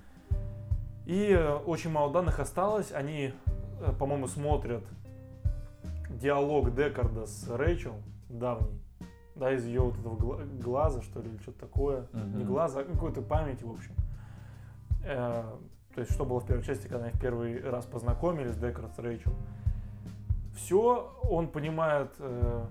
[1.05, 2.91] И э, очень мало данных осталось.
[2.91, 3.31] Они,
[3.79, 4.83] э, по-моему, смотрят
[6.09, 7.95] диалог Декарда с Рэйчел
[8.27, 8.81] давний.
[9.39, 12.07] Да, из ее вот этого гла- глаза, что ли, или что-то такое.
[12.11, 12.37] Мгм.
[12.39, 13.93] Не глаза, а какой-то памяти, в общем.
[15.03, 15.43] Э,
[15.93, 18.99] то есть, что было в первой части, когда они в первый раз познакомились, Декард с
[18.99, 19.33] Рэйчел.
[20.55, 22.65] Все, он понимает э,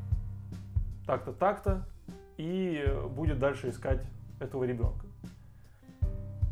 [1.07, 1.87] так-то, так-то,
[2.37, 4.03] и будет дальше искать
[4.41, 5.07] этого ребенка.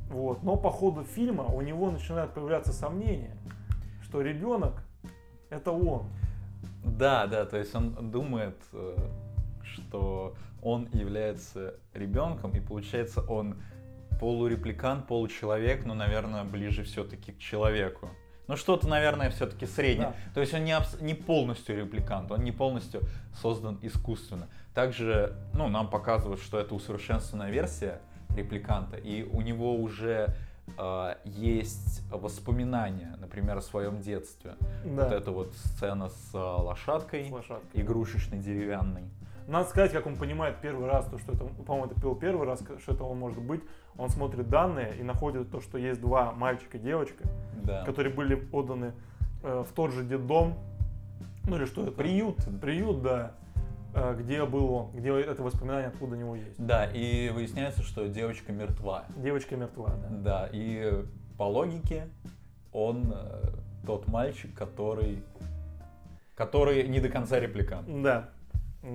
[0.09, 0.43] Вот.
[0.45, 3.37] Но по ходу фильма у него начинают появляться сомнения,
[4.03, 4.75] что ребенок
[5.51, 6.07] это он.
[6.85, 8.97] Да, да, то есть он думает, э,
[9.75, 13.57] что он является ребенком, и получается он
[14.21, 18.09] полурепликант, получеловек, но, наверное, ближе все-таки к человеку.
[18.47, 20.09] Ну, что-то, наверное, все-таки среднее.
[20.27, 20.35] Да.
[20.35, 23.01] То есть он не, абс- не полностью репликант, он не полностью
[23.41, 24.49] создан искусственно.
[24.75, 28.01] Также, ну, нам показывают, что это усовершенствованная версия
[28.37, 30.35] репликанта, и у него уже
[30.77, 34.55] э, есть воспоминания, например, о своем детстве.
[34.85, 35.05] Да.
[35.05, 37.81] Вот эта вот сцена с э, лошадкой, С лошадкой.
[37.81, 39.05] игрушечной деревянной.
[39.47, 42.63] Надо сказать, как он понимает первый раз, то, что это, по-моему, это был первый раз,
[42.81, 43.63] что это он может быть.
[43.99, 47.25] Он смотрит данные и находит то, что есть два мальчика и девочка,
[47.63, 47.85] Да.
[47.85, 48.93] которые были отданы
[49.43, 50.55] э, в тот же детдом,
[51.47, 51.93] ну или что это?
[51.93, 52.39] Приют.
[52.61, 53.33] Приют, да,
[53.95, 56.57] э, где был он, где это воспоминание откуда у него есть.
[56.65, 59.05] Да, и выясняется, что девочка мертва.
[59.17, 60.09] Девочка мертва, да.
[60.11, 61.05] Да, и
[61.37, 62.09] по логике
[62.73, 63.43] он э,
[63.85, 65.23] тот мальчик, который,
[66.35, 67.87] который не до конца репликант.
[68.03, 68.31] Да.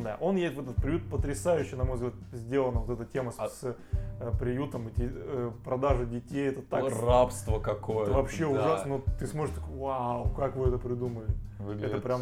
[0.03, 3.39] Да, он едет в этот приют, потрясающе, на мой взгляд, сделана вот эта тема с,
[3.39, 3.75] А- с,
[4.19, 8.03] э, приютом, эти э, продажи детей, это так Рабство какое.
[8.03, 11.25] это вообще ужасно, но ты смотришь, так, вау, как вы это придумали.
[11.57, 12.21] Выглядит, Это прям,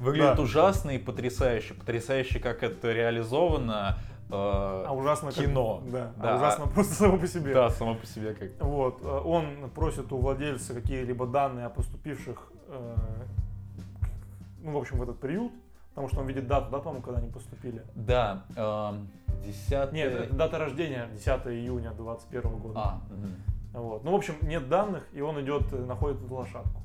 [0.00, 0.42] выглядит да.
[0.42, 1.74] ужасно и потрясающе.
[1.74, 3.98] Потрясающе, как это реализовано.
[4.28, 5.82] э, а ужасно как- кино.
[5.86, 7.54] да, Да, а ужасно просто само по себе.
[7.54, 8.50] Да, само по себе как.
[8.60, 12.96] Вот, э, он просит у владельца какие-либо данные о поступивших, э,
[14.62, 15.52] ну, в общем, в этот приют,
[15.94, 17.82] потому что он видит дату, да, по-моему, когда они поступили.
[17.94, 19.08] Да, эм,
[19.44, 22.80] 10 Нет, это дата рождения 10 июня 21 года.
[22.80, 23.34] А, мгм.
[23.74, 24.04] Вот.
[24.04, 26.82] Ну, в общем, нет данных, и он идет, э, находит эту лошадку,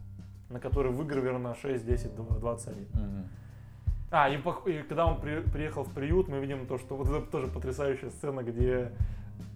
[0.49, 2.88] на которой выгравировано 6, 10, 21.
[2.93, 3.28] Мгм.
[4.10, 7.22] А, и, и когда он при- приехал в приют, мы видим то, что вот это
[7.30, 8.91] тоже потрясающая сцена, где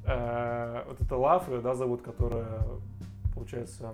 [0.05, 2.59] э, вот эта Лафы, да, зовут, которая,
[3.33, 3.93] получается,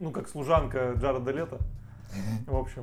[0.00, 1.58] ну, как служанка Джареда Лето,
[2.46, 2.82] в общем,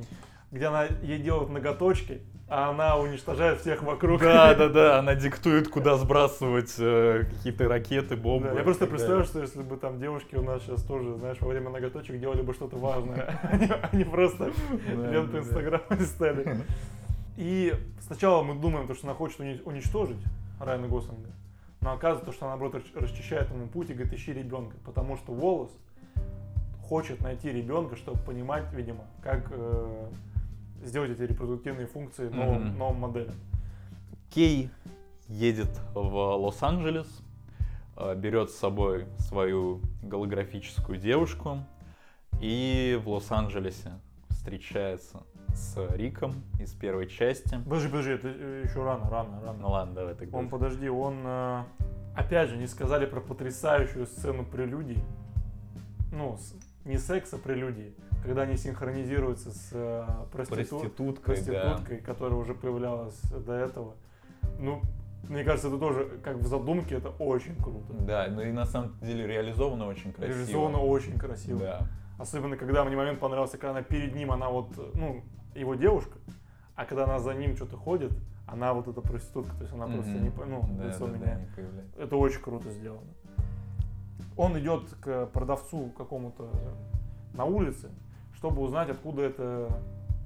[0.50, 4.20] где она ей делают ноготочки, а она уничтожает всех вокруг.
[4.20, 8.48] Да, да, да, она диктует, куда сбрасывать э, какие-то ракеты, бомбы.
[8.48, 11.48] Да, я просто представляю, что если бы там девушки у нас сейчас тоже, знаешь, во
[11.48, 14.50] время ноготочек делали бы что-то важное, они, они просто
[14.96, 15.38] Да, ленту да, да.
[15.38, 16.56] Инстаграма листали.
[17.36, 20.18] И сначала мы думаем, то, что она хочет уни- уничтожить
[20.58, 21.30] Райана Гослинга,
[21.80, 25.32] но оказывается, что она, наоборот, расч- расчищает ему путь и говорит, ищи ребенка, потому что
[25.32, 25.70] Волос
[26.82, 30.08] хочет найти ребенка, чтобы понимать, видимо, как э,
[30.82, 32.78] сделать эти репродуктивные функции новым, Мгм.
[32.78, 33.34] новым моделям.
[34.30, 34.70] Кей
[35.28, 37.08] едет в Лос-Анджелес,
[37.96, 41.58] э, берет с собой свою голографическую девушку
[42.40, 43.92] и в Лос-Анджелесе
[44.28, 45.22] встречается
[45.54, 47.60] с Риком из первой части.
[47.64, 49.58] Подожди, подожди, это э, еще рано, рано, рано.
[49.60, 50.38] Ну ладно, давай тогда.
[50.38, 51.18] Он, подожди, он...
[51.24, 51.64] э,
[52.16, 55.02] опять же, не сказали про потрясающую сцену прелюдий.
[56.12, 56.38] Ну,
[56.84, 57.94] не секса, прелюдии.
[58.22, 61.52] Когда они синхронизируются с э, проститу- Проституткой, да.
[61.52, 63.94] проституткой, которая уже появлялась до этого.
[64.58, 64.82] Ну,
[65.28, 67.92] Мне кажется, это тоже, как в задумке, это очень круто.
[67.92, 70.34] Да, ну и на самом деле реализовано очень красиво.
[70.36, 71.60] Реализовано очень красиво.
[71.60, 71.80] Да.
[72.18, 75.22] Особенно, когда мне момент понравился, когда она перед ним, она вот, ну,
[75.54, 76.18] его девушка,
[76.74, 78.12] а когда она за ним что-то ходит,
[78.46, 80.22] она вот эта проститутка, то есть она просто Мгм.
[80.24, 81.40] не, ну, Да, лицо да, да, меняет.
[81.56, 82.02] не.
[82.02, 83.06] Это очень круто сделано.
[84.36, 86.48] Он идет к продавцу какому-то
[87.34, 87.90] на улице,
[88.40, 89.68] чтобы узнать, откуда эта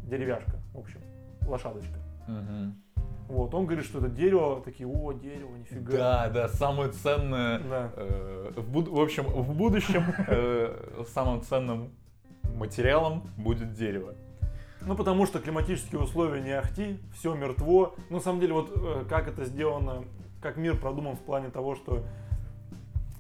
[0.05, 1.01] деревяшка, в общем,
[1.49, 1.99] лошадочка.
[2.29, 2.77] Мгм.
[3.27, 5.93] Вот, он говорит, что это дерево, такие, о, дерево, нифига.
[5.93, 7.59] Да, да, самое ценное.
[7.59, 7.91] Да.
[7.97, 11.91] э, в, буд- в общем, в будущем э, самым ценным
[12.55, 14.15] материалом будет дерево.
[14.83, 17.97] Ну, потому что климатические условия не ахти, все мертво.
[18.11, 20.05] Ну, на самом деле, вот э, как это сделано,
[20.41, 22.05] как мир продуман в плане того, что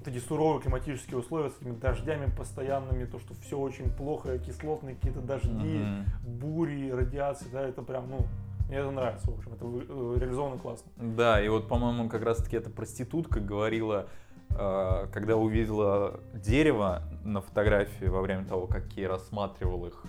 [0.04, 5.20] такие суровые климатические условия с этими дождями постоянными, то, что все очень плохо, кислотные какие-то
[5.20, 6.04] дожди, Мгм.
[6.22, 8.26] бури, радиации, да, это прям, ну,
[8.68, 10.90] мне это нравится, в общем, это э, реализовано классно.
[10.96, 14.06] Да, и вот, по-моему, как раз-таки эта проститутка говорила,
[14.50, 20.02] э, когда увидела дерево на фотографии во время того, как Кей рассматривал их,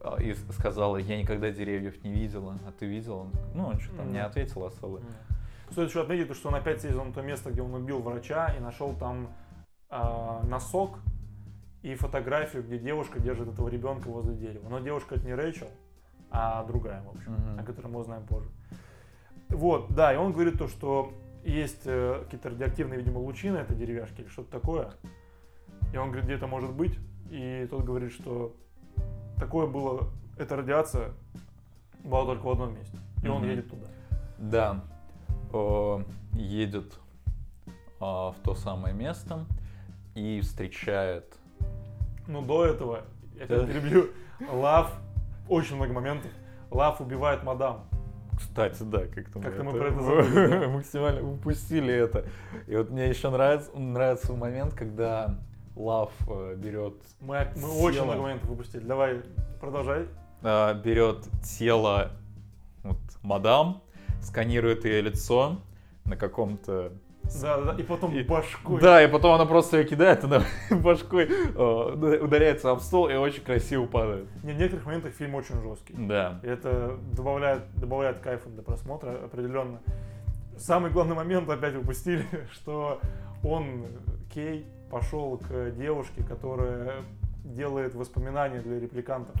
[0.00, 3.26] э, и сказала, я никогда деревьев не видела, а ты видела?
[3.54, 5.00] Ну, он что там не ответил особо.
[5.70, 8.48] Стоит еще отметить, то, что он опять съездил на то место, где он убил врача
[8.56, 9.28] и нашел там
[9.88, 10.98] а, носок
[11.82, 14.68] и фотографию, где девушка держит этого ребенка возле дерева.
[14.68, 15.68] Но девушка это не Рэйчел,
[16.30, 17.60] а другая, в общем, Мгм.
[17.60, 18.50] о которой мы узнаем позже.
[19.48, 21.12] Вот, да, и он говорит то, что
[21.44, 24.92] есть э, какие-то радиоактивные, видимо, лучи на этой деревяшке или что-то такое.
[25.92, 26.98] И он говорит, где это может быть.
[27.30, 28.54] И тот говорит, что
[29.38, 31.12] такое было, эта радиация
[32.04, 32.96] была только в одном месте.
[33.24, 33.50] И он Мгм.
[33.50, 33.86] едет туда.
[34.38, 34.89] Да, э,
[36.34, 36.98] едет
[38.00, 39.46] а, в то самое место
[40.14, 41.36] и встречает...
[42.26, 43.00] Ну, до этого,
[43.38, 44.10] я тебя перебью,
[44.50, 44.92] Лав,
[45.48, 46.30] очень много моментов,
[46.70, 47.86] Лав убивает мадам.
[48.36, 52.24] Кстати, да, как-то Как-то мы про это забыли, максимально упустили это.
[52.66, 55.38] И вот мне еще нравится, нравится момент, когда
[55.76, 58.04] Лав э, берет Мы, мы очень Тело.
[58.06, 58.80] много моментов выпустили.
[58.80, 59.20] Давай,
[59.60, 60.06] продолжай.
[60.42, 62.12] э, берет тело
[62.82, 63.82] вот, мадам,
[64.22, 65.58] сканирует ее лицо
[66.04, 66.92] на каком-то...
[67.40, 68.80] Да, да, и потом И- башкой.
[68.80, 73.42] Да, и потом она просто ее кидает, она башкой э, ударяется об стол и очень
[73.42, 74.26] красиво падает.
[74.42, 75.94] Не, в некоторых моментах фильм очень жесткий.
[75.96, 76.40] Да.
[76.42, 79.80] И это добавляет, добавляет кайфа для просмотра определенно.
[80.58, 83.00] Самый главный момент опять упустили, что
[83.44, 83.86] он,
[84.34, 86.94] Кей, пошел к девушке, которая
[87.44, 89.34] делает воспоминания для репликантов.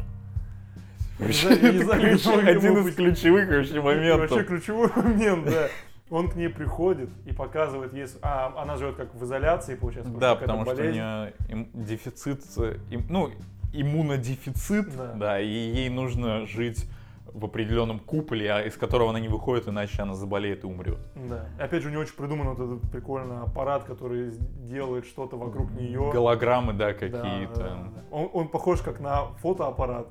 [1.20, 4.46] Его Один из ключевых вообще И Вообще моментов.
[4.46, 5.68] ключевой момент, да.
[6.10, 10.10] Он к ней приходит и показывает с- А, она живет как в изоляции, получается.
[10.12, 10.96] Да, потому что у болезнь.
[10.96, 13.30] нее им- дефицит, э, им- ну,
[13.72, 15.12] иммунодефицит, Да.
[15.14, 15.40] да.
[15.40, 16.88] и ей нужно жить
[17.32, 20.98] в определенном куполе, а из которого она не выходит, иначе она заболеет и умрет.
[21.14, 21.46] Да.
[21.60, 24.32] И опять же, у него очень придуман вот этот прикольный аппарат, который
[24.64, 26.10] делает что-то вокруг нее.
[26.12, 27.54] Голограммы, да, Да, какие-то.
[27.60, 28.02] да, да.
[28.10, 30.08] Он, он похож как на фотоаппарат,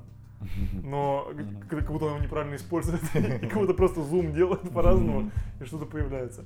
[0.82, 1.60] но Мгм.
[1.68, 5.30] как как будто он его неправильно использует, и как будто просто зум делает по-разному,
[5.60, 6.44] и что-то появляется.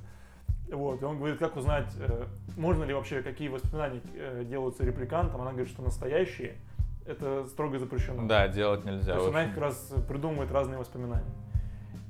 [0.71, 2.25] Вот, и он говорит, как узнать, э,
[2.57, 5.41] можно ли вообще, какие воспоминания э, делаются репликантом.
[5.41, 6.55] Она говорит, что настоящие,
[7.05, 8.27] это строго запрещено.
[8.27, 9.13] Да, делать нельзя.
[9.13, 11.29] То есть она их как раз придумывает разные воспоминания.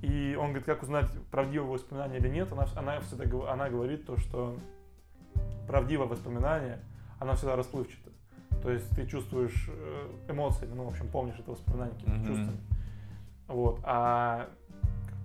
[0.02, 2.50] И он говорит, как узнать, правдивые воспоминания или нет.
[2.52, 4.56] Она, она, всегда, она говорит то, что
[5.68, 6.80] правдивое воспоминание,
[7.20, 8.10] она всегда расплывчата.
[8.66, 12.26] То есть ты чувствуешь э, эмоции, ну, в общем, помнишь это воспоминание какими-то Мгм.
[12.28, 12.58] чувствами.
[13.48, 13.80] Вот.
[13.84, 14.50] А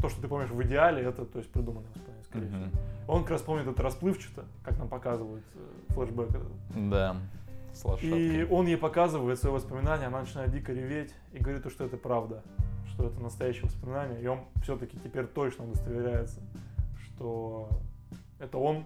[0.03, 2.61] то, что ты помнишь в идеале, это, то есть, придуманное воспоминание, скорее всего.
[2.66, 2.70] Мгм.
[3.09, 6.28] Он как раз помнит это расплывчато, как нам показывают э, флешбэк.
[6.76, 7.16] Да,
[7.72, 11.84] с И он ей показывает свои воспоминания, она начинает дико реветь и говорит, то, что
[11.86, 12.43] это правда,
[12.88, 14.20] что это настоящее воспоминание.
[14.20, 16.41] И он все-таки теперь точно удостоверяется,
[17.07, 17.70] что
[18.38, 18.84] это он,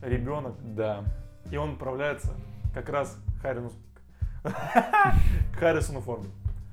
[0.00, 1.02] ребенок, Да.
[1.50, 2.36] и он отправляется
[2.72, 3.72] как раз к Харрисону,
[4.42, 6.28] к Харрисону Форду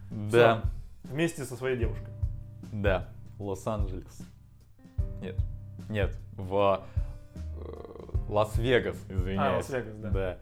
[0.09, 0.61] Да.
[1.03, 2.07] вместе со своей девушкой.
[2.71, 3.07] Да.
[3.39, 4.21] Лос-Анджелес.
[5.21, 5.35] Нет.
[5.89, 6.17] Нет.
[6.37, 6.81] В
[7.35, 7.69] э,
[8.29, 9.39] Лас-Вегас, извиняюсь.
[9.53, 10.09] А, Лас-Вегас, да.
[10.09, 10.37] Да.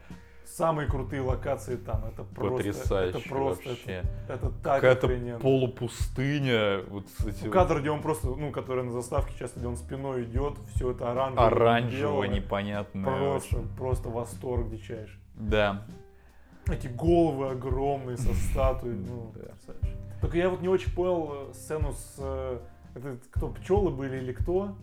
[0.46, 4.04] Самые крутые локации там, это просто, Потрясающе это просто, вообще.
[4.28, 5.40] это, это так Какая-то охрененно.
[5.40, 6.82] полупустыня.
[6.90, 9.78] Вот с эти Ну, Кадр, где он просто, ну, который на заставке часто, где он
[9.78, 11.48] спиной идет, все это оранжевое.
[11.48, 12.28] оранжево, белое.
[12.28, 13.04] непонятное.
[13.04, 13.68] Просто, очень.
[13.76, 15.20] просто восторг дичайший.
[15.36, 15.88] Да.
[16.68, 19.74] Эти головы огромные со статуей, ну, Да.
[20.22, 22.16] Только я вот не очень понял э, сцену с...
[22.20, 22.60] э,
[22.96, 24.76] Это кто, пчелы были или кто?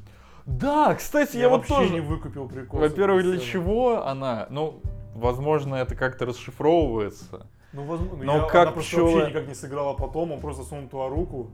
[0.45, 1.93] Да, кстати, Я, я, вот вообще тоже...
[1.95, 2.81] не выкупил прикол.
[2.81, 4.47] Во-первых, для чего она?
[4.51, 4.81] Ну,
[5.15, 7.47] возможно, это как-то расшифровывается.
[7.73, 10.65] Ну, возможно, Но я- как она просто пчелы- вообще никак не сыграла потом, он просто
[10.65, 11.51] сунул туда руку.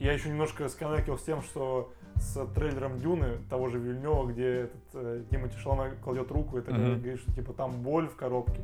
[0.00, 4.80] Я еще немножко сконнектил с тем, что с трейлером Дюны, того же Вильнева, где этот
[4.94, 6.98] э, Тимати Шаламе кладет руку и так Мгм.
[7.00, 8.60] говорит, что типа там боль в коробке.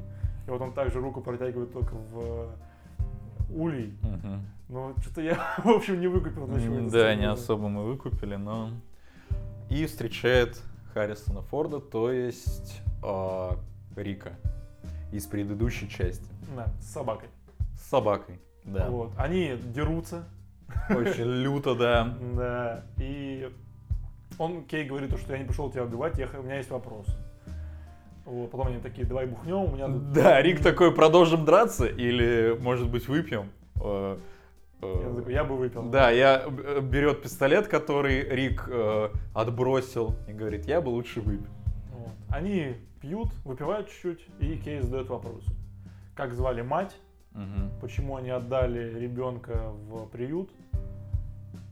[0.51, 2.49] И вот он также руку протягивает только в э,
[3.51, 3.97] улей.
[4.03, 4.45] Мгм.
[4.69, 6.49] Но что-то я, в общем, не выкупил.
[6.49, 8.71] на чего М, это Да, не особо мы выкупили, но...
[9.69, 10.61] И встречает
[10.93, 13.57] Харрисона Форда, то есть а,
[13.95, 14.33] Рика
[15.13, 16.27] из предыдущей части.
[16.57, 17.29] Да, с собакой.
[17.77, 18.89] С собакой, да.
[18.91, 19.13] Вот.
[19.17, 20.25] Они дерутся,
[20.89, 22.19] Очень люто, да.
[22.35, 23.49] да, и
[24.37, 27.07] он, Кей говорит, что я не пришел тебя убивать, я, у меня есть вопрос.
[28.31, 30.13] Вот, потом они такие, давай бухнем, у меня тут...
[30.13, 33.51] Да, Рик такой, продолжим драться или, может быть, выпьем?
[33.83, 34.17] Э,
[34.81, 35.83] э, Я такой, я бы выпил.
[35.91, 41.51] Да, я э, берет пистолет, который Рик э, отбросил, и говорит, я бы лучше выпил.
[41.93, 42.13] Вот.
[42.29, 45.51] Они пьют, выпивают чуть-чуть, и Кей задает вопросы.
[46.15, 46.95] Как звали мать,
[47.33, 47.71] Мгм.
[47.81, 50.51] почему они отдали ребенка в приют,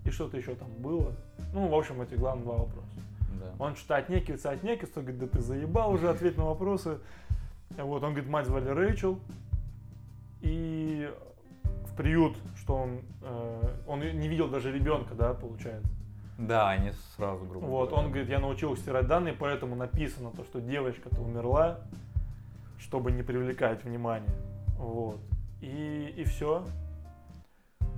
[0.05, 1.13] и что-то еще там было.
[1.55, 2.89] Ну, в общем, эти главные два вопроса.
[3.29, 3.65] Да.
[3.65, 6.99] Он что-то отнекивается, отнекивается, говорит, да ты заебал уже, ответь на вопросы.
[7.71, 9.19] Вот, он говорит, мать звали Рэйчел.
[10.41, 11.13] И
[11.87, 15.89] в приют, что он, э, он не видел даже ребенка, да, получается.
[16.39, 18.05] Да, они сразу, грубо Вот, говоря.
[18.05, 21.81] он говорит, я научился стирать данные, поэтому написано то, что девочка-то умерла,
[22.79, 24.31] чтобы не привлекать внимание.
[24.77, 25.19] Вот.
[25.61, 26.65] И, и все.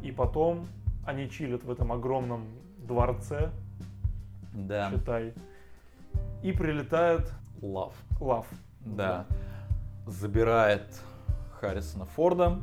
[0.03, 0.66] И потом
[1.05, 2.47] они чилят в этом огромном
[2.78, 3.51] дворце,
[4.53, 5.34] Да, считай.
[6.42, 7.32] И прилетает
[7.62, 7.94] лав.
[8.20, 8.46] Лав.
[8.80, 9.26] Да.
[10.07, 11.01] Забирает
[11.61, 12.59] Харрисона Форда,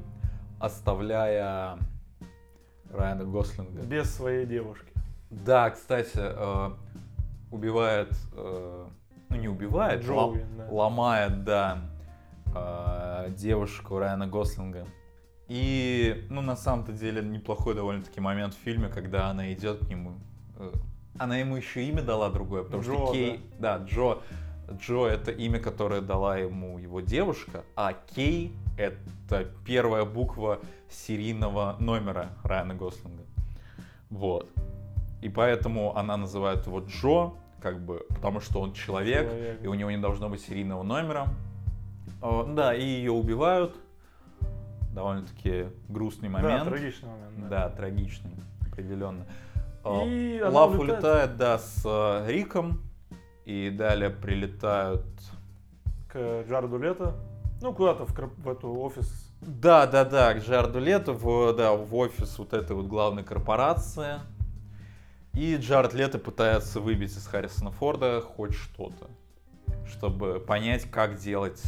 [0.60, 1.78] оставляя
[2.92, 3.82] Райана Гослинга.
[3.84, 4.92] Без своей девушки.
[5.30, 6.72] Да, кстати, э,
[7.52, 8.88] убивает, э,
[9.30, 10.68] ну не убивает, Джоуи, лом- да.
[10.72, 11.82] ломает, да,
[12.56, 14.86] э, девушку Райана Гослинга.
[15.50, 20.14] И, ну, на самом-то деле, неплохой довольно-таки момент в фильме, когда она идет к нему.
[20.58, 20.72] Э,
[21.20, 23.42] Она ему еще имя дала другое, потому Джо, что Кей...
[23.60, 24.20] Да, Джо.
[24.80, 30.60] Джо это имя, которое дала ему его девушка, а Кей это первая буква
[30.90, 33.24] серийного номера Райана Гослинга.
[34.10, 34.50] Вот.
[35.22, 39.64] И поэтому она называет его Джо, как бы, потому что он человек, Человек.
[39.64, 41.28] и у него не должно быть серийного номера.
[42.22, 43.76] Да, и ее убивают.
[44.94, 46.66] Довольно-таки грустный момент.
[46.66, 47.50] Да, трагичный момент.
[47.50, 48.32] Да, трагичный,
[48.70, 49.26] определенно.
[49.88, 51.04] А, И Лав улетает.
[51.04, 52.82] улетает, да, с э, Риком,
[53.46, 55.06] и далее прилетают...
[56.12, 57.16] К Джарду Лето.
[57.62, 59.32] Ну, куда-то в, в эту офис.
[59.42, 64.20] Да, да, да, к Джарду Лето, в, да, в офис вот этой вот главной корпорации.
[65.34, 69.08] И Джаред Лето пытается выбить из Харрисона Форда хоть что-то,
[69.88, 71.62] чтобы понять, как делать,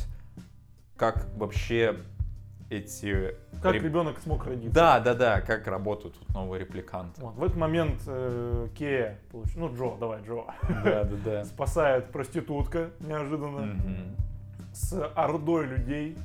[0.97, 1.99] как вообще
[2.69, 3.35] эти...
[3.61, 4.73] Как реп- ребенок смог родиться.
[4.73, 7.21] Да, да, да, как работают тут новые репликанты.
[7.21, 10.45] Вот, в этот момент э, Кея, получ- ну Джо, давай Джо,
[10.83, 11.45] Да, да, да.
[11.45, 14.15] спасает проститутка неожиданно Мгм.
[14.73, 16.17] с ордой людей.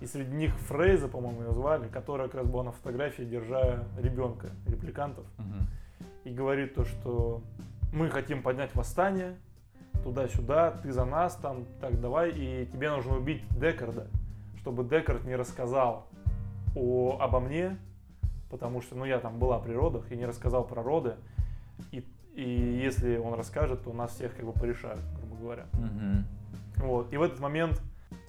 [0.00, 4.48] И среди них Фрейза, по-моему, ее звали, которая как раз была на фотографии, держа ребенка,
[4.66, 5.24] репликантов.
[5.38, 5.66] Мгм.
[6.24, 7.42] И говорит то, что
[7.92, 9.36] мы хотим поднять восстание,
[10.02, 14.08] туда-сюда, ты за нас, там, так, давай, и тебе нужно убить Декарда,
[14.64, 16.06] чтобы Декард не рассказал
[16.74, 17.76] о, обо мне,
[18.48, 21.16] потому что, ну, я там была при родах и не рассказал про роды,
[21.92, 22.02] и,
[22.34, 25.66] и если он расскажет, то нас всех как бы порешают, грубо говоря.
[25.74, 26.24] Мгм.
[26.76, 27.12] Вот.
[27.12, 27.82] И в этот момент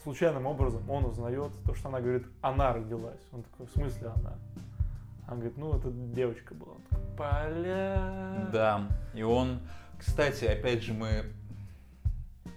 [0.03, 3.21] случайным образом он узнает то, что она говорит, она родилась.
[3.31, 4.33] Он такой, в смысле она?
[5.27, 6.73] Она говорит, ну, это девочка была.
[6.73, 8.49] Он такой, Бля.
[8.51, 9.59] Да, и он,
[9.97, 11.31] кстати, опять же, мы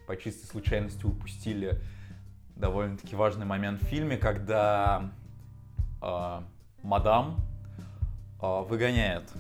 [0.09, 1.81] по чистой случайности упустили
[2.59, 5.11] довольно-таки важный момент в фильме, когда
[6.01, 6.45] а,
[6.83, 7.37] мадам
[8.41, 9.31] а, выгоняет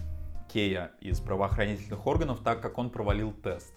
[0.52, 3.74] Кея из правоохранительных органов, так как он провалил тест,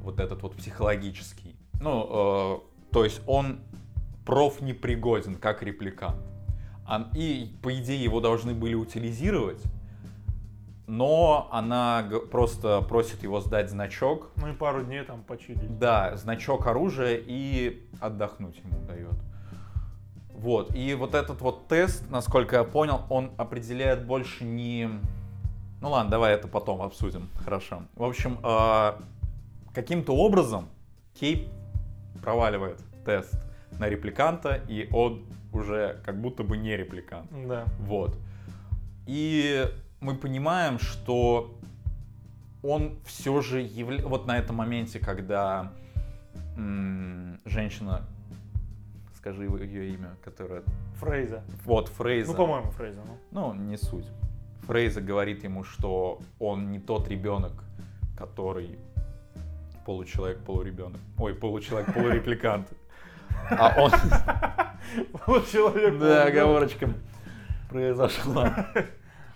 [0.00, 1.56] вот этот вот психологический.
[1.80, 3.60] Ну, э, то есть он
[4.24, 6.22] профнепригоден как репликант.
[7.14, 9.62] И, по идее, его должны были утилизировать,
[10.88, 14.30] но она просто просит его сдать значок.
[14.36, 15.78] Ну и пару дней там почилить.
[15.78, 19.14] Да, значок оружия и отдохнуть ему дает.
[20.30, 24.88] Вот, и вот этот вот тест, насколько я понял, он определяет больше не...
[25.80, 27.82] Ну ладно, давай это потом обсудим, хорошо.
[27.94, 28.92] В общем, э,
[29.74, 30.68] каким-то образом
[31.18, 31.50] Кей
[32.22, 33.34] проваливает тест
[33.72, 37.28] на репликанта, и он уже как будто бы не репликант.
[37.46, 37.64] Да.
[37.80, 38.16] Вот.
[39.06, 39.66] И
[40.00, 41.58] мы понимаем, что
[42.62, 44.06] он все же явля...
[44.06, 45.72] вот на этом моменте, когда
[46.56, 48.04] м, женщина,
[49.16, 50.62] скажи ее имя, которая
[50.96, 51.42] Фрейза.
[51.64, 53.00] вот Фрейза, Ну, по-моему, Фрейза.
[53.06, 53.52] Ну.
[53.54, 54.06] ну не суть,
[54.62, 57.52] Фрейза говорит ему, что он не тот ребенок,
[58.16, 58.78] который
[59.86, 61.00] получеловек, полуребенок.
[61.18, 62.68] Ой, получеловек, полурепликант.
[63.50, 63.90] А он...
[65.24, 65.98] Получеловек.
[65.98, 66.90] Да, оговорочка
[67.70, 68.66] произошла.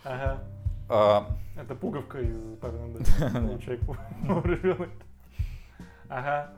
[0.04, 0.42] Ага.
[0.95, 1.26] А,
[1.57, 3.12] Это пуговка из папиного дочки.
[3.64, 4.90] Человек.
[6.11, 6.51] Ага.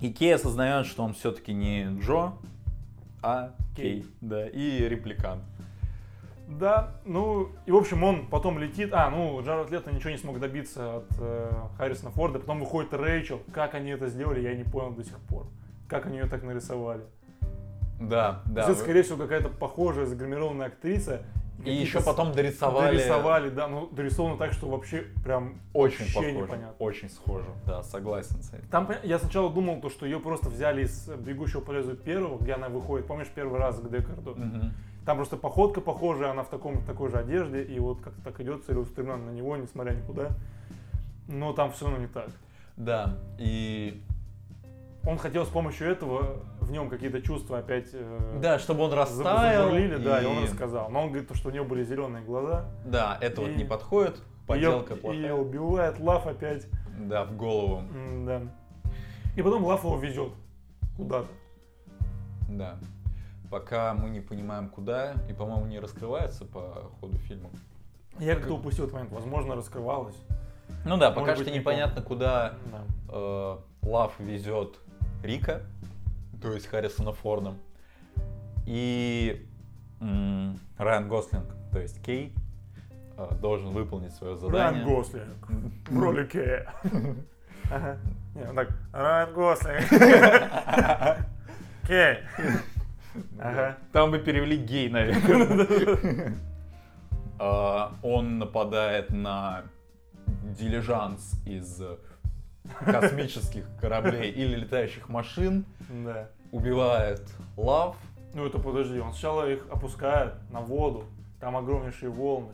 [0.00, 2.32] И Кей осознает, что он все-таки не Джо,
[3.22, 4.00] а Кей.
[4.00, 4.06] Кей.
[4.20, 5.44] Да, и репликант.
[6.48, 10.40] Да, ну, и в общем он потом летит, а, ну, Джаред Лето ничего не смог
[10.40, 14.90] добиться от э, Харрисона Форда, потом выходит Рэйчел, как они это сделали, я не понял
[14.90, 15.46] до сих пор,
[15.86, 17.04] как они ее так нарисовали.
[18.00, 18.64] Да, да.
[18.64, 21.22] Это, скорее всего, какая-то похожая загримированная актриса.
[21.64, 22.96] И еще потом дорисовали.
[22.96, 26.36] Дорисовали, да, ну, дорисовано так, что вообще прям Очень вообще похоже.
[26.36, 26.74] непонятно.
[26.78, 27.46] Очень схоже.
[27.66, 28.66] Да, согласен с этим.
[28.68, 32.54] Там я сначала думал, то, что ее просто взяли из «Бегущего по лезвию первого», где
[32.54, 34.34] она выходит, помнишь, первый раз к Декарду?
[34.36, 34.72] Мгм.
[35.04, 38.40] Там просто походка похожая, она в таком, в такой же одежде, и вот как-то так
[38.40, 40.30] идет целеустремленно на него, несмотря никуда.
[41.28, 42.30] Но там все равно не так.
[42.76, 44.02] Да, и
[45.04, 49.64] Он хотел с помощью этого в нем какие-то чувства опять э, да, чтобы он растаял.
[49.64, 50.90] забурлили, да, и он рассказал.
[50.90, 52.66] Но он говорит, то, что у него были зеленые глаза.
[52.84, 54.20] Да, это вот И- не подходит.
[54.46, 55.20] Поделка Её- плохая.
[55.20, 56.66] Ее убивает Лав опять.
[56.98, 57.82] Да, в голову.
[57.92, 58.42] М, Да.
[59.36, 60.32] И потом Лав его везет
[60.96, 61.26] куда-то.
[62.48, 62.76] Да.
[63.50, 67.50] Пока мы не понимаем, куда, и, по-моему, не раскрывается по ходу фильма.
[68.18, 69.12] Я как-то упустил этот момент.
[69.12, 70.16] Возможно, раскрывалось.
[70.84, 72.82] Ну да, Может пока быть, что не непонятно, куда Да.
[73.08, 74.78] э, Лав везет
[75.22, 75.62] Рика,
[76.40, 77.54] то есть Харрисона Форда,
[78.66, 79.46] и
[80.00, 82.32] м, Райан Гослинг, то есть Кей,
[83.16, 84.82] э, должен выполнить свое задание.
[84.82, 85.48] Райан Гослинг
[85.88, 86.72] в роли Кея.
[87.70, 87.96] Ага.
[88.34, 89.88] Не, он так, Райан Гослинг.
[91.86, 92.18] Кей.
[93.38, 93.76] Ага.
[93.92, 96.34] Там бы перевели гей, наверное.
[97.38, 99.62] А, Он нападает на
[100.58, 101.80] дилижанс из
[102.84, 105.64] космических кораблей или летающих машин,
[106.04, 106.28] Да.
[106.50, 107.22] убивает
[107.56, 107.96] Лав.
[108.34, 111.04] Ну это подожди, он сначала их опускает на воду,
[111.40, 112.52] там огромнейшие волны,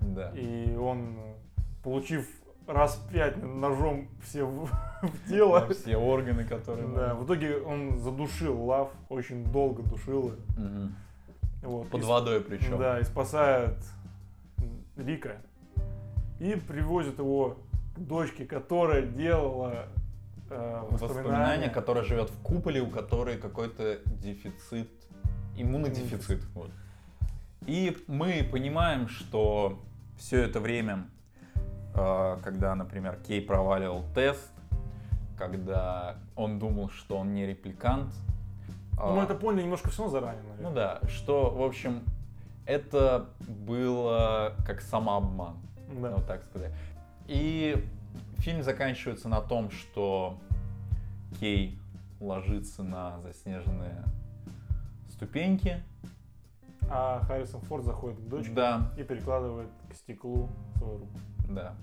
[0.00, 0.30] Да.
[0.30, 1.16] и он,
[1.82, 2.28] получив
[2.68, 4.66] раз пять ножом все в,
[5.02, 6.86] в тело, Да, Все органы, которые...
[6.88, 10.36] да, в итоге он задушил лав, очень долго душил ее.
[10.56, 10.94] Мгм.
[11.62, 12.78] Вот, Под и водой причем.
[12.78, 13.76] Да, и спасает
[14.96, 15.36] Рика.
[16.38, 17.56] И привозит его
[17.96, 19.86] дочке, которая делала
[20.50, 21.68] э, Воспоминание, воспоминания.
[21.70, 24.88] которое живет в куполе, у которой какой-то дефицит,
[25.56, 26.42] иммунодефицит.
[26.54, 26.70] Вот.
[27.66, 29.80] И мы понимаем, что
[30.18, 31.06] все это время,
[31.94, 34.50] э, когда, например, Кей проваливал тест,
[35.38, 38.12] когда он думал, что он не репликант,
[38.96, 40.68] Ну, мы а, это поняли немножко все заранее, наверное.
[40.68, 42.02] ну да, что, в общем,
[42.66, 45.56] это было как самообман.
[46.00, 46.10] Да.
[46.10, 46.72] Ну, так сказать.
[47.26, 47.84] И
[48.38, 50.38] фильм заканчивается на том, что
[51.40, 51.78] Кей
[52.20, 54.04] ложится на заснеженные
[55.10, 55.82] ступеньки.
[56.88, 61.18] А Харрисон Форд заходит к дочке Да, и перекладывает к стеклу свою руку.
[61.48, 61.74] да.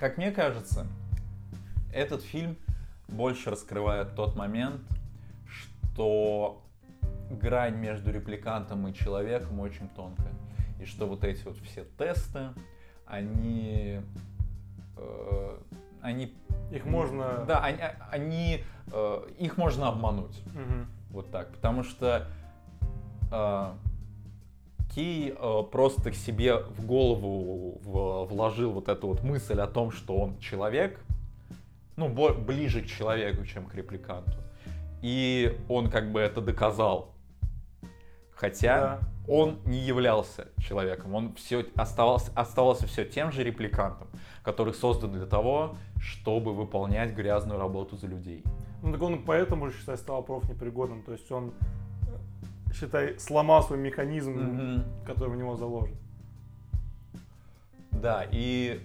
[0.00, 0.86] Как мне кажется,
[1.92, 2.56] этот фильм
[3.08, 4.80] больше раскрывает тот момент,
[5.46, 6.62] что
[7.30, 10.32] грань между репликантом и человеком очень тонкая.
[10.80, 12.48] И что вот эти вот все тесты,
[13.06, 14.00] они...
[15.02, 15.58] э,
[16.00, 16.32] они
[16.70, 17.44] Их можно...
[17.46, 17.78] Да, они,
[18.10, 20.42] они, э, их можно обмануть.
[20.46, 20.86] Мгм.
[21.10, 21.52] Вот так.
[21.52, 22.26] Потому что
[23.30, 23.72] э,
[24.94, 25.34] Кей
[25.70, 31.00] просто к себе в голову вложил вот эту вот мысль о том, что он человек,
[31.96, 34.38] ну, ближе к человеку, чем к репликанту.
[35.02, 37.11] И он как бы это доказал.
[38.42, 38.98] Хотя Да.
[39.28, 44.08] он не являлся человеком, он все оставался, оставался все тем же репликантом,
[44.42, 48.42] который создан для того, чтобы выполнять грязную работу за людей.
[48.82, 51.02] Ну так он поэтому же, считай, стал профнепригодным.
[51.04, 51.52] То есть он,
[52.08, 54.84] э, считай, сломал свой механизм, Мгм.
[55.06, 55.94] который в него заложен.
[57.92, 58.80] Да, и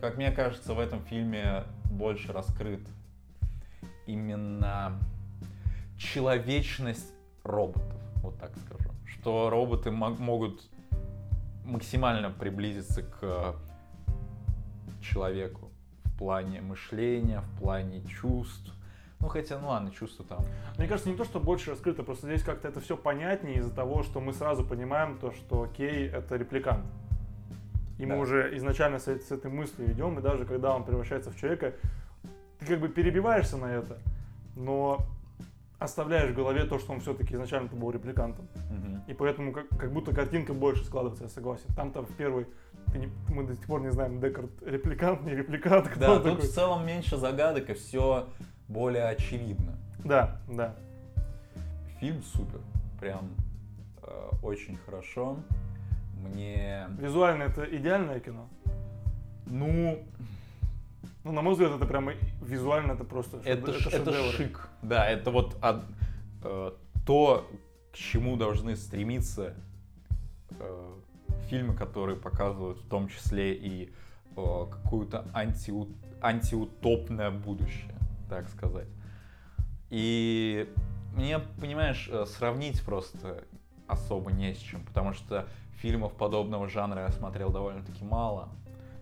[0.00, 2.82] как мне кажется, в этом фильме больше раскрыт
[4.06, 4.96] именно
[5.98, 7.12] человечность
[7.42, 8.90] роботов, вот так скажу.
[9.06, 10.62] Что роботы мог- могут
[11.64, 13.56] максимально приблизиться к
[15.02, 15.70] человеку
[16.04, 18.72] в плане мышления, в плане чувств.
[19.20, 20.44] Ну хотя, ну ладно, чувства там.
[20.76, 24.02] Мне кажется, не то, что больше раскрыто, просто здесь как-то это все понятнее из-за того,
[24.02, 26.86] что мы сразу понимаем то, что Кей это репликант.
[27.98, 28.20] И мы Да.
[28.20, 31.74] уже изначально с, э- с этой мыслью идем, и даже когда он превращается в человека,
[32.60, 33.98] ты как бы перебиваешься на это,
[34.54, 35.00] но
[35.78, 38.48] оставляешь в голове то, что он все-таки изначально был репликантом.
[38.70, 39.02] Мгм.
[39.06, 41.66] И поэтому как, как будто картинка больше складывается, я согласен.
[41.76, 42.46] Там-то в первой,
[42.92, 46.24] ты не- мы до сих пор не знаем, Декард репликант, не репликант, кто Да, тут
[46.24, 46.40] такой.
[46.48, 48.26] в целом меньше загадок и все
[48.66, 49.76] более очевидно.
[50.04, 50.74] Да, да.
[52.00, 52.60] Фильм супер.
[53.00, 53.30] Прям
[54.02, 55.36] э, очень хорошо.
[56.24, 56.86] Мне...
[56.98, 58.48] Визуально это идеальное кино.
[59.46, 60.02] Ну,
[61.28, 64.68] Ну, на мой взгляд, это прямо визуально это просто это, ш- это шик.
[64.82, 65.84] Да, это вот од-
[66.42, 66.72] э,
[67.06, 67.46] то,
[67.92, 69.54] к чему должны стремиться
[70.58, 70.94] э,
[71.50, 73.92] фильмы, которые показывают в том числе и
[74.36, 77.94] э, какую-то антиу- антиутопное будущее,
[78.30, 78.88] так сказать.
[79.90, 80.66] И
[81.14, 83.44] мне, понимаешь, э, сравнить просто
[83.86, 88.48] особо не с чем, потому что фильмов подобного жанра я смотрел довольно-таки мало.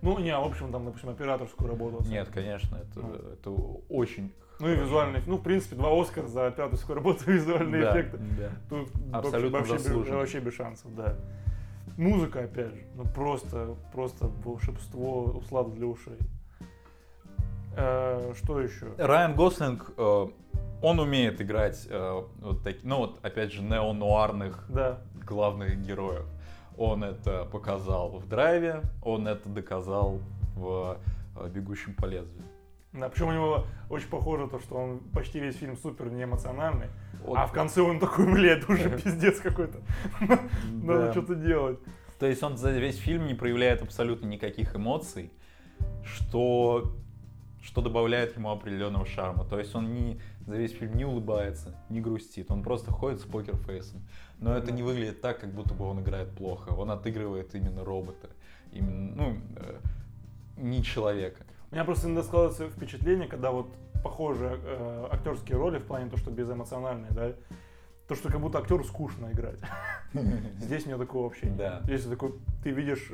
[0.07, 2.05] Ну, не, в общем, там, допустим, операторскую работу.
[2.09, 3.15] Нет, конечно, это, Ну.
[3.33, 3.51] это
[3.89, 4.33] очень...
[4.61, 8.19] Ну и визуальный, ну, в принципе, два Оскара за операторскую работу визуальные Да, эффекты.
[8.39, 8.51] да.
[8.71, 11.17] Тут Абсолютно вообще, без- вообще без шансов, да.
[11.97, 16.19] Музыка, опять же, ну просто, просто волшебство, услада для ушей.
[17.77, 18.87] Э, что еще?
[18.97, 20.27] Райан Гослинг, э,
[20.83, 26.27] он умеет играть э, вот такие, ну вот опять же неонуарных Да, главных героев.
[26.79, 30.21] Он это показал в Драйве, он это доказал
[30.55, 30.99] в
[31.37, 32.45] э, Бегущем по лезвию.
[32.93, 33.09] да.
[33.09, 36.89] Причем у него очень похоже то, что он почти весь фильм супер неэмоциональный,
[37.25, 37.37] Вот.
[37.39, 39.79] а в конце он такой, блядь, уже пиздец какой-то.
[40.71, 41.79] Надо что-то делать.
[42.19, 45.31] То есть он за весь фильм не проявляет абсолютно никаких эмоций,
[46.05, 46.95] что,
[47.67, 49.45] что добавляет ему определенного шарма.
[49.45, 53.25] То есть он не, за весь фильм не улыбается, не грустит, он просто ходит с
[53.25, 54.07] покерфейсом.
[54.39, 56.69] Но это не выглядит так, как будто бы он играет плохо.
[56.71, 58.31] Он отыгрывает именно робота,
[58.71, 59.81] именно, ну, э,
[60.59, 61.45] не человека.
[61.73, 66.17] У меня просто иногда складывается впечатление, когда вот похожие э, актерские роли в плане то,
[66.17, 67.33] что безэмоциональные, да,
[68.07, 69.59] то, что как будто актеру скучно играть.
[70.61, 71.49] Здесь у меня такого вообще.
[71.49, 71.83] Да.
[71.89, 73.11] Если такой, ты видишь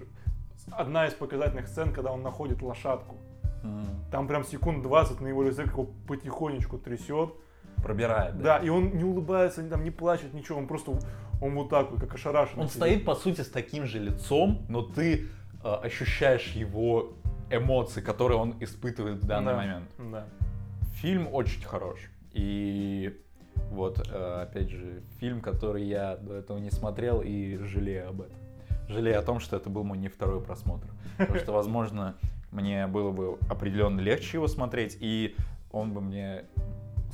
[0.70, 3.16] одна из показательных сцен, когда он находит лошадку.
[4.10, 7.30] Там прям секунд 20 на его лице как его потихонечку трясет.
[7.82, 10.92] Пробирает, Да, и он не улыбается, не, там, не плачет, ничего, он просто,
[11.40, 12.62] он вот так вот, как ошарашенный.
[12.62, 12.76] Он сидит.
[12.82, 15.26] стоит, по сути, с таким же лицом, но ты
[15.64, 17.14] э, ощущаешь его
[17.50, 19.90] эмоции, которые он испытывает в данный Да, момент.
[19.98, 20.26] Да.
[20.94, 21.98] Фильм очень хорош.
[22.32, 23.20] И
[23.70, 28.36] вот, э, опять же, фильм, который я до этого не смотрел и жалею об этом.
[28.88, 30.86] Жалею о том, что это был мой не второй просмотр.
[31.18, 32.14] Потому что, возможно,
[32.52, 35.34] мне было бы определенно легче его смотреть, и
[35.72, 36.44] он бы мне,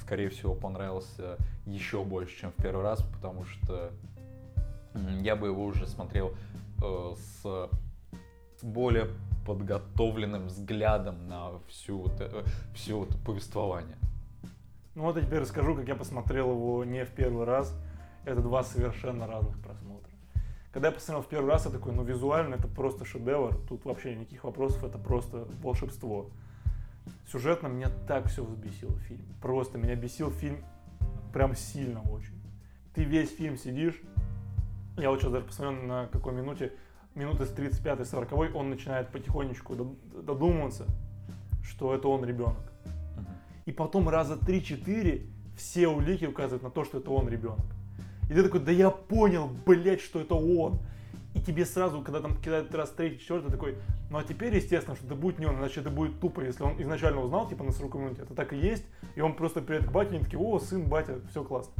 [0.01, 3.93] скорее всего, понравился еще больше, чем в первый раз, потому что
[5.20, 6.34] я бы его уже смотрел
[6.82, 7.70] э, с
[8.62, 9.09] более
[9.47, 13.97] подготовленным взглядом на всю вот, э, всю вот повествование.
[14.95, 17.74] Ну вот я теперь расскажу, как я посмотрел его не в первый раз.
[18.24, 20.07] Это два совершенно разных просмотра.
[20.72, 24.14] Когда я посмотрел в первый раз, я такой, ну визуально это просто шедевр, тут вообще
[24.14, 26.30] никаких вопросов, это просто волшебство.
[27.30, 29.34] Сюжетно меня так все взбесило в фильме.
[29.40, 30.64] Просто меня бесил фильм
[31.32, 32.38] прям сильно очень.
[32.94, 34.00] Ты весь фильм сидишь,
[34.96, 36.72] я вот сейчас даже посмотрел на какой минуте,
[37.14, 40.86] минуты с 35-40 он начинает потихонечку дод- додумываться,
[41.62, 42.72] что это он ребенок.
[43.64, 47.66] И потом раза 3-4 все улики указывают на то, что это он ребенок.
[48.29, 50.79] И ты такой, да я понял, блядь, что это он.
[51.35, 53.76] И тебе сразу, когда там кидают раз третий, четвертый, такой,
[54.11, 56.81] ну а теперь, естественно, что это будет не он, иначе это будет тупо, если он
[56.83, 59.93] изначально узнал, типа на 40 минуте, это так и есть, и он просто приедет к
[59.93, 61.72] бате, и они такие, о, сын, батя, все классно.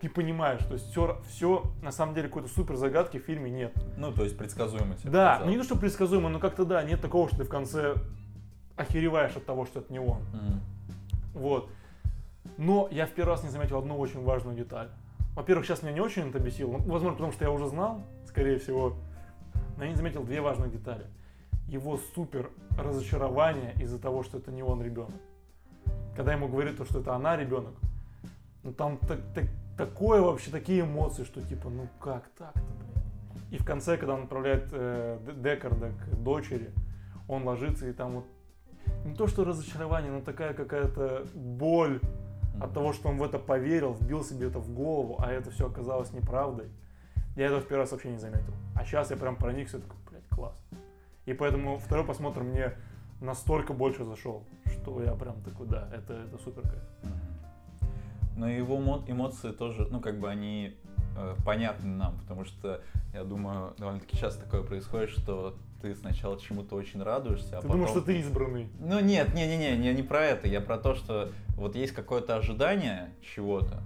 [0.00, 3.72] Ты понимаешь, то есть все, все на самом деле какой-то супер загадки в фильме нет.
[3.96, 7.00] Ну, то есть предсказуемо тебе Да, ну не то, что предсказуемо, но как-то да, нет
[7.00, 7.94] такого, что ты в конце
[8.76, 10.18] охереваешь от того, что это не он.
[10.32, 10.60] Мгм.
[11.34, 11.70] Вот.
[12.58, 14.88] Но я в первый раз не заметил одну очень важную деталь.
[15.34, 18.58] Во-первых, сейчас меня не очень это бесило, ну, возможно, потому что я уже знал, скорее
[18.58, 18.96] всего.
[19.76, 21.06] Но я не заметил две важных детали.
[21.66, 25.14] Его супер разочарование из-за того, что это не он ребенок.
[26.14, 27.74] Когда ему говорят, то, что это она ребенок,
[28.62, 29.48] ну там так- так-
[29.78, 33.04] такое вообще, такие эмоции, что типа, ну как так-то, блядь.
[33.50, 36.70] И в конце, когда он отправляет э, Декарда к дочери,
[37.26, 38.24] он ложится и там вот
[39.06, 42.00] не то что разочарование, но такая какая-то боль
[42.60, 45.68] от того, что он в это поверил, вбил себе это в голову, а это все
[45.68, 46.68] оказалось неправдой.
[47.36, 48.52] Я этого в первый раз вообще не заметил.
[48.74, 50.56] А сейчас я прям проникся, такой, блядь, класс.
[51.24, 52.74] И поэтому второй просмотр мне
[53.20, 56.82] настолько больше зашел, что я прям такой, да, это, это супер кайф.
[58.36, 60.76] Но его мо- эмоции тоже, ну, как бы они
[61.16, 62.80] э, понятны нам, потому что,
[63.12, 67.70] я думаю, довольно-таки часто такое происходит, что ты сначала чему-то очень радуешься, а ты потом...
[67.72, 68.68] думаешь, что ты избранный?
[68.78, 73.10] Ну нет, не-не-не, я не про это, я про то, что вот есть какое-то ожидание
[73.34, 73.82] чего-то,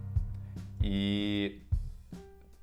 [0.82, 1.62] И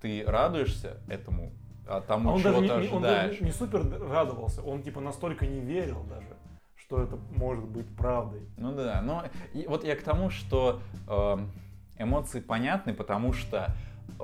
[0.01, 1.51] ты радуешься этому,
[1.87, 3.41] а тому, А он чего даже ты не, не- он даже ожидаешь.
[3.41, 6.27] не супер радовался, он типа настолько не верил даже,
[6.75, 8.41] что это может быть правдой.
[8.57, 9.23] Ну да, но
[9.53, 11.37] и вот я к тому, что э,
[11.97, 13.73] эмоции понятны, потому что
[14.19, 14.23] э,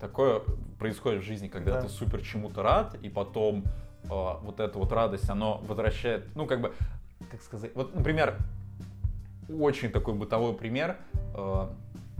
[0.00, 0.40] такое
[0.78, 1.82] происходит в жизни, когда Да.
[1.82, 3.64] ты супер чему-то рад, и потом
[4.08, 6.72] вот эта вот радость, оно возвращает, ну как бы,
[7.30, 8.36] как сказать, вот, например,
[9.48, 10.96] очень такой бытовой пример.
[11.34, 11.68] э,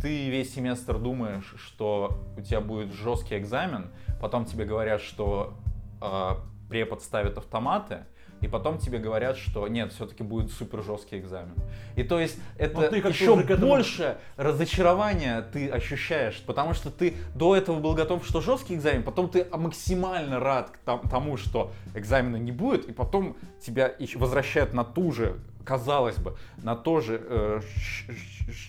[0.00, 3.90] ты весь семестр думаешь, что у тебя будет жесткий экзамен,
[4.20, 5.54] потом тебе говорят, что
[6.00, 6.30] э,
[6.68, 8.04] препод ставит автоматы,
[8.40, 11.54] и потом тебе говорят, что нет, все-таки будет супер жесткий экзамен.
[11.96, 17.14] И то есть это Но ты еще этому- больше разочарования ты ощущаешь, потому что ты
[17.34, 22.36] до этого был готов, что жесткий экзамен, потом ты максимально рад к тому, что экзамена
[22.36, 27.60] не будет, и потом тебя возвращают на ту же, казалось бы, на то же, э,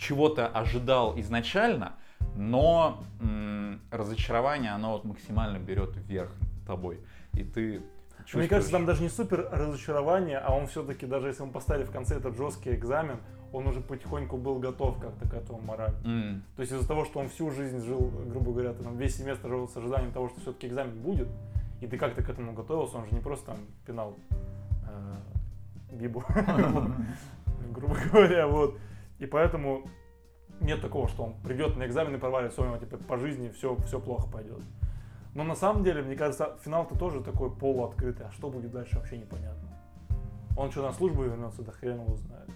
[0.01, 1.93] чего ты ожидал изначально,
[2.35, 3.03] но
[3.91, 6.31] разочарование, оно вот максимально берет вверх
[6.65, 6.99] тобой,
[7.33, 7.81] и ты
[8.33, 11.85] Мне кажется, там чувствуешь- даже не супер разочарование, а он все-таки, даже если мы поставили
[11.85, 13.17] в конце этот жесткий экзамен,
[13.53, 15.97] он уже потихоньку был готов как-то к этому морально.
[16.05, 19.15] М, То есть из-за того, что он всю жизнь жил, грубо говоря, ты там весь
[19.17, 21.29] семестр жил с ожиданием того, что все-таки экзамен будет,
[21.79, 24.15] и ты как-то к этому готовился, он же не просто там пинал
[24.89, 26.23] э, Бибу,
[27.71, 28.77] грубо говоря, вот.
[29.19, 29.83] И поэтому
[30.59, 33.49] нет такого, что он придет на экзамен и провалит, все, у него типа по жизни
[33.49, 34.59] все, все плохо пойдет.
[35.37, 39.19] Но на самом деле, мне кажется, финал-то тоже такой полуоткрытый, а что будет дальше вообще
[39.19, 39.69] непонятно.
[40.57, 42.49] Он что, на службу вернется, да хрен его знает.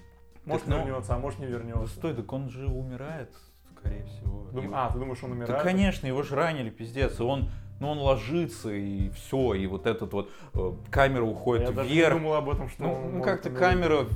[0.46, 1.94] Может ну, вернется, а может не Да вернется.
[1.96, 3.32] стой, так он же умирает,
[3.78, 4.48] скорее всего.
[4.52, 5.62] Дум- Его- А, ты думаешь, он Да, умирает?
[5.62, 7.20] конечно, его же ранили, пиздец.
[7.20, 11.76] И он, ну, он ложится, и все, и вот этот вот э, камера уходит Я
[11.76, 12.14] даже не вверх.
[12.18, 14.08] думал об этом, что Ну, ну, как-то камера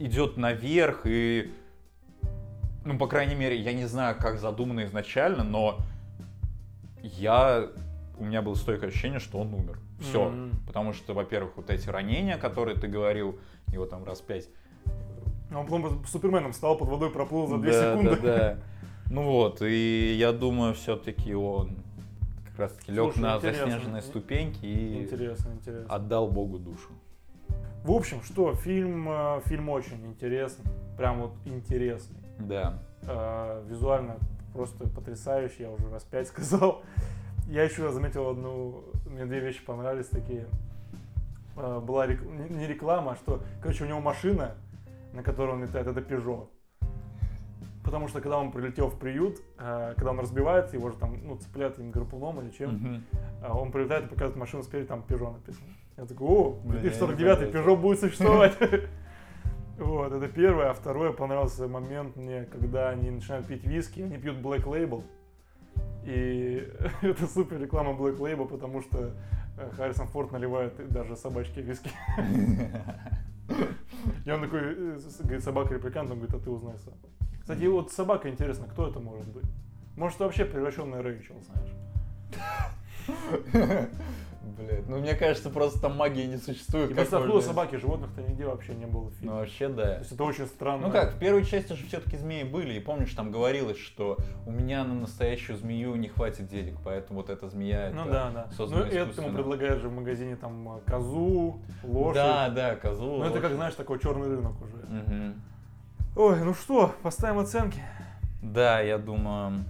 [0.00, 1.52] идет наверх, и,
[2.84, 5.78] ну, по крайней мере, я не знаю, как задумано изначально, но
[7.00, 7.68] я,
[8.18, 9.78] у меня было стойкое ощущение, что он умер.
[10.00, 10.28] Все.
[10.28, 10.50] Мгм.
[10.66, 13.38] Потому что, во-первых, вот эти ранения, которые ты говорил,
[13.72, 14.48] его там раз пять
[15.50, 18.16] Он потом Суперменом стал под водой, проплыл за 2 да, секунды.
[18.22, 18.58] Да, да.
[19.10, 21.78] Ну вот, и я думаю, все-таки он
[22.50, 25.94] как раз-таки лег Слушай, на заснеженные ступеньки и Интересно, интересно.
[25.94, 26.90] отдал Богу душу.
[27.84, 30.70] В общем, что, фильм, э, фильм очень интересный.
[30.98, 32.18] Прям вот интересный.
[32.38, 32.82] Да.
[33.04, 34.18] Э, Визуально
[34.52, 36.82] просто потрясающий, я уже раз пять сказал.
[37.48, 40.46] Я еще заметил одну, мне две вещи понравились такие.
[41.56, 44.54] Э, Была рек- не реклама, а что, короче, у него машина,
[45.14, 46.46] на которой он летает, это Peugeot.
[47.82, 51.36] Потому что когда он прилетел в приют, э, когда он разбивается, его же там, ну,
[51.36, 53.02] цепляют им гарпуном или чем,
[53.42, 55.66] а он прилетает и показывает машину спереди, там Peugeot написано.
[55.96, 58.56] Я такой, о, Бля, 2049 я не Peugeot будет существовать.
[59.78, 60.70] Вот, это первое.
[60.70, 65.04] А второе, понравился момент мне, когда они начинают пить виски, они пьют Black Label.
[66.08, 66.66] И
[67.02, 69.12] это супер реклама Black Label, потому что
[69.58, 71.90] э, Харрисон Форд наливает даже собачке виски.
[74.24, 76.94] И он такой, э, говорит, собака репликант, он говорит, а ты узнай сам.
[77.42, 79.44] Кстати, вот собака интересно, кто это может быть?
[79.96, 81.74] Может, вообще превращенная Рэйчел, знаешь?
[84.58, 86.90] Блядь, ну мне кажется, просто там магии не существует.
[86.90, 89.34] И просто собаки, животных-то нигде вообще не было в Ну фильме.
[89.34, 89.98] вообще То да.
[89.98, 90.86] есть это очень странно.
[90.88, 94.50] Ну как, в первой части же все-таки змеи были, и помнишь, там говорилось, что у
[94.50, 98.66] меня на настоящую змею не хватит денег, поэтому вот эта змея Ну это да, да.
[98.66, 102.14] Ну этому предлагают же в магазине там э, козу, лошадь.
[102.14, 103.18] Да, да, козу.
[103.18, 104.76] Ну это как, знаешь, такой черный рынок уже.
[104.88, 105.42] Мгм.
[106.16, 107.80] Ой, ну что, поставим оценки.
[108.42, 109.64] Да, я думаю,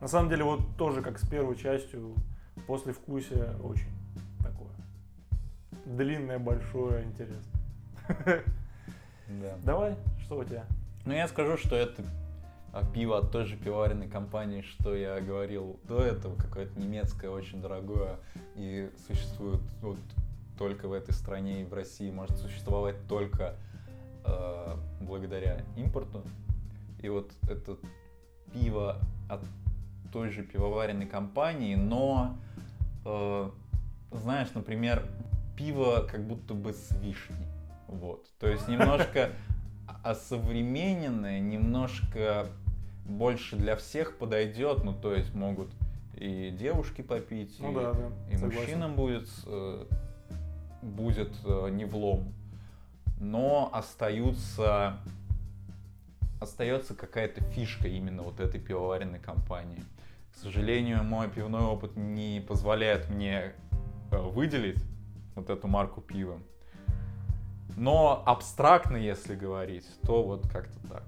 [0.00, 2.14] На самом деле, вот тоже как с первой частью,
[2.66, 3.86] после вкусия очень.
[5.84, 7.58] Длинное, большое, интересно.
[9.28, 9.56] да.
[9.64, 10.64] Давай, что у тебя?
[11.04, 12.04] Ну, я скажу, что это
[12.72, 17.60] а, пиво от той же пивоваренной компании, что я говорил до этого, какое-то немецкое, очень
[17.60, 18.16] дорогое,
[18.54, 19.98] и существует вот
[20.56, 23.56] только в этой стране и в России, может существовать только
[24.24, 26.22] э, благодаря импорту.
[27.00, 27.76] И вот это
[28.52, 28.98] пиво
[29.28, 29.40] от
[30.12, 32.36] той же пивоваренной компании, но,
[33.04, 33.50] э,
[34.12, 35.04] знаешь, например,
[35.56, 37.46] пиво как будто бы с вишней.
[37.88, 38.26] Вот.
[38.38, 39.30] То есть немножко
[40.02, 42.46] осовремененное, немножко
[43.04, 44.84] больше для всех подойдет.
[44.84, 45.70] Ну, то есть могут
[46.14, 48.08] и девушки попить, Ну и, да, да.
[48.30, 48.60] и согласен.
[48.60, 49.84] мужчинам будет, э,
[50.82, 52.32] будет э, не влом.
[53.18, 54.96] Но остаются,
[56.40, 59.82] остается какая-то фишка именно вот этой пивоваренной компании.
[60.32, 63.52] К сожалению, мой пивной опыт не позволяет мне
[64.10, 64.82] э, выделить
[65.34, 66.38] вот эту марку пива.
[67.76, 71.04] Но абстрактно, если говорить, то вот как-то так.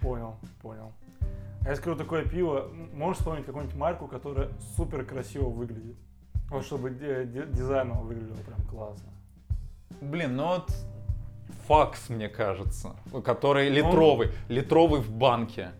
[0.00, 0.92] Понял, понял.
[1.64, 5.96] А я скажу такое пиво, можешь вспомнить какую-нибудь марку, которая супер красиво выглядит?
[6.50, 9.08] Вот чтобы ди- ди- дизайн его выглядело прям классно.
[10.02, 10.70] Блин, ну вот
[11.66, 12.94] факс, мне кажется,
[13.24, 15.70] который Он- литровый, литровый в банке.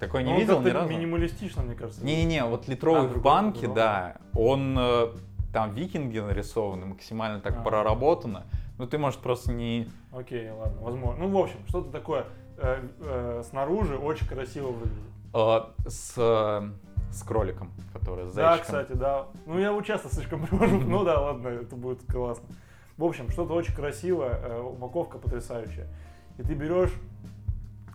[0.00, 0.88] Такой не Но он видел ни разу?
[0.90, 2.04] минималистично, мне кажется.
[2.04, 3.76] Не-не-не, вот литровый А, в банке, другой.
[3.76, 5.08] да, он э,
[5.54, 7.62] там викинги нарисованы, максимально так А.
[7.62, 8.42] проработано.
[8.76, 9.88] Ну ты, может, просто не...
[10.12, 11.24] Окей, ладно, возможно.
[11.24, 12.26] Ну, в общем, что-то такое
[12.58, 14.98] э, э, снаружи очень красиво выглядит.
[15.32, 16.68] э, с, э,
[17.12, 19.26] с кроликом, который с Да, кстати, да.
[19.46, 20.80] Ну, я его часто слишком привожу.
[20.84, 22.46] Ну да, ладно, это будет классно.
[22.96, 25.86] В общем, что-то очень красивое, э, упаковка потрясающая.
[26.36, 26.92] И ты берешь,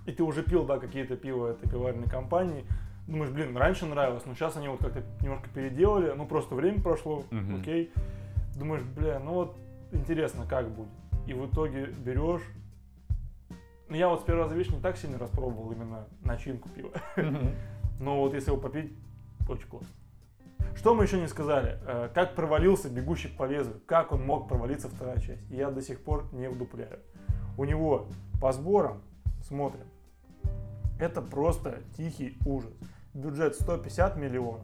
[0.06, 2.64] и ты уже пил, да, какие-то пива этой пиваренной компании.
[3.10, 7.24] Думаешь, блин, раньше нравилось, но сейчас они вот как-то немножко переделали, ну просто время прошло,
[7.32, 7.60] Мгм.
[7.60, 7.92] окей.
[8.56, 9.58] Думаешь, бля, ну вот
[9.92, 10.90] интересно, как будет.
[11.26, 12.44] И в итоге берешь.
[13.88, 16.92] Ну я вот с первого раза, видишь, не так сильно распробовал именно начинку пива.
[18.00, 18.94] Но вот если его попить,
[19.50, 19.88] очень классно.
[20.76, 21.80] Что мы еще не сказали?
[21.88, 23.82] Э, Как провалился «Бегущий по лезвию»?
[23.88, 25.42] Как он мог провалиться вторая часть?
[25.50, 27.00] Я до сих пор не вдупляю.
[27.58, 28.06] У него
[28.40, 29.02] по сборам,
[29.42, 29.86] смотрим,
[31.00, 32.72] это просто тихий ужас.
[33.14, 34.62] Бюджет 150 миллионов,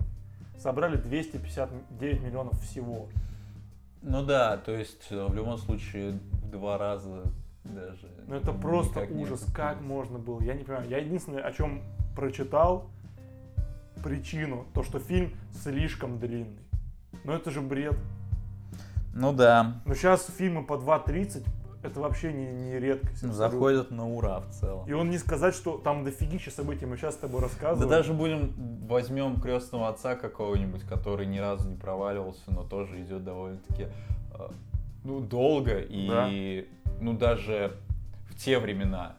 [0.57, 3.07] собрали 259 миллионов всего.
[4.01, 7.23] Ну да, то есть э, в любом случае в два раза
[7.63, 8.07] даже.
[8.27, 9.09] Ну это просто ужас.
[9.09, 9.45] окупилось.
[9.53, 10.41] Как можно было?
[10.41, 10.87] Я не понимаю.
[10.89, 11.81] Я единственное, о чем
[12.15, 12.87] прочитал
[14.03, 16.61] причину, то, что фильм слишком длинный.
[17.23, 17.97] Но это же бред.
[19.13, 21.45] Ну да, Но сейчас фильмы по 2.30
[21.85, 23.23] это вообще не, не редкость.
[23.23, 23.37] абсолютно.
[23.37, 24.87] заходят на ура в целом.
[24.87, 27.89] И он не сказать, что там дофигища событий, мы сейчас с тобой Да рассказываем.
[27.89, 28.53] даже будем
[28.87, 33.83] возьмем крестного отца какого-нибудь, который ни разу не проваливался, но тоже идет довольно-таки
[34.33, 34.49] э,
[35.03, 36.67] ну, долго и
[37.01, 37.77] ну даже
[38.29, 39.15] в те времена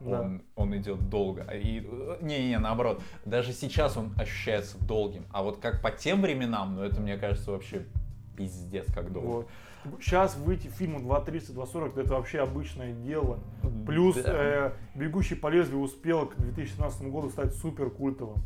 [0.00, 0.20] Да.
[0.20, 1.44] он, он идет долго.
[1.48, 5.24] А И э, не, не, наоборот, даже сейчас он ощущается долгим.
[5.32, 7.84] А вот как по тем временам, ну это мне кажется вообще
[8.36, 9.26] пиздец как долго.
[9.26, 9.48] Вот.
[10.00, 13.38] Сейчас выйти фильму 2.30, 2.40 это вообще обычное дело.
[13.86, 14.22] Плюс Да.
[14.26, 18.38] э, «Бегущий по лезвию» успел к 2017 году стать супер культовым.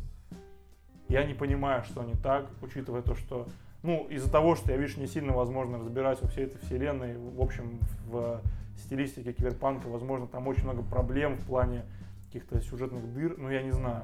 [1.07, 3.47] Я не понимаю, что не так, учитывая то, что
[3.83, 7.41] ну, из-за того, что я, видишь, не сильно, возможно, разбираюсь во всей этой вселенной, в
[7.41, 8.41] общем, в
[8.77, 11.83] стилистике киберпанка, возможно, там очень много проблем в плане
[12.27, 14.03] каких-то сюжетных дыр, но я не знаю.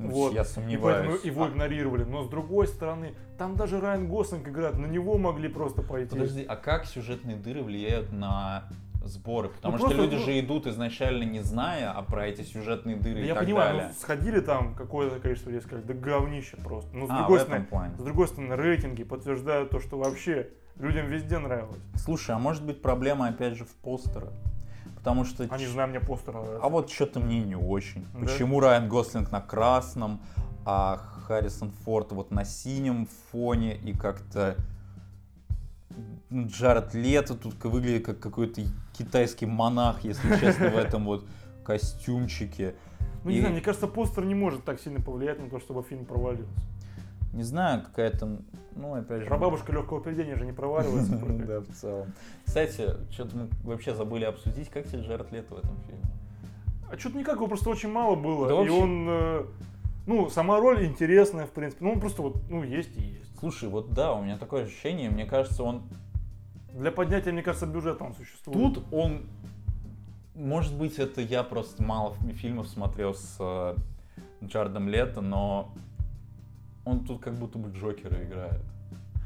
[0.00, 0.32] Ну, Вот.
[0.32, 1.24] Я И поэтому сомневаюсь.
[1.24, 2.04] его А, игнорировали.
[2.04, 6.10] Но с другой стороны, там даже Райан Гослинг играет, на него могли просто пойти.
[6.10, 8.64] Подожди, а как сюжетные дыры влияют на
[9.04, 9.48] сборы?
[9.48, 12.96] Потому Ну, что просто, люди ну- же идут изначально не зная а про эти сюжетные
[12.96, 13.88] дыры Да и я так понимаю, далее.
[13.88, 16.94] ну, сходили там какое-то количество людей, сказали, да говнище просто.
[16.96, 17.94] Но с а, другой стороны, плане.
[17.98, 21.80] с другой стороны, рейтинги подтверждают то, что вообще людям везде нравилось.
[21.96, 24.32] Слушай, а может быть проблема опять же в постерах?
[25.00, 25.46] Потому что...
[25.48, 26.60] А не знаю, мне постер нравится.
[26.62, 28.06] А вот что-то мне не очень.
[28.12, 28.20] Да?
[28.20, 30.20] Почему Райан Гослинг на красном,
[30.66, 34.56] а Харрисон Форд вот на синем фоне и как-то
[36.32, 38.62] Джаред Лето тут выглядит как какой-то
[38.92, 41.24] китайский монах, если честно, в этом вот
[41.64, 42.74] костюмчике.
[43.24, 46.04] Ну, не знаю, мне кажется, постер не может так сильно повлиять на то, чтобы фильм
[46.04, 46.52] провалился.
[47.32, 48.38] Не знаю, какая-то,
[48.74, 49.26] ну, опять же...
[49.26, 51.16] Про бабушка легкого поведения же не проваливается.
[51.46, 52.12] Да, в целом.
[52.44, 56.02] Кстати, что-то мы вообще забыли обсудить, как тебе Джаред Лето в этом фильме?
[56.92, 58.48] А что-то никак, его просто очень мало было.
[58.48, 59.44] Да и вообще- он, э,
[60.06, 61.84] ну, сама роль интересная, в принципе.
[61.84, 63.38] Ну, он просто вот, ну, есть и есть.
[63.38, 65.82] Слушай, вот да, у меня такое ощущение, мне кажется, он
[66.74, 68.74] Для поднятия, мне кажется, бюджета он существует.
[68.74, 69.22] Тут он,
[70.34, 73.74] может быть, это я просто мало фи- фильмов смотрел с э,
[74.44, 75.72] Джаредом Лето, но
[76.84, 78.60] он тут как будто бы Джокера играет.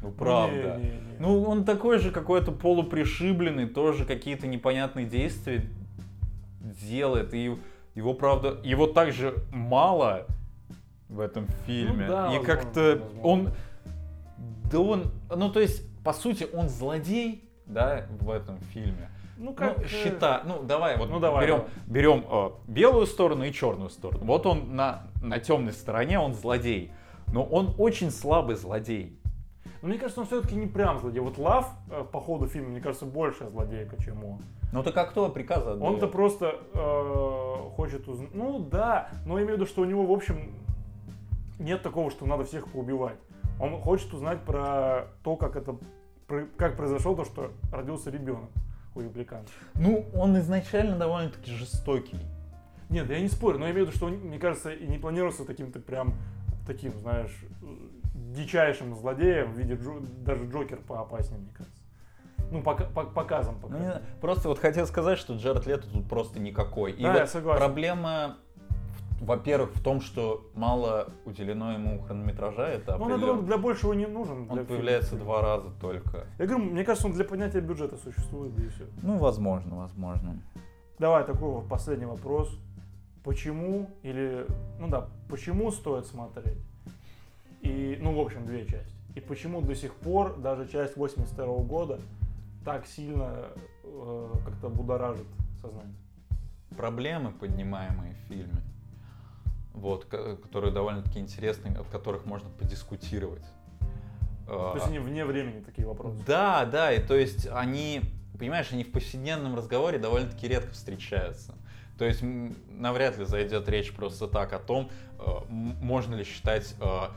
[0.02, 0.76] Ну, правда.
[0.76, 1.16] Не, не, не.
[1.18, 5.64] Ну, он такой же какой-то полупришибленный, тоже какие-то непонятные действия
[6.60, 7.32] делает.
[7.32, 7.56] И
[7.94, 10.26] его, правда, его также мало
[11.08, 12.06] в этом фильме.
[12.06, 13.22] Ну да, и возможно, как-то возможно.
[13.22, 13.50] он...
[14.70, 15.04] Да он...
[15.34, 19.08] Ну, то есть, по сути, он злодей, да, в этом фильме.
[19.38, 19.78] ну, Ну, как...
[19.80, 21.70] э, счета, ну давай вот Ну, давай, берем, давай.
[21.86, 24.24] берем э, белую сторону и черную сторону.
[24.24, 26.90] Вот он на, на темной стороне, он злодей.
[27.34, 29.18] Но он очень слабый злодей.
[29.82, 31.18] Но мне кажется, он все-таки не прям злодей.
[31.18, 34.38] Вот Лав э, по ходу фильма, мне кажется, больше злодейка, чем он.
[34.72, 35.82] Ну так а кто приказы отдает?
[35.82, 38.32] Он-то просто э, хочет узнать.
[38.34, 40.52] Ну да, но я имею в виду, что у него, в общем,
[41.58, 43.18] нет такого, что надо всех поубивать.
[43.58, 45.76] Он хочет узнать про то, как это
[46.56, 48.50] как произошло то, что родился ребенок
[48.94, 49.50] у репликанта.
[49.74, 52.20] Ну, он изначально довольно-таки жестокий.
[52.90, 54.98] Нет, я не спорю, но я имею в виду, что он, мне кажется, и не
[54.98, 56.14] планировался таким-то прям
[56.66, 57.44] таким, знаешь,
[58.14, 61.82] дичайшим злодеем в виде Джо- даже Джокер поопаснее, мне кажется.
[62.50, 63.78] Ну, пока, по показам Ну, пока.
[63.78, 66.92] знаю, просто вот хотел сказать, что Джаред Лето тут просто никакой.
[66.92, 67.58] И Да, вот я согласен.
[67.58, 68.36] проблема
[69.20, 73.26] во-первых, в том, что мало уделено ему хронометража, это Ну, он, я определенно.
[73.38, 74.38] думаю, для большего не нужен.
[74.40, 74.66] Он для фильма.
[74.66, 76.26] появляется два раза только.
[76.38, 78.84] Я говорю, мне кажется, он для поднятия бюджета существует, да и все.
[79.02, 80.42] Ну, возможно, возможно.
[80.98, 82.58] Давай такой вот последний вопрос.
[83.24, 84.46] Почему или,
[84.78, 86.58] ну да, почему стоит смотреть?
[87.62, 88.92] И, ну, в общем, две части.
[89.14, 91.98] И почему до сих пор даже часть 82 года
[92.64, 93.46] так сильно
[93.82, 95.26] э, как-то будоражит
[95.62, 95.94] сознание?
[96.76, 98.60] Проблемы, поднимаемые в фильме,
[99.72, 103.44] вот, ко- которые довольно-таки интересны, от которых можно подискутировать.
[104.46, 106.22] То есть они вне времени такие вопросы.
[106.26, 108.02] Да, да, и то есть они,
[108.38, 111.54] понимаешь, они в повседневном разговоре довольно-таки редко встречаются.
[111.98, 117.08] То есть навряд ли зайдет речь просто так о том, э, можно ли считать э,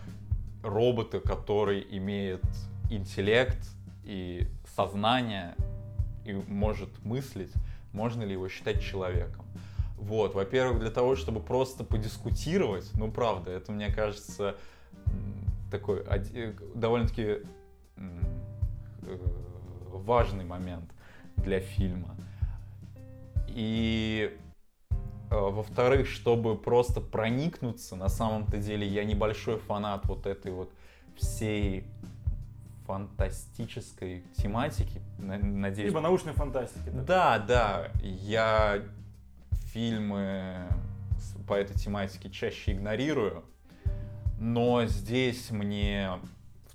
[0.64, 2.44] робота, который имеет
[2.90, 3.58] интеллект
[4.04, 5.56] и сознание
[6.26, 7.52] и может мыслить,
[7.92, 9.46] можно ли его считать человеком.
[9.98, 14.56] Вот, во-первых, для того, чтобы просто подискутировать, ну правда, это мне кажется
[15.72, 17.40] такой оди- довольно-таки
[17.96, 19.18] э,
[19.92, 20.90] важный момент
[21.38, 22.16] для фильма.
[23.48, 24.38] И э,
[25.30, 30.72] во-вторых, чтобы просто проникнуться, на самом-то деле я небольшой фанат вот этой вот
[31.18, 31.86] всей
[32.86, 35.02] фантастической тематики.
[35.18, 36.90] На- Надеюсь, Либо научной фантастики.
[36.90, 37.04] да.
[37.04, 38.82] да, да, я
[39.74, 40.68] фильмы
[41.48, 43.44] по этой тематике чаще игнорирую,
[44.40, 46.12] но здесь мне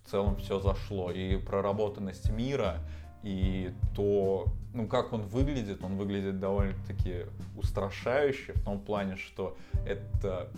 [0.05, 1.11] в целом все зашло.
[1.11, 2.79] И проработанность мира,
[3.23, 7.27] и то, ну, как он выглядит, он выглядит довольно-таки
[7.57, 10.49] устрашающе в том плане, что это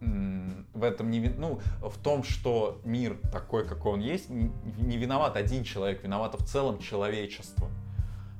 [0.00, 5.64] в этом не ну в том, что мир такой, какой он есть, не виноват один
[5.64, 7.68] человек, виновато в целом человечество.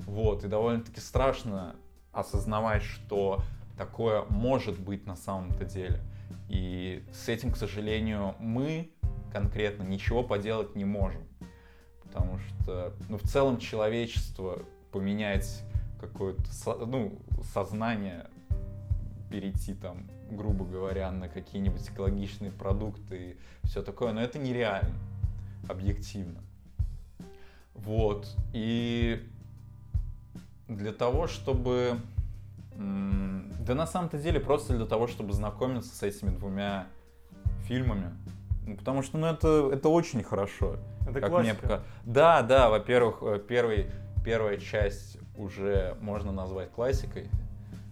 [0.05, 1.75] Вот, и довольно-таки страшно
[2.13, 3.43] осознавать, что
[3.77, 6.01] такое может быть на самом-то деле.
[6.47, 8.89] И с этим, к сожалению, мы
[9.31, 11.21] конкретно ничего поделать не можем.
[12.09, 15.63] Потому что, ну, в целом человечество поменять
[16.01, 16.43] какое-то,
[16.85, 17.19] ну,
[17.53, 18.25] сознание,
[19.29, 23.37] перейти там, грубо говоря, на какие-нибудь экологичные продукты и
[23.67, 24.95] все такое, но это нереально,
[25.67, 26.41] объективно.
[27.75, 29.23] Вот, и
[30.67, 31.99] для того, чтобы...
[32.75, 36.87] Да на самом-то деле просто для того, чтобы знакомиться с этими двумя
[37.65, 38.09] фильмами.
[38.65, 40.77] Ну, потому что, ну, это, это очень хорошо.
[41.09, 41.61] Это как мне классика.
[41.61, 41.81] пока.
[42.03, 43.87] Да, да, во-первых, э, первый,
[44.23, 47.29] первая часть уже можно назвать классикой.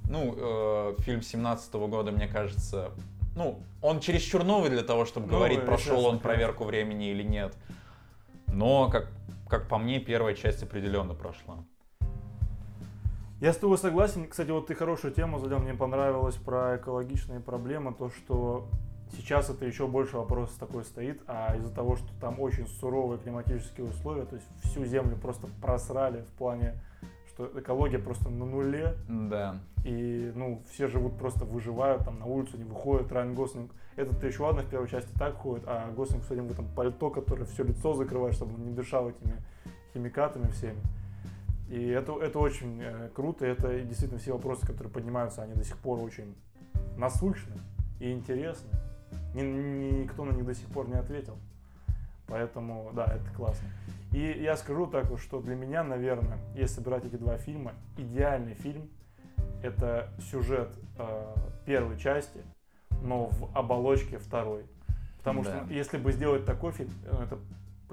[0.09, 2.91] Ну, э, фильм 17 года, мне кажется,
[3.35, 7.55] ну, он чересчур новый для того, чтобы Новый, говорить, прошел он проверку времени или нет.
[8.47, 9.09] Но, как,
[9.47, 11.57] как по мне, первая часть определенно прошла.
[13.39, 14.27] Я с тобой согласен.
[14.27, 15.59] Кстати, вот ты хорошую тему задел.
[15.59, 17.93] Мне понравилось про экологичные проблемы.
[17.93, 18.67] То, что
[19.15, 21.21] сейчас это еще больше вопрос такой стоит.
[21.27, 26.21] А из-за того, что там очень суровые климатические условия, то есть всю землю просто просрали
[26.21, 26.73] в плане,
[27.27, 28.95] что экология просто на нуле.
[29.07, 29.59] Да.
[29.85, 33.11] И, ну, все живут просто выживают, там на улицу не выходят.
[33.11, 36.51] Райан Гослинг, этот еще ладно в первой части так ходит, а Гослинг с этим в
[36.51, 39.35] этом пальто, которое все лицо закрывает, чтобы он не дышал этими
[39.93, 40.81] химикатами всеми.
[41.69, 45.65] И это, это очень э, круто, и это действительно все вопросы, которые поднимаются, они до
[45.65, 46.33] сих пор очень
[46.97, 47.55] насущны
[47.99, 48.69] и интересны.
[49.33, 51.37] Ни- ни- никто на них до сих пор не ответил.
[52.27, 53.67] Поэтому, да, это классно.
[54.11, 58.89] И я скажу так, что для меня, наверное, если брать эти два фильма, идеальный фильм–
[59.63, 61.33] это сюжет э,
[61.65, 62.41] первой части,
[63.01, 64.65] но в оболочке второй.
[65.19, 65.63] Потому Да.
[65.65, 67.37] что если бы сделать такой фильм, э, это,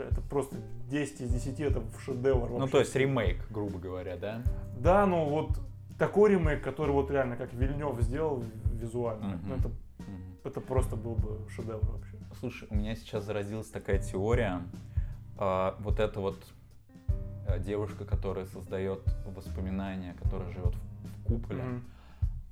[0.02, 0.56] это просто
[0.88, 2.72] 10 из 10, это шедевр Ну, вообще.
[2.72, 4.42] то есть ремейк, грубо говоря, да?
[4.78, 5.50] Да, ну вот
[5.98, 8.42] такой ремейк, который вот реально как Вильнев сделал
[8.72, 9.48] визуально, Мгм.
[9.48, 9.68] ну, это,
[9.98, 10.33] Мгм.
[10.44, 12.16] Это просто был бы шедевр вообще.
[12.38, 14.62] Слушай, у меня сейчас зародилась такая теория.
[15.36, 16.44] А, вот эта вот
[17.48, 21.84] а, девушка, которая создает воспоминания, которая живет в, в куполе, Мгм.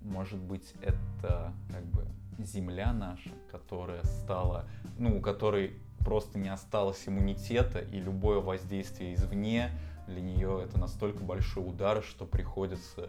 [0.01, 2.07] может быть, это как бы
[2.39, 4.65] земля наша, которая стала,
[4.99, 9.71] ну, у которой просто не осталось иммунитета, и любое воздействие извне
[10.09, 13.09] для нее это настолько большой удар, что приходится,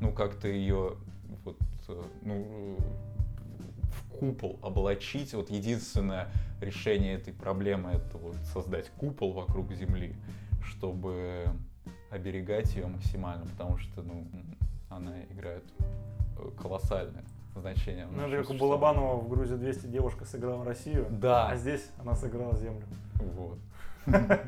[0.00, 0.96] ну, как-то ее
[1.44, 1.56] вот,
[1.88, 2.76] э, ну,
[4.18, 5.34] купол облачить.
[5.34, 6.28] Вот единственное
[6.60, 10.14] решение этой проблемы это вот создать купол вокруг Земли,
[10.62, 11.46] чтобы
[12.10, 14.26] оберегать ее максимально, потому что, ну,
[14.88, 15.64] она играет
[16.38, 17.24] э, колоссальное
[17.56, 18.06] значение.
[18.10, 18.58] Ну, это как у.
[18.58, 21.48] Балабанова в Грузии 200 девушка сыграла Россию, Да.
[21.48, 22.84] а здесь она сыграла Землю.
[23.16, 23.58] Вот.